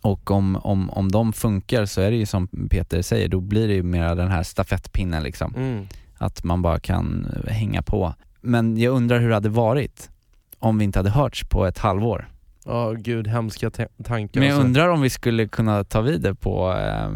och 0.01 0.30
om, 0.30 0.57
om, 0.57 0.90
om 0.90 1.12
de 1.12 1.32
funkar 1.32 1.86
så 1.86 2.01
är 2.01 2.11
det 2.11 2.16
ju 2.16 2.26
som 2.26 2.49
Peter 2.70 3.03
säger, 3.03 3.28
då 3.28 3.40
blir 3.40 3.68
det 3.68 3.74
ju 3.74 3.82
mer 3.82 4.14
den 4.14 4.28
här 4.28 4.42
stafettpinnen 4.42 5.22
liksom. 5.22 5.55
Mm. 5.55 5.86
Att 6.18 6.44
man 6.44 6.62
bara 6.62 6.80
kan 6.80 7.26
hänga 7.49 7.82
på. 7.82 8.14
Men 8.40 8.76
jag 8.76 8.94
undrar 8.94 9.20
hur 9.20 9.28
det 9.28 9.34
hade 9.34 9.49
varit 9.49 10.11
om 10.59 10.78
vi 10.78 10.84
inte 10.84 10.99
hade 10.99 11.11
hörts 11.11 11.44
på 11.44 11.66
ett 11.66 11.78
halvår. 11.78 12.28
Ja 12.64 12.92
gud, 12.92 13.26
hemska 13.26 13.70
ta- 13.70 13.86
tankar. 14.05 14.40
Men 14.40 14.49
jag 14.49 14.55
alltså. 14.55 14.66
undrar 14.66 14.88
om 14.88 15.01
vi 15.01 15.11
skulle 15.11 15.49
kunna 15.49 15.84
ta 15.84 16.01
vid 16.01 16.20
det 16.20 16.34
på, 16.34 16.72
eh, 16.72 17.09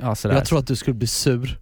ja 0.00 0.14
sådär. 0.14 0.34
jag 0.34 0.44
tror 0.44 0.58
att 0.58 0.66
du 0.66 0.76
skulle 0.76 0.94
bli 0.94 1.06
sur. 1.06 1.58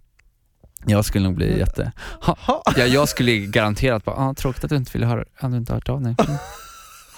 Jag 0.85 1.05
skulle 1.05 1.23
nog 1.23 1.35
bli 1.35 1.59
jätte... 1.59 1.91
Ha, 2.21 2.63
ja, 2.77 2.85
jag 2.85 3.09
skulle 3.09 3.37
garanterat 3.37 4.05
bara, 4.05 4.15
ah, 4.15 4.33
tråkigt 4.33 4.63
att 4.63 4.69
du 4.69 4.75
inte 4.75 4.91
ville 4.93 5.05
höra, 5.05 5.25
att 5.37 5.51
du 5.51 5.57
inte 5.57 5.73
hört 5.73 5.89
av 5.89 6.01
dig. 6.01 6.15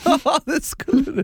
Mm. 0.06 0.20
det 0.46 0.64
skulle 0.64 1.04
du. 1.12 1.24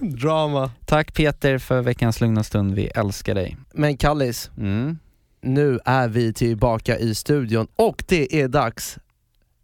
Drama. 0.00 0.70
Tack 0.84 1.14
Peter 1.14 1.58
för 1.58 1.82
veckans 1.82 2.20
lugna 2.20 2.42
stund, 2.44 2.74
vi 2.74 2.86
älskar 2.86 3.34
dig. 3.34 3.56
Men 3.74 3.96
Kallis, 3.96 4.50
Mm. 4.58 4.98
nu 5.42 5.78
är 5.84 6.08
vi 6.08 6.32
tillbaka 6.32 6.98
i 6.98 7.14
studion 7.14 7.66
och 7.76 8.04
det 8.08 8.40
är 8.40 8.48
dags 8.48 8.98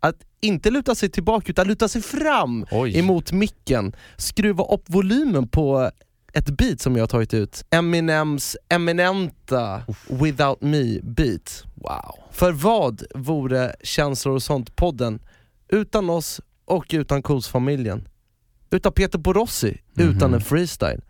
att 0.00 0.16
inte 0.40 0.70
luta 0.70 0.94
sig 0.94 1.08
tillbaka 1.10 1.50
utan 1.50 1.66
luta 1.68 1.88
sig 1.88 2.02
fram 2.02 2.66
Oj. 2.70 2.98
emot 2.98 3.32
micken. 3.32 3.92
Skruva 4.16 4.64
upp 4.64 4.82
volymen 4.86 5.48
på 5.48 5.90
ett 6.32 6.50
beat 6.50 6.80
som 6.80 6.96
jag 6.96 7.02
har 7.02 7.08
tagit 7.08 7.34
ut. 7.34 7.64
Eminems 7.70 8.56
eminenta 8.68 9.82
Without 10.08 10.60
Me 10.62 11.00
beat. 11.02 11.64
Wow. 11.74 12.14
För 12.30 12.52
vad 12.52 13.02
vore 13.14 13.74
Känslor 13.82 14.34
och 14.34 14.42
sånt-podden 14.42 15.18
utan 15.68 16.10
oss 16.10 16.40
och 16.72 16.86
utan 16.92 17.22
Cools-familjen? 17.22 18.08
Utan 18.70 18.92
Peter 18.92 19.18
Borossi, 19.18 19.80
utan 19.96 20.30
Mhm. 20.30 20.34
en 20.34 20.40
freestyle. 20.40 21.00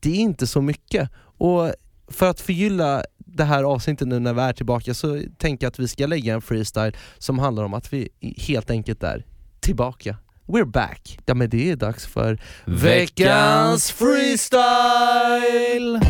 Det 0.00 0.10
är 0.10 0.14
inte 0.20 0.46
så 0.46 0.60
mycket. 0.62 1.10
Och 1.38 1.72
för 2.08 2.30
att 2.30 2.40
förgylla 2.40 3.04
det 3.18 3.44
här 3.44 3.64
avsnittet 3.64 4.08
nu 4.08 4.18
när 4.18 4.34
vi 4.34 4.40
är 4.40 4.52
tillbaka 4.52 4.94
så 4.94 5.22
tänker 5.38 5.64
jag 5.66 5.70
att 5.70 5.78
vi 5.78 5.88
ska 5.88 6.06
lägga 6.06 6.34
en 6.34 6.42
freestyle 6.42 6.96
som 7.18 7.38
handlar 7.38 7.64
om 7.64 7.74
att 7.74 7.92
vi 7.92 8.08
helt 8.38 8.70
enkelt 8.70 9.02
är 9.02 9.26
tillbaka. 9.60 10.16
We're 10.46 10.64
back. 10.70 11.18
Ja 11.26 11.34
men 11.34 11.50
det 11.50 11.70
är 11.70 11.76
dags 11.76 12.06
för 12.06 12.38
veckans 12.64 13.90
freestyle! 13.90 16.00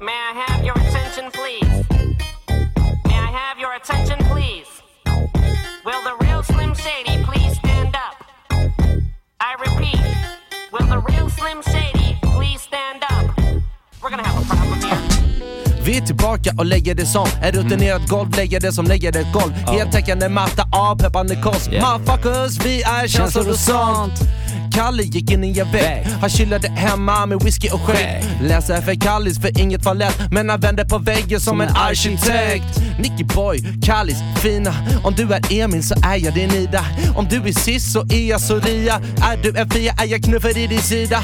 May 0.00 0.12
I 0.12 0.34
have 0.48 0.64
your 0.66 0.78
attention, 0.78 1.30
please? 1.30 1.86
May 3.06 3.14
I 3.14 3.32
have 3.32 3.60
your 3.60 3.74
attention, 3.76 4.18
please? 4.18 4.71
Will 6.72 6.78
the 6.78 6.88
real 6.88 6.90
Slim 6.90 7.22
Shady 7.22 7.24
please 7.24 7.58
stand 7.58 7.94
up? 7.96 8.16
I 9.40 9.54
repeat, 9.60 10.00
will 10.72 10.86
the 10.86 10.98
real 11.08 11.28
Slim 11.30 11.62
Shady 11.62 12.16
please 12.22 12.60
stand 12.62 13.02
up? 13.02 13.36
We're 14.02 14.10
gonna 14.10 14.26
have 14.26 14.42
a 14.42 14.54
problem 14.54 14.80
here. 14.80 15.22
Vi 15.84 15.96
är 15.96 16.00
tillbaka 16.00 16.50
och 16.58 16.66
lägger 16.66 16.94
det 16.94 17.06
som 17.06 17.26
en 17.42 17.52
rutinerad 17.52 18.08
golv, 18.08 18.36
lägger 18.36 18.60
det 18.60 18.72
som 18.72 18.84
lägger 18.86 19.16
ett 19.16 19.32
golv. 19.32 19.52
Heltäckande 19.52 20.28
matta, 20.28 20.68
avpeppande 20.72 21.36
kost. 21.36 21.72
Yeah. 21.72 21.98
Motherfuckers, 21.98 22.64
vi 22.64 22.82
är 22.82 23.08
känslor 23.08 23.48
och 23.50 23.58
sånt. 23.58 24.20
Kalle 24.72 25.02
gick 25.02 25.30
in 25.30 25.44
i 25.44 25.58
en 25.58 25.72
vägg, 25.72 26.06
han 26.20 26.30
chillade 26.30 26.68
hemma 26.68 27.26
med 27.26 27.42
whisky 27.42 27.68
och 27.68 27.80
skägg. 27.80 28.24
Läser 28.42 28.80
för 28.80 28.94
Kallis 28.94 29.40
för 29.40 29.60
inget 29.60 29.84
var 29.84 29.94
lätt, 29.94 30.20
men 30.30 30.48
han 30.48 30.60
vände 30.60 30.84
på 30.84 30.98
väggen 30.98 31.40
som 31.40 31.60
en 31.60 31.68
arkitekt. 31.68 32.82
Nicky 32.98 33.24
boy, 33.24 33.58
Kallis, 33.82 34.18
fina. 34.42 34.74
Om 35.04 35.14
du 35.14 35.32
är 35.32 35.40
Emil 35.52 35.82
så 35.82 35.94
är 36.04 36.16
jag 36.16 36.34
din 36.34 36.50
Ida. 36.50 36.84
Om 37.16 37.28
du 37.30 37.36
är 37.36 37.52
Sis 37.52 37.92
så 37.92 38.00
är 38.00 38.28
jag 38.28 38.40
Soria. 38.40 39.00
Är 39.22 39.36
du 39.42 39.58
en 39.58 39.70
Fia 39.70 39.92
är 39.92 40.06
jag 40.06 40.22
knuffad 40.22 40.56
i 40.56 40.66
din 40.66 40.82
sida. 40.82 41.22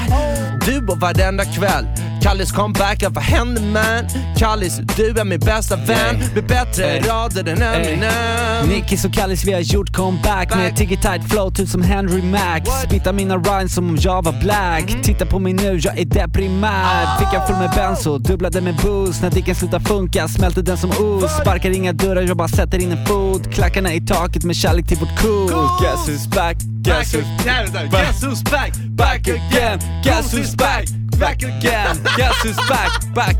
Du 0.65 0.87
och 0.87 0.99
varenda 0.99 1.45
kväll. 1.45 1.85
Kallis 2.21 2.51
comeback, 2.51 3.03
vad 3.09 3.23
händer 3.23 3.61
man? 3.61 4.09
Kallis, 4.37 4.77
du 4.97 5.09
är 5.19 5.25
min 5.25 5.39
bästa 5.39 5.75
vän. 5.75 6.15
Med 6.35 6.47
bättre 6.47 6.85
Ey. 6.85 7.01
rader 7.01 7.47
än 7.47 7.61
Eminem. 7.61 8.67
Nickis 8.69 9.05
och 9.05 9.13
Kallis 9.13 9.45
vi 9.45 9.53
har 9.53 9.59
gjort 9.59 9.93
comeback 9.93 10.55
med 10.55 10.75
tiggy 10.75 10.95
tight 10.97 11.29
flow 11.29 11.51
typ 11.51 11.69
som 11.69 11.81
Henry 11.81 12.21
Max. 12.21 12.69
Spittar 12.85 13.13
mina 13.13 13.37
rhymes 13.43 13.73
som 13.73 13.89
om 13.89 13.97
jag 14.01 14.23
var 14.23 14.33
black. 14.41 15.03
Titta 15.03 15.25
på 15.25 15.39
mig 15.39 15.53
nu, 15.53 15.79
jag 15.83 15.99
är 15.99 16.05
deprimär. 16.05 17.17
Fickan 17.19 17.47
full 17.47 17.55
med 17.55 17.71
benzo, 17.75 18.17
dubblade 18.17 18.61
med 18.61 18.75
booze. 18.75 19.23
När 19.23 19.31
dicken 19.31 19.55
slutar 19.55 19.79
funka 19.79 20.27
smälter 20.27 20.61
den 20.61 20.77
som 20.77 20.89
os. 20.89 21.37
Sparkar 21.41 21.69
inga 21.69 21.93
dörrar, 21.93 22.21
jag 22.21 22.37
bara 22.37 22.47
sätter 22.47 22.81
in 22.81 22.91
en 22.91 23.05
fot. 23.05 23.53
Klackarna 23.53 23.93
i 23.93 24.01
taket 24.01 24.43
med 24.43 24.55
kärlek 24.55 24.87
till 24.87 24.97
vårt 24.97 25.21
cool. 25.21 25.49
Guess 25.81 26.09
who's 26.09 26.35
back? 26.35 26.57
Guess 26.57 27.15
who's 27.15 27.45
back? 27.45 27.91
Guess 27.91 28.23
who's 28.23 28.51
back? 28.51 28.73
Back 28.89 29.27
again, 29.27 29.79
guess 30.03 30.33
who's 30.33 30.57
back? 30.57 30.85
Back 31.19 31.43
again, 31.43 31.97
guess 32.17 32.43
who's 32.43 32.69
back? 32.69 33.13
Back. 33.15 33.37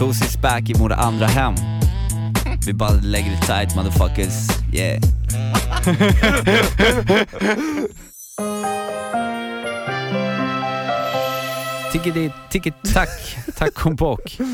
Cozy's 0.00 0.40
back 0.40 0.70
i 0.70 0.74
våra 0.74 0.94
andra 0.94 1.26
hem. 1.26 1.54
Vi 2.66 2.72
bara 2.72 2.90
lägger 2.90 3.30
det 3.30 3.46
tight 3.46 3.76
motherfuckers, 3.76 4.48
yeah. 4.72 5.00
Tickety, 11.92 12.30
ticket, 12.50 12.74
tack, 12.94 13.36
tack 13.56 13.86
och 13.86 13.96
bock. 13.96 14.38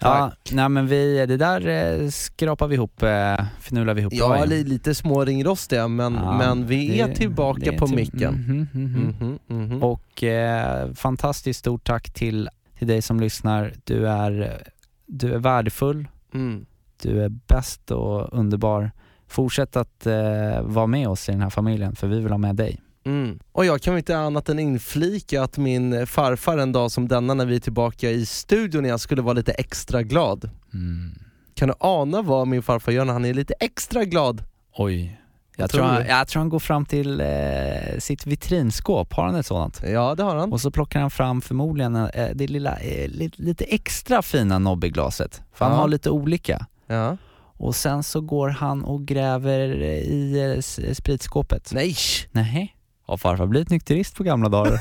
Ja, 0.00 0.32
nej 0.52 0.68
men 0.68 0.86
vi, 0.86 1.26
det 1.26 1.36
där 1.36 1.66
eh, 1.68 2.08
skrapar 2.08 2.66
vi 2.68 2.74
ihop, 2.74 3.02
eh, 3.02 3.44
fnular 3.60 3.94
vi 3.94 4.00
ihop 4.00 4.12
Ja, 4.16 4.44
li- 4.44 4.64
lite 4.64 4.94
småringrostiga 4.94 5.88
men, 5.88 6.14
Ja, 6.14 6.38
men 6.38 6.66
vi 6.66 7.00
är 7.00 7.08
det- 7.08 7.14
tillbaka 7.14 7.60
det 7.60 7.66
är 7.74 7.78
på 7.78 7.86
till- 7.86 7.96
micken. 7.96 8.34
mhm, 8.34 8.68
mhm. 8.72 9.38
Mhm, 9.48 9.64
mhm. 9.66 9.82
Och 9.82 10.22
eh, 10.24 10.92
fantastiskt 10.94 11.60
stort 11.60 11.84
tack 11.86 12.10
till, 12.10 12.48
till 12.78 12.88
dig 12.88 13.02
som 13.02 13.20
lyssnar. 13.20 13.72
Du 13.84 14.08
är, 14.08 14.62
du 15.06 15.32
är 15.34 15.38
värdefull, 15.38 16.08
Mm. 16.34 16.66
du 17.02 17.22
är 17.24 17.28
bäst 17.28 17.90
och 17.90 18.28
underbar. 18.38 18.90
Fortsätt 19.28 19.76
att 19.76 20.06
eh, 20.06 20.62
vara 20.62 20.86
med 20.86 21.08
oss 21.08 21.28
i 21.28 21.32
den 21.32 21.42
här 21.42 21.50
familjen, 21.50 21.96
för 21.96 22.06
vi 22.06 22.20
vill 22.20 22.30
ha 22.32 22.38
med 22.38 22.56
dig. 22.56 22.80
Mm. 23.08 23.38
Och 23.52 23.64
jag 23.64 23.82
kan 23.82 23.96
inte 23.96 24.18
annat 24.18 24.48
än 24.48 24.58
inflika 24.58 25.42
att 25.42 25.58
min 25.58 26.06
farfar 26.06 26.58
en 26.58 26.72
dag 26.72 26.90
som 26.90 27.08
denna 27.08 27.34
när 27.34 27.46
vi 27.46 27.56
är 27.56 27.60
tillbaka 27.60 28.10
i 28.10 28.26
studion 28.26 28.84
igen 28.84 28.98
skulle 28.98 29.22
vara 29.22 29.34
lite 29.34 29.52
extra 29.52 30.02
glad. 30.02 30.50
Mm. 30.74 31.12
Kan 31.54 31.68
du 31.68 31.74
ana 31.80 32.22
vad 32.22 32.48
min 32.48 32.62
farfar 32.62 32.92
gör 32.92 33.04
när 33.04 33.12
han 33.12 33.24
är 33.24 33.34
lite 33.34 33.54
extra 33.60 34.04
glad? 34.04 34.42
Oj. 34.76 35.20
Jag 35.56 35.70
tror, 35.70 35.82
han, 35.82 36.06
jag 36.06 36.28
tror 36.28 36.40
han 36.40 36.48
går 36.48 36.58
fram 36.58 36.84
till 36.84 37.20
eh, 37.20 37.98
sitt 37.98 38.26
vitrinskåp, 38.26 39.12
har 39.12 39.26
han 39.26 39.34
ett 39.34 39.46
sådant? 39.46 39.80
Ja 39.86 40.14
det 40.14 40.22
har 40.22 40.36
han. 40.36 40.52
Och 40.52 40.60
så 40.60 40.70
plockar 40.70 41.00
han 41.00 41.10
fram 41.10 41.40
förmodligen 41.40 41.96
eh, 41.96 42.28
det 42.34 42.46
lilla, 42.46 42.76
eh, 42.78 43.08
lite, 43.36 43.64
extra 43.64 44.22
fina 44.22 44.58
Nobbeglaset, 44.58 45.42
för 45.52 45.64
han 45.64 45.74
Ja. 45.74 45.80
har 45.80 45.88
lite 45.88 46.10
olika. 46.10 46.66
Ja. 46.86 47.16
Och 47.60 47.74
sen 47.76 48.02
så 48.02 48.20
går 48.20 48.48
han 48.48 48.84
och 48.84 49.04
gräver 49.06 49.60
i 49.82 50.54
eh, 50.86 50.92
spritskåpet. 50.94 51.70
Nej! 51.72 51.96
Nej. 52.32 52.74
Har 53.08 53.16
farfar 53.16 53.46
blivit 53.46 53.70
nykterist 53.70 54.14
på 54.14 54.22
gamla 54.22 54.48
dagar? 54.48 54.80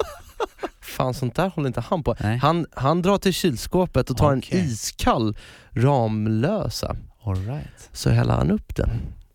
Fan 0.80 1.14
sånt 1.14 1.34
där 1.34 1.48
håller 1.48 1.66
inte 1.68 1.80
han 1.80 2.02
på. 2.02 2.16
Han, 2.42 2.66
han 2.72 3.02
drar 3.02 3.18
till 3.18 3.32
kylskåpet 3.32 4.10
och 4.10 4.16
tar 4.16 4.36
Okej. 4.36 4.60
en 4.60 4.66
iskall 4.66 5.36
Ramlösa. 5.70 6.96
All 7.24 7.36
right. 7.36 7.90
Så 7.92 8.10
häller 8.10 8.32
han 8.32 8.50
upp 8.50 8.76
den. 8.76 8.90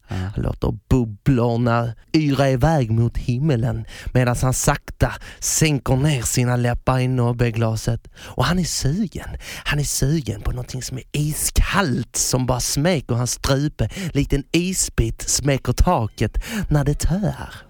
Han 0.08 0.44
låter 0.44 0.78
bubblorna 0.90 1.94
yra 2.14 2.50
iväg 2.50 2.92
mot 2.92 3.18
himmelen 3.18 3.86
medan 4.14 4.36
han 4.42 4.54
sakta 4.54 5.14
sänker 5.40 5.96
ner 5.96 6.22
sina 6.22 6.56
läppar 6.56 7.00
i 7.00 7.08
nobbeglaset. 7.08 8.08
Och 8.18 8.46
han 8.46 8.60
är 8.60 8.64
sugen. 8.64 9.30
Han 9.66 9.80
är 9.80 9.84
sugen 9.84 10.42
på 10.42 10.52
någonting 10.52 10.84
som 10.84 10.98
är 10.98 11.04
iskallt 11.12 12.16
som 12.16 12.46
bara 12.46 12.60
smeker 12.60 13.16
hans 13.16 13.32
strupe 13.32 13.90
likt 14.14 14.34
en 14.34 14.44
isbit 14.52 15.22
smeker 15.30 15.74
taket 15.74 16.44
när 16.70 16.84
det 16.84 17.00
tör. 17.00 17.65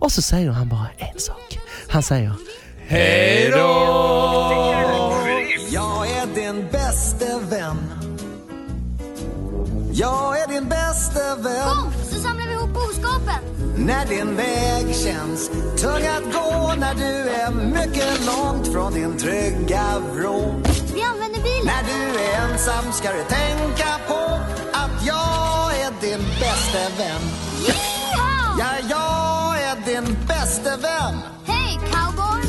Och 0.00 0.12
så 0.12 0.22
säger 0.22 0.50
han 0.50 0.68
bara 0.68 0.88
en 0.98 1.18
sak. 1.18 1.58
Han 1.88 2.02
säger 2.02 2.32
Hej 2.86 3.48
Jag 5.70 6.10
är 6.10 6.26
din 6.34 6.68
bäste 6.72 7.38
vän. 7.50 7.76
Jag 9.92 10.40
är 10.40 10.48
din 10.48 10.68
bäste 10.68 11.36
vän. 11.42 11.64
Kom 11.68 11.92
så 12.10 12.20
samlar 12.20 12.46
vi 12.46 12.52
ihop 12.52 12.70
boskapen. 12.70 13.42
När 13.76 14.06
din 14.06 14.36
väg 14.36 14.96
känns 14.96 15.48
tung 15.80 16.06
att 16.06 16.24
gå 16.32 16.74
när 16.78 16.94
du 16.94 17.30
är 17.30 17.50
mycket 17.50 18.26
långt 18.26 18.72
från 18.72 18.94
din 18.94 19.16
trygga 19.18 19.84
vrå. 20.12 20.54
Vi 20.94 21.02
använder 21.02 21.42
bilen. 21.42 21.64
När 21.66 21.82
du 21.82 22.18
är 22.20 22.50
ensam 22.50 22.92
ska 22.92 23.12
du 23.12 23.24
tänka 23.24 23.88
på 24.08 24.38
att 24.72 25.06
jag 25.06 25.80
är 25.80 26.00
din 26.00 26.24
bäste 26.40 26.88
vän. 26.98 27.22
Yeehaw! 27.66 28.58
Ja, 28.58 28.66
jag 28.90 28.99
bäste 30.62 30.76
vän. 30.76 31.14
Hej 31.44 31.78
cowboy! 31.92 32.42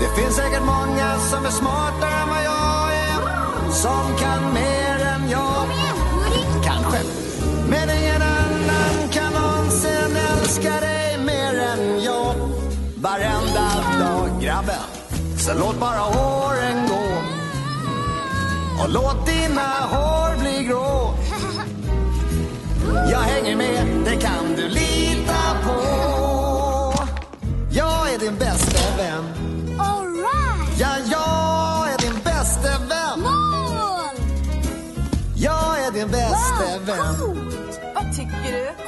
Det 0.00 0.22
finns 0.22 0.36
säkert 0.36 0.62
många 0.62 1.18
som 1.18 1.44
är 1.46 1.50
smartare 1.50 2.14
än 2.22 2.28
vad 2.28 2.44
jag 2.44 2.94
är. 2.94 3.72
Som 3.72 4.16
kan 4.18 4.52
mer 4.54 5.06
än 5.06 5.30
jag. 5.30 5.66
Kanske. 6.64 6.98
Men 7.68 7.90
ingen 7.90 8.22
annan 8.22 9.08
kan 9.10 9.32
någonsin 9.32 10.16
älska 10.16 10.80
dig 10.80 11.18
mer 11.18 11.60
än 11.60 12.02
jag. 12.02 12.34
Varenda 12.96 13.68
dag 13.98 14.42
grabben. 14.42 14.82
Så 15.38 15.54
låt 15.54 15.80
bara 15.80 15.98
håren 15.98 16.88
gå. 16.88 17.22
Och 18.82 18.88
låt 18.88 19.26
dina 19.26 19.70
hår 19.90 20.40
bli 20.40 20.64
grå. 20.64 21.14
Jag 23.10 23.18
hänger 23.18 23.56
med, 23.56 23.86
det 24.04 24.16
kan 24.16 24.54
du 24.56 24.68
lita 24.68 24.87
tikkere. 38.18 38.87